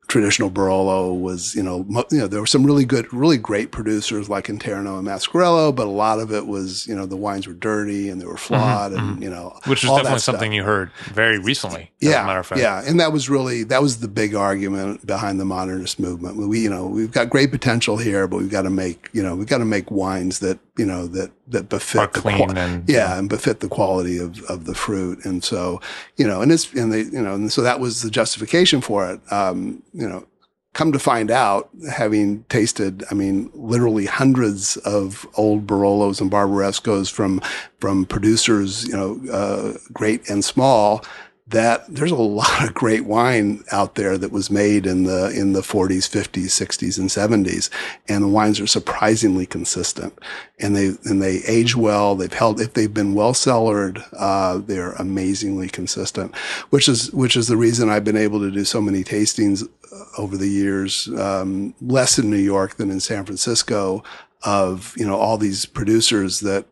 traditional 0.08 0.50
Barolo 0.50 1.18
was, 1.18 1.54
you 1.54 1.62
know, 1.62 1.84
you 2.10 2.18
know, 2.18 2.26
there 2.26 2.40
were 2.40 2.46
some 2.46 2.64
really 2.64 2.86
good, 2.86 3.12
really 3.12 3.36
great 3.36 3.70
producers 3.70 4.28
like 4.28 4.46
Conterno 4.46 4.98
and 4.98 5.06
Mascarello, 5.06 5.74
but 5.74 5.86
a 5.86 5.90
lot 5.90 6.18
of 6.18 6.32
it 6.32 6.46
was, 6.46 6.86
you 6.86 6.94
know, 6.94 7.04
the 7.04 7.16
wines 7.16 7.46
were 7.46 7.52
dirty 7.52 8.08
and 8.08 8.18
they 8.18 8.24
were 8.24 8.32
mm-hmm, 8.32 8.54
flawed 8.54 8.92
and, 8.92 9.00
mm-hmm. 9.00 9.22
you 9.22 9.30
know, 9.30 9.54
Which 9.66 9.84
is 9.84 9.90
all 9.90 9.98
definitely 9.98 10.20
something 10.20 10.52
you 10.52 10.64
heard 10.64 10.90
very 11.12 11.38
recently. 11.38 11.92
As 12.02 12.08
Yeah, 12.08 12.24
a 12.24 12.26
matter 12.26 12.40
of 12.40 12.46
fact. 12.46 12.60
yeah, 12.60 12.82
and 12.86 12.98
that 13.00 13.12
was 13.12 13.28
really 13.28 13.64
that 13.64 13.82
was 13.82 14.00
the 14.00 14.08
big 14.08 14.34
argument 14.34 15.06
behind 15.06 15.38
the 15.38 15.44
modernist 15.44 16.00
movement. 16.00 16.36
We, 16.36 16.60
you 16.60 16.70
know, 16.70 16.86
we've 16.86 17.12
got 17.12 17.28
great 17.28 17.50
potential 17.50 17.98
here, 17.98 18.26
but 18.26 18.38
we've 18.38 18.50
got 18.50 18.62
to 18.62 18.70
make, 18.70 19.10
you 19.12 19.22
know, 19.22 19.36
we've 19.36 19.46
got 19.46 19.58
to 19.58 19.66
make 19.66 19.90
wines 19.90 20.38
that, 20.38 20.58
you 20.78 20.86
know, 20.86 21.06
that 21.08 21.30
that 21.50 21.68
befit 21.68 22.00
Are 22.00 22.06
the 22.06 22.20
clean 22.20 22.56
and- 22.56 22.88
yeah, 22.88 23.18
and 23.18 23.28
befit 23.28 23.60
the 23.60 23.68
quality 23.68 24.18
of 24.18 24.42
of 24.44 24.64
the 24.64 24.74
fruit. 24.74 25.24
And 25.24 25.42
so, 25.42 25.80
you 26.16 26.26
know, 26.26 26.42
and 26.42 26.52
it's 26.52 26.72
and 26.74 26.92
they, 26.92 27.02
you 27.02 27.22
know, 27.22 27.34
and 27.34 27.52
so 27.52 27.62
that 27.62 27.80
was 27.80 28.02
the 28.02 28.10
justification 28.10 28.80
for 28.80 29.10
it. 29.10 29.20
Um, 29.32 29.82
you 29.92 30.08
know, 30.08 30.26
come 30.74 30.92
to 30.92 30.98
find 30.98 31.30
out, 31.30 31.70
having 31.90 32.44
tasted, 32.44 33.02
I 33.10 33.14
mean, 33.14 33.50
literally 33.54 34.06
hundreds 34.06 34.76
of 34.78 35.26
old 35.36 35.66
Barolos 35.66 36.20
and 36.20 36.30
Barbarescos 36.30 37.10
from 37.10 37.40
from 37.80 38.04
producers, 38.04 38.86
you 38.86 38.94
know, 38.94 39.20
uh, 39.32 39.78
great 39.92 40.28
and 40.30 40.44
small. 40.44 41.04
That 41.50 41.84
there's 41.88 42.10
a 42.10 42.16
lot 42.16 42.64
of 42.64 42.74
great 42.74 43.04
wine 43.04 43.64
out 43.72 43.94
there 43.94 44.18
that 44.18 44.32
was 44.32 44.50
made 44.50 44.86
in 44.86 45.04
the 45.04 45.30
in 45.30 45.52
the 45.52 45.60
40s, 45.60 46.08
50s, 46.08 46.46
60s, 46.46 46.98
and 46.98 47.08
70s, 47.08 47.70
and 48.08 48.24
the 48.24 48.28
wines 48.28 48.60
are 48.60 48.66
surprisingly 48.66 49.46
consistent, 49.46 50.18
and 50.58 50.76
they 50.76 50.92
and 51.04 51.22
they 51.22 51.42
age 51.46 51.74
well. 51.76 52.14
They've 52.14 52.32
held 52.32 52.60
if 52.60 52.74
they've 52.74 52.92
been 52.92 53.14
well 53.14 53.34
cellared, 53.34 54.02
uh, 54.16 54.58
they're 54.58 54.92
amazingly 54.92 55.68
consistent, 55.68 56.36
which 56.70 56.88
is 56.88 57.12
which 57.12 57.36
is 57.36 57.48
the 57.48 57.56
reason 57.56 57.88
I've 57.88 58.04
been 58.04 58.16
able 58.16 58.40
to 58.40 58.50
do 58.50 58.64
so 58.64 58.80
many 58.80 59.02
tastings 59.04 59.66
uh, 59.92 60.04
over 60.18 60.36
the 60.36 60.48
years, 60.48 61.08
um, 61.18 61.74
less 61.80 62.18
in 62.18 62.30
New 62.30 62.36
York 62.36 62.76
than 62.76 62.90
in 62.90 63.00
San 63.00 63.24
Francisco, 63.24 64.04
of 64.44 64.94
you 64.96 65.06
know 65.06 65.16
all 65.16 65.38
these 65.38 65.66
producers 65.66 66.40
that 66.40 66.66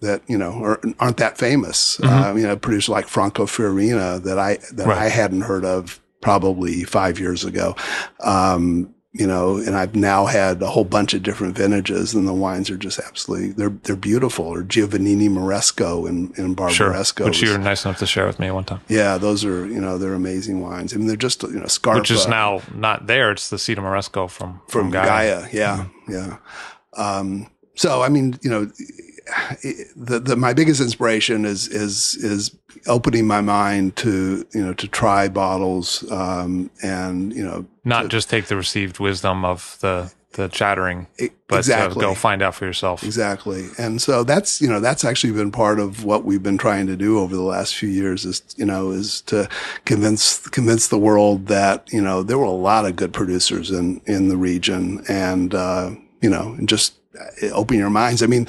that 0.00 0.22
you 0.26 0.38
know 0.38 0.62
are, 0.62 0.80
aren't 0.98 1.16
that 1.18 1.38
famous. 1.38 2.00
Uh, 2.00 2.34
you 2.36 2.42
know, 2.42 2.52
a 2.52 2.56
producer 2.56 2.92
like 2.92 3.08
Franco 3.08 3.46
Fiorina 3.46 4.22
that 4.22 4.38
I 4.38 4.58
that 4.72 4.86
Right. 4.86 4.98
I 4.98 5.08
hadn't 5.08 5.42
heard 5.42 5.64
of 5.64 6.00
probably 6.20 6.84
five 6.84 7.18
years 7.18 7.44
ago. 7.44 7.76
Um, 8.20 8.94
you 9.12 9.26
know, 9.26 9.56
and 9.56 9.74
I've 9.74 9.94
now 9.94 10.26
had 10.26 10.60
a 10.60 10.66
whole 10.66 10.84
bunch 10.84 11.14
of 11.14 11.22
different 11.22 11.56
vintages, 11.56 12.12
and 12.12 12.28
the 12.28 12.34
wines 12.34 12.68
are 12.68 12.76
just 12.76 12.98
absolutely 12.98 13.52
they're 13.52 13.70
they're 13.84 13.96
beautiful. 13.96 14.44
Or 14.44 14.62
Giovannini 14.62 15.30
Moresco 15.30 16.06
and 16.06 16.36
and 16.36 16.54
Barbaresco, 16.54 17.24
which 17.24 17.40
you 17.40 17.50
were 17.50 17.58
nice 17.58 17.86
enough 17.86 17.98
to 18.00 18.06
share 18.06 18.26
with 18.26 18.38
me 18.38 18.50
one 18.50 18.64
time. 18.64 18.80
Yeah, 18.88 19.16
those 19.16 19.44
are 19.44 19.66
you 19.66 19.80
know 19.80 19.96
they're 19.96 20.12
amazing 20.12 20.60
wines. 20.60 20.92
I 20.92 20.98
mean, 20.98 21.06
they're 21.06 21.16
just 21.16 21.42
you 21.44 21.58
know 21.58 21.66
Scarpa, 21.66 22.00
which 22.00 22.10
is 22.10 22.28
now 22.28 22.60
not 22.74 23.06
there. 23.06 23.30
It's 23.32 23.48
the 23.48 23.58
Cita 23.58 23.80
Moresco 23.80 24.26
from 24.26 24.60
from, 24.68 24.90
from 24.90 24.92
Gaja. 24.92 25.44
Gaja. 25.44 25.52
Yeah, 25.52 25.76
mm-hmm. 25.76 26.12
yeah. 26.12 26.36
Um, 26.96 27.50
so 27.74 28.02
I 28.02 28.10
mean, 28.10 28.38
you 28.42 28.50
know, 28.50 28.70
the, 29.96 30.20
the 30.20 30.36
my 30.36 30.52
biggest 30.52 30.80
inspiration 30.80 31.44
is 31.44 31.68
is 31.68 32.14
is 32.16 32.56
opening 32.86 33.26
my 33.26 33.40
mind 33.40 33.96
to 33.96 34.46
you 34.52 34.64
know 34.64 34.72
to 34.74 34.86
try 34.86 35.28
bottles 35.28 36.08
um, 36.12 36.70
and 36.82 37.34
you 37.34 37.44
know 37.44 37.66
not 37.84 38.02
to, 38.02 38.08
just 38.08 38.30
take 38.30 38.46
the 38.46 38.56
received 38.56 38.98
wisdom 38.98 39.44
of 39.44 39.78
the 39.80 40.12
the 40.36 40.48
chattering, 40.48 41.06
but 41.48 41.58
exactly. 41.58 42.00
go 42.00 42.14
find 42.14 42.42
out 42.42 42.54
for 42.54 42.66
yourself. 42.66 43.02
Exactly, 43.02 43.68
and 43.78 44.00
so 44.00 44.22
that's 44.22 44.60
you 44.60 44.68
know 44.68 44.80
that's 44.80 45.04
actually 45.04 45.32
been 45.32 45.50
part 45.50 45.80
of 45.80 46.04
what 46.04 46.24
we've 46.24 46.42
been 46.42 46.58
trying 46.58 46.86
to 46.86 46.96
do 46.96 47.18
over 47.18 47.34
the 47.34 47.42
last 47.42 47.74
few 47.74 47.88
years 47.88 48.24
is 48.24 48.42
you 48.56 48.66
know 48.66 48.90
is 48.90 49.22
to 49.22 49.48
convince 49.86 50.46
convince 50.48 50.88
the 50.88 50.98
world 50.98 51.46
that 51.46 51.90
you 51.92 52.00
know 52.00 52.22
there 52.22 52.38
were 52.38 52.44
a 52.44 52.50
lot 52.50 52.84
of 52.84 52.96
good 52.96 53.12
producers 53.12 53.70
in 53.70 54.00
in 54.06 54.28
the 54.28 54.36
region, 54.36 55.02
and 55.08 55.54
uh, 55.54 55.90
you 56.20 56.30
know 56.30 56.56
just 56.64 56.94
open 57.52 57.78
your 57.78 57.90
minds. 57.90 58.22
I 58.22 58.26
mean, 58.26 58.46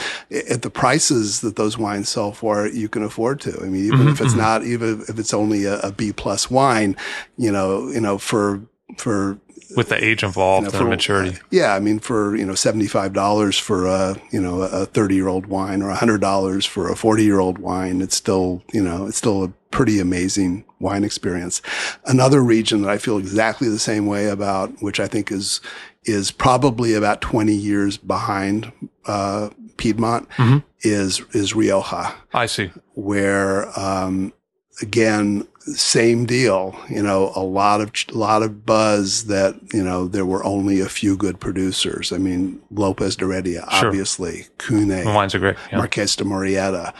at 0.49 0.61
the 0.61 0.69
prices 0.69 1.41
that 1.41 1.55
those 1.55 1.77
wines 1.77 2.09
sell 2.09 2.31
for, 2.31 2.67
you 2.67 2.89
can 2.89 3.03
afford 3.03 3.39
to. 3.41 3.57
I 3.61 3.65
mean, 3.65 3.85
even 3.85 3.99
mm-hmm. 3.99 4.09
if 4.09 4.21
it's 4.21 4.31
mm-hmm. 4.31 4.39
not, 4.39 4.63
even 4.63 5.03
if 5.07 5.19
it's 5.19 5.33
only 5.33 5.65
a, 5.65 5.79
a 5.79 5.91
B 5.91 6.11
plus 6.11 6.49
wine, 6.49 6.95
you 7.37 7.51
know, 7.51 7.89
you 7.89 8.01
know, 8.01 8.17
for 8.17 8.61
for 8.97 9.39
with 9.75 9.89
the 9.89 10.03
age 10.03 10.23
involved 10.23 10.67
you 10.67 10.71
know, 10.71 10.79
for, 10.79 10.85
maturity. 10.85 11.37
Yeah, 11.51 11.73
I 11.73 11.79
mean, 11.79 11.99
for 11.99 12.35
you 12.35 12.45
know, 12.45 12.55
seventy 12.55 12.87
five 12.87 13.13
dollars 13.13 13.57
for 13.57 13.85
a 13.85 14.19
you 14.31 14.41
know 14.41 14.61
a 14.61 14.85
thirty 14.85 15.15
year 15.15 15.27
old 15.27 15.47
wine, 15.47 15.81
or 15.81 15.89
hundred 15.91 16.21
dollars 16.21 16.65
for 16.65 16.89
a 16.89 16.95
forty 16.95 17.23
year 17.23 17.39
old 17.39 17.57
wine, 17.57 18.01
it's 18.01 18.15
still 18.15 18.63
you 18.73 18.81
know 18.81 19.07
it's 19.07 19.17
still 19.17 19.43
a 19.43 19.49
pretty 19.71 19.99
amazing 19.99 20.63
wine 20.79 21.03
experience. 21.03 21.61
Another 22.05 22.41
region 22.41 22.81
that 22.83 22.89
I 22.89 22.97
feel 22.97 23.17
exactly 23.17 23.67
the 23.67 23.79
same 23.79 24.05
way 24.05 24.27
about, 24.27 24.81
which 24.81 24.99
I 24.99 25.07
think 25.07 25.31
is 25.31 25.59
is 26.07 26.31
probably 26.31 26.93
about 26.93 27.21
20 27.21 27.53
years 27.53 27.97
behind 27.97 28.71
uh, 29.05 29.49
Piedmont 29.77 30.27
mm-hmm. 30.31 30.57
is 30.81 31.21
is 31.33 31.53
Rioja. 31.53 32.15
I 32.33 32.47
see. 32.47 32.71
Where 32.95 33.77
um, 33.79 34.33
again, 34.81 35.47
same 35.59 36.25
deal. 36.25 36.75
You 36.89 37.03
know, 37.03 37.31
a 37.35 37.43
lot 37.43 37.81
of 37.81 37.91
a 38.09 38.17
lot 38.17 38.41
of 38.41 38.65
buzz 38.65 39.25
that 39.25 39.55
you 39.73 39.83
know 39.83 40.07
there 40.07 40.25
were 40.25 40.43
only 40.43 40.79
a 40.79 40.89
few 40.89 41.15
good 41.15 41.39
producers. 41.39 42.11
I 42.11 42.17
mean, 42.17 42.61
Lopez 42.71 43.15
de 43.15 43.25
Heredia, 43.25 43.65
sure. 43.71 43.87
obviously, 43.87 44.47
Cune, 44.57 44.87
the 44.87 45.03
wines 45.05 45.35
are 45.35 45.39
great. 45.39 45.57
Yeah. 45.71 45.77
Marques 45.77 46.15
de 46.15 46.23
Murrieta 46.23 46.93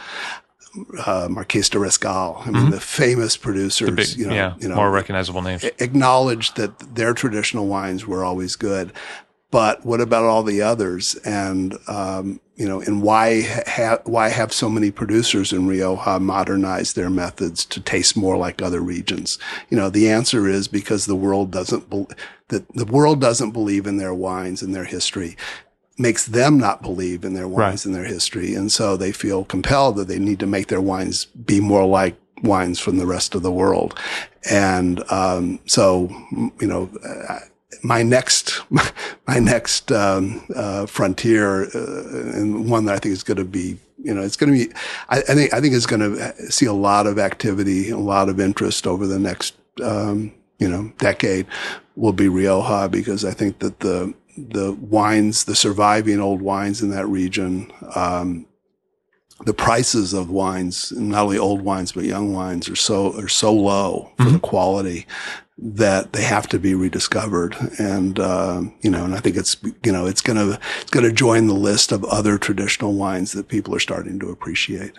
uh, 1.06 1.28
Marques 1.30 1.68
de 1.68 1.78
Riscal. 1.78 2.40
I 2.40 2.50
mean, 2.50 2.62
mm-hmm. 2.62 2.70
the 2.70 2.80
famous 2.80 3.36
producers, 3.36 3.88
the 3.88 3.94
big, 3.94 4.08
you 4.16 4.26
know, 4.26 4.34
yeah, 4.34 4.54
you 4.58 4.68
know, 4.68 4.76
more 4.76 4.90
recognizable 4.90 5.42
names, 5.42 5.64
acknowledged 5.78 6.56
that 6.56 6.94
their 6.94 7.14
traditional 7.14 7.66
wines 7.66 8.06
were 8.06 8.24
always 8.24 8.56
good. 8.56 8.92
But 9.50 9.84
what 9.86 10.02
about 10.02 10.24
all 10.24 10.42
the 10.42 10.60
others? 10.60 11.14
And 11.24 11.78
um, 11.88 12.40
you 12.56 12.68
know, 12.68 12.80
and 12.80 13.02
why 13.02 13.42
ha- 13.66 14.00
why 14.04 14.28
have 14.28 14.52
so 14.52 14.68
many 14.68 14.90
producers 14.90 15.52
in 15.52 15.66
Rioja 15.66 16.18
modernize 16.20 16.92
their 16.92 17.08
methods 17.08 17.64
to 17.66 17.80
taste 17.80 18.16
more 18.16 18.36
like 18.36 18.60
other 18.60 18.80
regions? 18.80 19.38
You 19.70 19.78
know, 19.78 19.88
the 19.88 20.10
answer 20.10 20.46
is 20.48 20.68
because 20.68 21.06
the 21.06 21.16
world 21.16 21.50
doesn't 21.50 21.88
be- 21.88 22.06
that 22.48 22.68
the 22.74 22.84
world 22.84 23.20
doesn't 23.20 23.52
believe 23.52 23.86
in 23.86 23.96
their 23.96 24.12
wines 24.12 24.60
and 24.60 24.74
their 24.74 24.84
history 24.84 25.36
makes 25.98 26.26
them 26.26 26.58
not 26.58 26.80
believe 26.80 27.24
in 27.24 27.34
their 27.34 27.48
wines 27.48 27.84
right. 27.84 27.86
and 27.86 27.94
their 27.94 28.04
history. 28.04 28.54
And 28.54 28.70
so 28.70 28.96
they 28.96 29.12
feel 29.12 29.44
compelled 29.44 29.96
that 29.96 30.08
they 30.08 30.18
need 30.18 30.38
to 30.40 30.46
make 30.46 30.68
their 30.68 30.80
wines 30.80 31.24
be 31.24 31.60
more 31.60 31.84
like 31.84 32.16
wines 32.42 32.78
from 32.78 32.98
the 32.98 33.06
rest 33.06 33.34
of 33.34 33.42
the 33.42 33.50
world. 33.50 33.98
And, 34.48 35.02
um, 35.10 35.58
so, 35.66 36.08
you 36.60 36.66
know, 36.66 36.88
uh, 37.04 37.40
my 37.82 38.02
next, 38.02 38.62
my 39.26 39.38
next, 39.38 39.90
um, 39.90 40.46
uh, 40.54 40.86
frontier, 40.86 41.64
uh, 41.64 42.38
and 42.38 42.70
one 42.70 42.84
that 42.86 42.94
I 42.94 42.98
think 42.98 43.12
is 43.12 43.24
going 43.24 43.38
to 43.38 43.44
be, 43.44 43.78
you 44.00 44.14
know, 44.14 44.22
it's 44.22 44.36
going 44.36 44.52
to 44.52 44.66
be, 44.66 44.72
I, 45.08 45.18
I, 45.18 45.34
think, 45.34 45.52
I 45.52 45.60
think 45.60 45.74
it's 45.74 45.86
going 45.86 46.00
to 46.00 46.32
see 46.50 46.66
a 46.66 46.72
lot 46.72 47.08
of 47.08 47.18
activity, 47.18 47.90
a 47.90 47.98
lot 47.98 48.28
of 48.28 48.38
interest 48.38 48.86
over 48.86 49.06
the 49.06 49.18
next, 49.18 49.56
um, 49.82 50.32
you 50.60 50.68
know, 50.68 50.92
decade 50.98 51.46
will 51.96 52.12
be 52.12 52.28
Rioja 52.28 52.88
because 52.88 53.24
I 53.24 53.32
think 53.32 53.58
that 53.58 53.80
the, 53.80 54.14
the 54.50 54.72
wines, 54.80 55.44
the 55.44 55.54
surviving 55.54 56.20
old 56.20 56.42
wines 56.42 56.82
in 56.82 56.90
that 56.90 57.06
region, 57.06 57.72
um, 57.94 58.46
the 59.44 59.54
prices 59.54 60.12
of 60.12 60.30
wines, 60.30 60.92
not 60.92 61.24
only 61.24 61.38
old 61.38 61.62
wines 61.62 61.92
but 61.92 62.04
young 62.04 62.32
wines, 62.32 62.68
are 62.68 62.76
so 62.76 63.16
are 63.18 63.28
so 63.28 63.52
low 63.52 64.10
for 64.16 64.24
mm-hmm. 64.24 64.32
the 64.34 64.40
quality 64.40 65.06
that 65.60 66.12
they 66.12 66.22
have 66.22 66.48
to 66.48 66.58
be 66.58 66.74
rediscovered. 66.74 67.56
And 67.78 68.18
uh, 68.18 68.62
you 68.80 68.90
know, 68.90 69.04
and 69.04 69.14
I 69.14 69.20
think 69.20 69.36
it's 69.36 69.56
you 69.84 69.92
know 69.92 70.06
it's 70.06 70.20
gonna 70.20 70.58
it's 70.80 70.90
gonna 70.90 71.12
join 71.12 71.46
the 71.46 71.54
list 71.54 71.92
of 71.92 72.04
other 72.04 72.38
traditional 72.38 72.94
wines 72.94 73.32
that 73.32 73.48
people 73.48 73.74
are 73.74 73.80
starting 73.80 74.18
to 74.20 74.30
appreciate. 74.30 74.92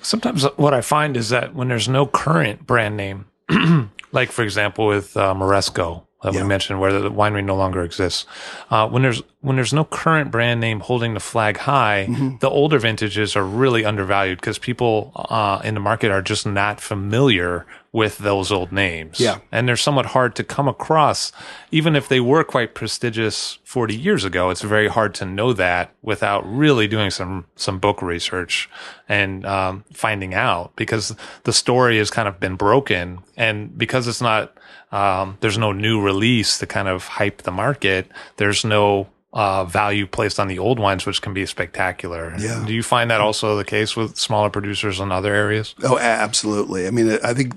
Sometimes 0.00 0.44
what 0.56 0.74
I 0.74 0.80
find 0.80 1.16
is 1.16 1.28
that 1.30 1.54
when 1.54 1.68
there's 1.68 1.88
no 1.88 2.06
current 2.06 2.66
brand 2.66 2.96
name, 2.96 3.26
like 4.12 4.30
for 4.30 4.42
example 4.42 4.86
with 4.86 5.16
uh, 5.16 5.34
Moresco, 5.34 6.06
that 6.22 6.34
yeah. 6.34 6.42
we 6.42 6.48
mentioned, 6.48 6.80
where 6.80 6.92
the 6.98 7.10
winery 7.10 7.44
no 7.44 7.56
longer 7.56 7.82
exists. 7.82 8.26
Uh, 8.70 8.88
when 8.88 9.02
there's 9.02 9.22
when 9.40 9.56
there's 9.56 9.72
no 9.72 9.84
current 9.84 10.30
brand 10.30 10.60
name 10.60 10.80
holding 10.80 11.14
the 11.14 11.20
flag 11.20 11.56
high, 11.56 12.06
mm-hmm. 12.08 12.36
the 12.38 12.48
older 12.48 12.78
vintages 12.78 13.34
are 13.34 13.44
really 13.44 13.84
undervalued 13.84 14.40
because 14.40 14.58
people 14.58 15.10
uh, 15.16 15.60
in 15.64 15.74
the 15.74 15.80
market 15.80 16.12
are 16.12 16.22
just 16.22 16.46
not 16.46 16.80
familiar 16.80 17.66
with 17.90 18.18
those 18.18 18.52
old 18.52 18.70
names. 18.70 19.18
Yeah, 19.18 19.38
and 19.50 19.68
they're 19.68 19.76
somewhat 19.76 20.06
hard 20.06 20.36
to 20.36 20.44
come 20.44 20.68
across, 20.68 21.32
even 21.72 21.96
if 21.96 22.08
they 22.08 22.20
were 22.20 22.44
quite 22.44 22.74
prestigious 22.74 23.58
40 23.64 23.96
years 23.96 24.24
ago. 24.24 24.50
It's 24.50 24.62
very 24.62 24.88
hard 24.88 25.14
to 25.16 25.24
know 25.24 25.52
that 25.54 25.92
without 26.02 26.42
really 26.46 26.86
doing 26.86 27.10
some 27.10 27.46
some 27.56 27.80
book 27.80 28.00
research 28.00 28.70
and 29.08 29.44
um, 29.44 29.84
finding 29.92 30.34
out 30.34 30.74
because 30.76 31.16
the 31.42 31.52
story 31.52 31.98
has 31.98 32.10
kind 32.10 32.28
of 32.28 32.38
been 32.38 32.54
broken, 32.54 33.18
and 33.36 33.76
because 33.76 34.06
it's 34.06 34.22
not 34.22 34.56
um, 34.90 35.38
there's 35.40 35.58
no 35.58 35.72
new 35.72 36.00
release 36.00 36.58
to 36.58 36.66
kind 36.66 36.88
of 36.88 37.06
hype 37.06 37.42
the 37.42 37.50
market. 37.50 38.10
There's 38.36 38.64
no 38.64 39.08
uh, 39.32 39.64
value 39.64 40.06
placed 40.06 40.38
on 40.38 40.48
the 40.48 40.58
old 40.58 40.78
wines, 40.78 41.06
which 41.06 41.22
can 41.22 41.32
be 41.32 41.46
spectacular. 41.46 42.34
Yeah. 42.38 42.64
Do 42.66 42.72
you 42.72 42.82
find 42.82 43.10
that 43.10 43.20
also 43.20 43.56
the 43.56 43.64
case 43.64 43.96
with 43.96 44.16
smaller 44.16 44.50
producers 44.50 45.00
in 45.00 45.10
other 45.10 45.34
areas? 45.34 45.74
Oh, 45.82 45.98
absolutely. 45.98 46.86
I 46.86 46.90
mean, 46.90 47.18
I 47.24 47.32
think 47.32 47.54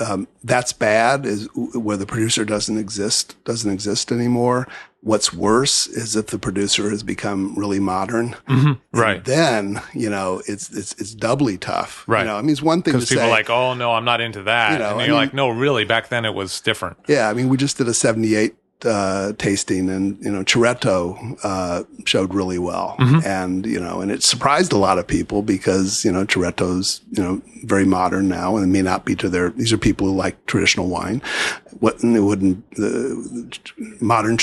um, 0.00 0.28
that's 0.44 0.72
bad 0.72 1.26
is 1.26 1.48
where 1.54 1.96
the 1.96 2.06
producer 2.06 2.44
doesn't 2.44 2.78
exist, 2.78 3.36
doesn't 3.44 3.70
exist 3.70 4.10
anymore. 4.12 4.66
What's 5.00 5.32
worse 5.32 5.86
is 5.86 6.16
if 6.16 6.26
the 6.26 6.38
producer 6.38 6.90
has 6.90 7.02
become 7.02 7.54
really 7.56 7.78
modern. 7.78 8.36
Mm-hmm. 8.48 8.98
Right. 8.98 9.24
Then, 9.24 9.80
you 9.94 10.10
know, 10.10 10.42
it's, 10.46 10.76
it's, 10.76 10.92
it's 11.00 11.14
doubly 11.14 11.56
tough. 11.56 12.04
Right. 12.08 12.22
You 12.22 12.26
know, 12.26 12.36
I 12.36 12.40
mean, 12.42 12.50
it's 12.50 12.62
one 12.62 12.82
thing 12.82 12.94
to 12.94 12.98
people 12.98 13.16
say, 13.16 13.22
are 13.22 13.30
like, 13.30 13.48
oh, 13.48 13.74
no, 13.74 13.92
I'm 13.92 14.04
not 14.04 14.20
into 14.20 14.42
that. 14.42 14.72
You 14.72 14.78
know, 14.80 14.98
and 14.98 15.00
you're 15.00 15.04
I 15.04 15.06
mean, 15.08 15.16
like, 15.16 15.34
no, 15.34 15.50
really, 15.50 15.84
back 15.84 16.08
then 16.08 16.24
it 16.24 16.34
was 16.34 16.60
different. 16.60 16.98
Yeah. 17.06 17.28
I 17.28 17.32
mean, 17.32 17.48
we 17.48 17.56
just 17.56 17.78
did 17.78 17.86
a 17.86 17.94
78 17.94 18.56
uh, 18.84 19.32
tasting 19.38 19.88
and, 19.88 20.22
you 20.24 20.30
know, 20.30 20.44
Ceretto, 20.44 21.38
uh, 21.42 21.84
showed 22.04 22.32
really 22.32 22.58
well. 22.58 22.96
Mm-hmm. 22.98 23.26
And, 23.26 23.66
you 23.66 23.80
know, 23.80 24.00
and 24.00 24.10
it 24.10 24.22
surprised 24.22 24.72
a 24.72 24.78
lot 24.78 24.98
of 24.98 25.06
people 25.06 25.42
because, 25.42 26.04
you 26.04 26.12
know, 26.12 26.24
Ceretto's, 26.24 27.00
you 27.10 27.22
know, 27.22 27.42
very 27.64 27.84
modern 27.84 28.28
now 28.28 28.56
and 28.56 28.64
it 28.64 28.68
may 28.68 28.82
not 28.82 29.04
be 29.04 29.16
to 29.16 29.28
their, 29.28 29.50
these 29.50 29.72
are 29.72 29.78
people 29.78 30.06
who 30.06 30.14
like 30.14 30.46
traditional 30.46 30.88
wine. 30.88 31.20
What, 31.80 32.02
it 32.02 32.20
wouldn't, 32.20 32.70
the 32.72 33.96
modern, 34.00 34.36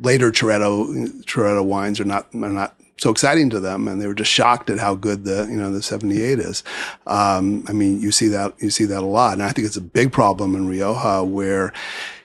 later 0.00 0.32
Ceretto, 0.32 1.08
Ceretto 1.24 1.64
wines 1.64 2.00
are 2.00 2.04
not, 2.04 2.28
are 2.34 2.48
not 2.48 2.76
so 2.98 3.10
exciting 3.10 3.50
to 3.50 3.58
them 3.58 3.88
and 3.88 4.00
they 4.00 4.06
were 4.06 4.14
just 4.14 4.30
shocked 4.30 4.70
at 4.70 4.78
how 4.78 4.94
good 4.94 5.24
the 5.24 5.48
you 5.50 5.56
know 5.56 5.72
the 5.72 5.82
78 5.82 6.38
is 6.38 6.62
um, 7.08 7.64
i 7.66 7.72
mean 7.72 8.00
you 8.00 8.12
see 8.12 8.28
that 8.28 8.54
you 8.60 8.70
see 8.70 8.84
that 8.84 9.02
a 9.02 9.06
lot 9.06 9.32
and 9.32 9.42
i 9.42 9.50
think 9.50 9.66
it's 9.66 9.76
a 9.76 9.80
big 9.80 10.12
problem 10.12 10.54
in 10.54 10.68
rioja 10.68 11.24
where 11.24 11.72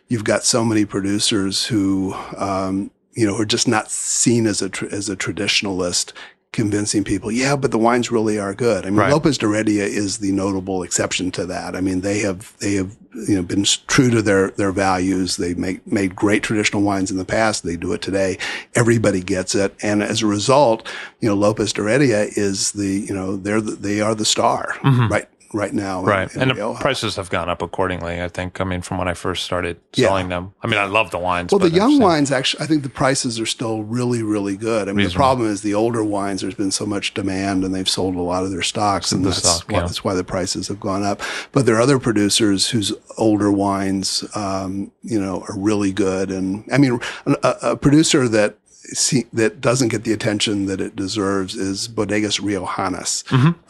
you've 0.07 0.23
got 0.23 0.43
so 0.43 0.63
many 0.63 0.85
producers 0.85 1.65
who, 1.65 2.13
um, 2.37 2.91
you 3.13 3.25
know, 3.25 3.37
are 3.37 3.45
just 3.45 3.67
not 3.67 3.89
seen 3.89 4.45
as 4.45 4.61
a 4.61 4.69
as 4.91 5.09
a 5.09 5.15
traditionalist, 5.15 6.13
convincing 6.51 7.03
people, 7.03 7.31
yeah, 7.31 7.55
but 7.55 7.71
the 7.71 7.77
wines 7.77 8.11
really 8.11 8.39
are 8.39 8.53
good. 8.53 8.85
I 8.85 8.89
mean, 8.89 8.99
right. 8.99 9.11
Lopez 9.11 9.37
de 9.37 9.45
Heredia 9.45 9.85
is 9.85 10.19
the 10.19 10.31
notable 10.31 10.81
exception 10.81 11.29
to 11.31 11.45
that. 11.45 11.75
I 11.75 11.81
mean, 11.81 12.01
they 12.01 12.19
have 12.19 12.57
they 12.59 12.73
have 12.73 12.95
you 13.27 13.35
know 13.35 13.43
been 13.43 13.63
true 13.63 14.09
to 14.09 14.21
their 14.21 14.51
their 14.51 14.71
values. 14.71 15.37
They 15.37 15.53
make 15.53 15.85
made 15.85 16.15
great 16.15 16.43
traditional 16.43 16.81
wines 16.81 17.11
in 17.11 17.17
the 17.17 17.25
past. 17.25 17.63
They 17.63 17.77
do 17.77 17.93
it 17.93 18.01
today. 18.01 18.37
Everybody 18.75 19.21
gets 19.21 19.55
it, 19.55 19.75
and 19.81 20.01
as 20.01 20.21
a 20.21 20.27
result, 20.27 20.87
you 21.19 21.29
know, 21.29 21.35
Lopez 21.35 21.73
de 21.73 21.81
Heredia 21.81 22.27
is 22.35 22.71
the 22.71 23.05
you 23.07 23.13
know 23.13 23.35
they're 23.35 23.61
the, 23.61 23.75
they 23.75 24.01
are 24.01 24.15
the 24.15 24.25
star, 24.25 24.73
mm-hmm. 24.79 25.11
right? 25.11 25.29
Right 25.53 25.73
now. 25.73 26.03
Right. 26.03 26.33
in 26.35 26.41
and 26.41 26.51
the 26.51 26.73
prices 26.79 27.15
have 27.15 27.29
gone 27.29 27.49
up 27.49 27.61
accordingly, 27.61 28.21
I 28.21 28.27
think. 28.27 28.59
I 28.59 28.63
mean, 28.63 28.81
from 28.81 28.97
when 28.97 29.07
I 29.07 29.13
first 29.13 29.43
started 29.43 29.79
selling 29.93 30.29
them. 30.29 30.53
I 30.61 30.67
mean, 30.67 30.79
I 30.79 30.85
love 30.85 31.11
the 31.11 31.17
wines. 31.17 31.51
Well, 31.51 31.59
the 31.59 31.69
young 31.69 31.99
wines 31.99 32.31
actually, 32.31 32.63
I 32.63 32.67
think 32.67 32.83
the 32.83 32.89
prices 32.89 33.39
are 33.39 33.45
still 33.45 33.83
really, 33.83 34.23
really 34.23 34.57
good. 34.57 34.89
I 34.89 34.93
mean, 34.93 35.07
the 35.07 35.13
problem 35.13 35.47
is 35.47 35.61
the 35.61 35.73
older 35.73 36.03
wines. 36.03 36.41
There's 36.41 36.55
been 36.55 36.71
so 36.71 36.85
much 36.85 37.13
demand, 37.13 37.63
and 37.63 37.73
they've 37.73 37.89
sold 37.89 38.15
a 38.15 38.21
lot 38.21 38.43
of 38.43 38.51
their 38.51 38.61
stocks, 38.61 39.11
and 39.11 39.23
The 39.23 39.29
that's 39.29 39.43
stock, 39.43 39.69
why, 39.69 39.79
yeah. 39.79 39.85
that's 39.85 40.03
why 40.03 40.13
the 40.13 40.23
prices 40.23 40.67
have 40.67 40.79
gone 40.79 41.03
up. 41.03 41.21
But 41.51 41.65
there 41.65 41.75
are 41.75 41.81
other 41.81 41.99
producers 41.99 42.69
whose 42.69 42.93
older 43.17 43.51
wines, 43.51 44.23
um, 44.35 44.91
you 45.03 45.19
know, 45.19 45.43
are 45.47 45.57
really 45.57 45.91
good. 45.91 46.31
And 46.31 46.65
I 46.71 46.77
mean, 46.77 46.99
a, 47.25 47.55
a 47.61 47.77
producer 47.77 48.27
that 48.29 48.57
see, 48.93 49.25
that 49.33 49.59
doesn't 49.61 49.89
get 49.89 50.03
the 50.03 50.13
attention 50.13 50.65
that 50.67 50.79
it 50.81 50.95
deserves 50.95 51.55
is 51.55 51.87
Bodegas 51.87 52.39
Riojanas. 52.41 53.23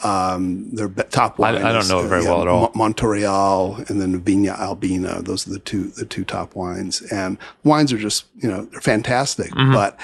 Um, 0.05 0.69
their 0.75 0.89
top 0.89 1.37
Mm-hmm. 1.37 1.43
I-. 1.65 1.69
I 1.69 1.73
don't 1.73 1.87
know 1.87 1.99
it 1.99 2.05
uh, 2.05 2.07
very 2.07 2.23
well 2.23 2.41
at 2.41 2.47
all. 2.47 2.61
Mo- 2.61 2.71
Monte 2.75 3.05
Real 3.05 3.75
and 3.87 3.99
then 4.01 4.21
Viña 4.21 4.57
Albina. 4.59 5.21
Those 5.21 5.47
are 5.47 5.51
the 5.51 5.59
two 5.59 5.85
the 5.89 6.05
two 6.05 6.23
top 6.25 6.55
wines. 6.55 7.01
And 7.11 7.37
wines 7.63 7.91
are 7.93 7.97
just 7.97 8.25
you 8.37 8.49
know 8.49 8.65
they're 8.65 8.81
fantastic, 8.81 9.51
Mm-hmm. 9.51 9.73
but 9.73 9.99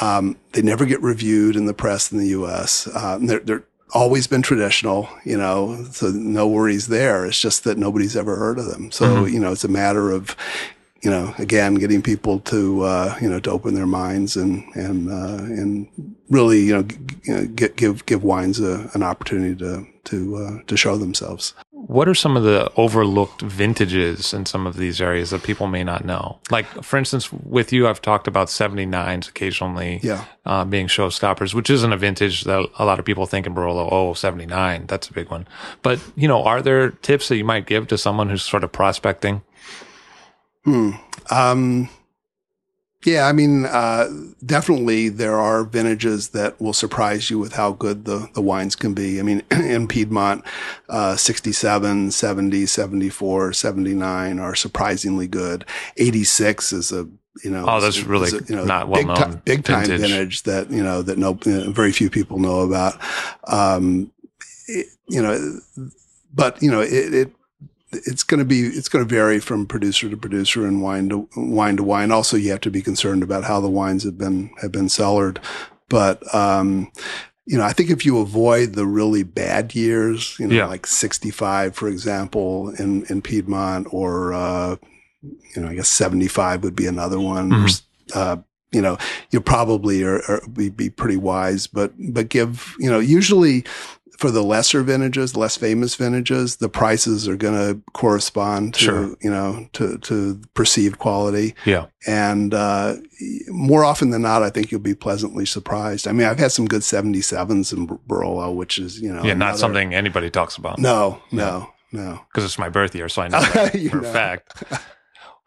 um, 0.00 0.36
they 0.52 0.62
never 0.62 0.86
get 0.86 1.02
reviewed 1.02 1.56
in 1.56 1.66
the 1.66 1.74
press 1.74 2.12
in 2.12 2.18
the 2.18 2.28
U.S. 2.28 2.88
Um, 2.94 3.26
they're, 3.26 3.40
they're 3.40 3.64
always 3.94 4.26
been 4.28 4.42
traditional, 4.42 5.08
you 5.24 5.36
know, 5.36 5.82
so 5.92 6.08
no 6.10 6.46
worries 6.46 6.86
there. 6.88 7.24
It's 7.26 7.40
just 7.40 7.64
that 7.64 7.78
nobody's 7.78 8.16
ever 8.16 8.36
heard 8.36 8.58
of 8.58 8.66
them. 8.66 8.90
So 8.92 9.06
Mm-hmm. 9.06 9.34
you 9.34 9.40
know, 9.40 9.50
it's 9.52 9.64
a 9.64 9.68
matter 9.68 10.10
of 10.12 10.36
you 11.02 11.10
know, 11.10 11.32
again, 11.38 11.74
getting 11.76 12.02
people 12.02 12.40
to 12.40 12.82
uh, 12.82 13.16
you 13.20 13.28
know 13.30 13.40
to 13.40 13.50
open 13.50 13.74
their 13.74 13.86
minds 13.86 14.36
and 14.36 14.64
and 14.74 15.10
uh, 15.10 15.42
and 15.44 15.88
really 16.28 16.60
you 16.60 16.74
know, 16.74 16.82
g- 16.82 16.96
you 17.24 17.34
know 17.34 17.46
get, 17.46 17.76
give 17.76 18.04
give 18.06 18.22
wines 18.24 18.60
a, 18.60 18.90
an 18.94 19.02
opportunity 19.02 19.54
to 19.56 19.86
to 20.04 20.36
uh, 20.36 20.62
to 20.66 20.76
show 20.76 20.96
themselves. 20.96 21.54
What 21.70 22.08
are 22.08 22.14
some 22.14 22.36
of 22.36 22.42
the 22.42 22.70
overlooked 22.76 23.40
vintages 23.42 24.34
in 24.34 24.44
some 24.46 24.66
of 24.66 24.76
these 24.76 25.00
areas 25.00 25.30
that 25.30 25.44
people 25.44 25.68
may 25.68 25.84
not 25.84 26.04
know? 26.04 26.38
Like, 26.50 26.66
for 26.82 26.96
instance, 26.98 27.32
with 27.32 27.72
you, 27.72 27.86
I've 27.86 28.02
talked 28.02 28.26
about 28.26 28.48
79s 28.48 29.28
occasionally 29.28 30.00
Yeah. 30.02 30.24
uh, 30.44 30.64
being 30.64 30.88
showstoppers, 30.88 31.54
which 31.54 31.70
isn't 31.70 31.92
a 31.92 31.96
vintage 31.96 32.44
that 32.44 32.68
a 32.78 32.84
lot 32.84 32.98
of 32.98 33.04
people 33.04 33.26
think 33.26 33.46
in 33.46 33.54
Barolo, 33.54 33.88
oh, 33.90 34.12
79, 34.12 34.86
that's 34.86 35.08
a 35.08 35.12
big 35.12 35.30
one. 35.30 35.46
But, 35.82 36.00
you 36.16 36.26
know, 36.26 36.42
are 36.42 36.60
there 36.60 36.90
tips 36.90 37.28
that 37.28 37.36
you 37.36 37.44
might 37.44 37.64
give 37.66 37.86
to 37.88 37.96
someone 37.96 38.28
who's 38.28 38.42
sort 38.42 38.64
of 38.64 38.72
prospecting? 38.72 39.42
Hmm. 40.68 40.90
Um, 41.30 41.88
yeah, 43.06 43.26
I 43.26 43.32
mean, 43.32 43.64
uh, 43.64 44.08
definitely 44.44 45.08
there 45.08 45.38
are 45.38 45.64
vintages 45.64 46.30
that 46.30 46.60
will 46.60 46.72
surprise 46.72 47.30
you 47.30 47.38
with 47.38 47.54
how 47.54 47.72
good 47.72 48.04
the, 48.04 48.28
the 48.34 48.42
wines 48.42 48.74
can 48.76 48.92
be. 48.92 49.18
I 49.18 49.22
mean, 49.22 49.42
in 49.50 49.86
Piedmont, 49.88 50.44
uh, 50.88 51.16
67, 51.16 52.10
70, 52.10 52.66
74, 52.66 53.52
79 53.52 54.38
are 54.40 54.54
surprisingly 54.54 55.26
good. 55.28 55.64
86 55.96 56.72
is 56.72 56.92
a, 56.92 57.08
you 57.44 57.50
know, 57.50 57.64
Oh, 57.68 57.80
that's 57.80 58.02
really 58.02 58.30
a, 58.30 58.42
you 58.48 58.56
know, 58.56 58.64
not 58.64 58.92
big, 58.92 59.06
well-known 59.06 59.32
ti- 59.34 59.40
big 59.44 59.64
time 59.64 59.86
vintage. 59.86 60.00
vintage 60.10 60.42
that, 60.42 60.70
you 60.70 60.82
know, 60.82 61.00
that 61.02 61.16
no, 61.18 61.38
you 61.44 61.52
know, 61.64 61.70
very 61.70 61.92
few 61.92 62.10
people 62.10 62.38
know 62.40 62.60
about. 62.60 63.00
Um, 63.46 64.10
it- 64.66 64.88
you 65.08 65.22
know, 65.22 65.60
but 66.34 66.62
you 66.62 66.70
know, 66.70 66.80
it, 66.82 67.14
it 67.14 67.32
it's 67.92 68.22
going 68.22 68.38
to 68.38 68.44
be 68.44 68.60
it's 68.62 68.88
going 68.88 69.06
to 69.06 69.14
vary 69.14 69.40
from 69.40 69.66
producer 69.66 70.08
to 70.10 70.16
producer 70.16 70.66
and 70.66 70.82
wine 70.82 71.08
to 71.08 71.28
wine 71.36 71.76
to 71.76 71.82
wine. 71.82 72.10
Also, 72.12 72.36
you 72.36 72.50
have 72.50 72.60
to 72.62 72.70
be 72.70 72.82
concerned 72.82 73.22
about 73.22 73.44
how 73.44 73.60
the 73.60 73.70
wines 73.70 74.04
have 74.04 74.18
been 74.18 74.50
have 74.60 74.72
been 74.72 74.88
cellared. 74.88 75.40
But 75.88 76.22
um, 76.34 76.90
you 77.46 77.56
know, 77.56 77.64
I 77.64 77.72
think 77.72 77.88
if 77.90 78.04
you 78.04 78.18
avoid 78.18 78.74
the 78.74 78.84
really 78.86 79.22
bad 79.22 79.74
years, 79.74 80.36
you 80.38 80.46
know, 80.46 80.54
Yeah. 80.54 80.66
like 80.66 80.86
sixty 80.86 81.30
five, 81.30 81.74
for 81.74 81.88
example, 81.88 82.70
in 82.78 83.04
in 83.08 83.22
Piedmont, 83.22 83.86
or 83.90 84.34
uh, 84.34 84.76
you 85.56 85.62
know, 85.62 85.68
I 85.68 85.74
guess 85.74 85.88
seventy 85.88 86.28
five 86.28 86.62
would 86.62 86.76
be 86.76 86.86
another 86.86 87.18
one. 87.18 87.50
Mhm. 87.50 87.82
Or, 88.14 88.18
uh, 88.18 88.36
you 88.70 88.82
know, 88.82 88.98
you 89.30 89.40
probably 89.40 90.02
are, 90.02 90.20
are 90.28 90.42
be, 90.52 90.68
be 90.68 90.90
pretty 90.90 91.16
wise, 91.16 91.66
but 91.66 91.94
but 91.98 92.28
give 92.28 92.74
you 92.78 92.90
know 92.90 92.98
usually 92.98 93.64
for 94.18 94.30
the 94.32 94.42
lesser 94.42 94.82
vintages, 94.82 95.36
less 95.36 95.56
famous 95.56 95.94
vintages, 95.94 96.56
the 96.56 96.68
prices 96.68 97.26
are 97.28 97.36
going 97.36 97.54
to 97.54 97.80
correspond 97.92 98.74
to 98.74 98.80
Sure. 98.80 99.16
you 99.22 99.30
know 99.30 99.68
to 99.74 99.96
to 99.98 100.40
perceived 100.54 100.98
quality, 100.98 101.54
Yeah. 101.64 101.86
and 102.06 102.52
uh, 102.52 102.96
more 103.48 103.84
often 103.84 104.10
than 104.10 104.22
not, 104.22 104.42
I 104.42 104.50
think 104.50 104.70
you'll 104.70 104.80
be 104.80 104.94
pleasantly 104.94 105.46
surprised. 105.46 106.06
I 106.08 106.12
mean, 106.12 106.26
I've 106.26 106.38
had 106.38 106.52
some 106.52 106.66
good 106.66 106.82
seventy 106.84 107.20
sevens 107.22 107.72
in 107.72 107.86
Bar- 107.86 108.00
Barolo, 108.08 108.54
which 108.54 108.78
is 108.78 109.00
you 109.00 109.12
know 109.14 109.22
yeah, 109.22 109.34
not 109.34 109.56
something 109.56 109.94
anybody 109.94 110.30
talks 110.30 110.56
about. 110.56 110.78
No, 110.78 111.22
no, 111.32 111.70
no. 111.92 112.20
because 112.28 112.44
it's 112.44 112.58
my 112.58 112.68
birth 112.68 112.94
year, 112.94 113.08
so 113.08 113.22
I 113.22 113.28
know 113.28 113.40
that 113.54 113.72
for 113.72 113.96
know. 114.02 114.08
a 114.08 114.12
fact. 114.12 114.62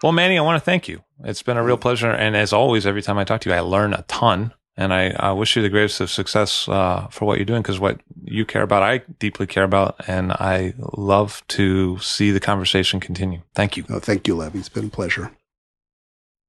Well, 0.01 0.13
Mannie, 0.13 0.37
I 0.39 0.41
want 0.41 0.55
to 0.59 0.65
thank 0.65 0.87
you. 0.87 1.03
It's 1.23 1.43
been 1.43 1.57
a 1.57 1.63
real 1.63 1.77
pleasure, 1.77 2.09
and 2.09 2.35
as 2.35 2.53
always, 2.53 2.87
every 2.87 3.03
time 3.03 3.19
I 3.19 3.23
talk 3.23 3.41
to 3.41 3.49
you, 3.49 3.55
I 3.55 3.59
learn 3.59 3.93
a 3.93 4.01
ton. 4.07 4.51
And 4.77 4.93
I, 4.93 5.09
I 5.19 5.31
wish 5.33 5.55
you 5.55 5.61
the 5.61 5.69
greatest 5.69 5.99
of 5.99 6.09
success 6.09 6.67
uh, 6.69 7.07
for 7.11 7.25
what 7.25 7.37
you're 7.37 7.45
doing, 7.45 7.61
because 7.61 7.79
what 7.79 7.99
you 8.23 8.45
care 8.45 8.63
about, 8.63 8.83
I 8.83 8.99
deeply 9.19 9.45
care 9.45 9.65
about, 9.65 9.95
and 10.07 10.31
I 10.31 10.73
love 10.93 11.43
to 11.49 11.97
see 11.99 12.31
the 12.31 12.39
conversation 12.39 12.99
continue. 12.99 13.41
Thank 13.53 13.75
you. 13.75 13.83
no. 13.89 13.99
Thank 13.99 14.27
you, 14.27 14.35
Levi. 14.35 14.59
It's 14.59 14.69
been 14.69 14.87
a 14.87 14.89
pleasure. 14.89 15.31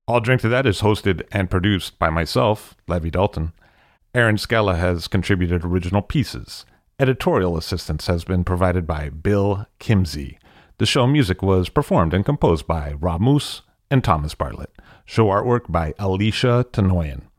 I'll 0.09 0.21
Drink 0.21 0.41
to 0.43 0.49
That 0.49 0.67
is 0.67 0.81
hosted 0.81 1.23
and 1.33 1.51
produced 1.51 1.99
by 1.99 2.11
myself, 2.11 2.77
Levi 2.89 3.11
Dalton. 3.11 3.53
Aaron 4.15 4.37
Scala 4.37 4.77
has 4.77 5.09
contributed 5.09 5.65
original 5.65 6.03
pieces. 6.03 6.65
Editorial 6.99 7.57
assistance 7.57 8.07
has 8.07 8.25
been 8.25 8.45
provided 8.45 8.87
by 8.87 9.09
Bill 9.09 9.67
Kimsey. 9.81 10.39
The 10.79 10.87
show 10.87 11.07
music 11.07 11.43
was 11.43 11.69
performed 11.69 12.15
and 12.15 12.25
composed 12.25 12.67
by 12.67 12.93
Rob 12.93 13.21
Moose 13.21 13.63
and 13.91 14.05
Thomas 14.05 14.35
Bartlett. 14.35 14.71
Show 15.05 15.27
artwork 15.27 15.71
by 15.71 15.95
Alicia 15.99 16.67
Tenoyan. 16.73 17.23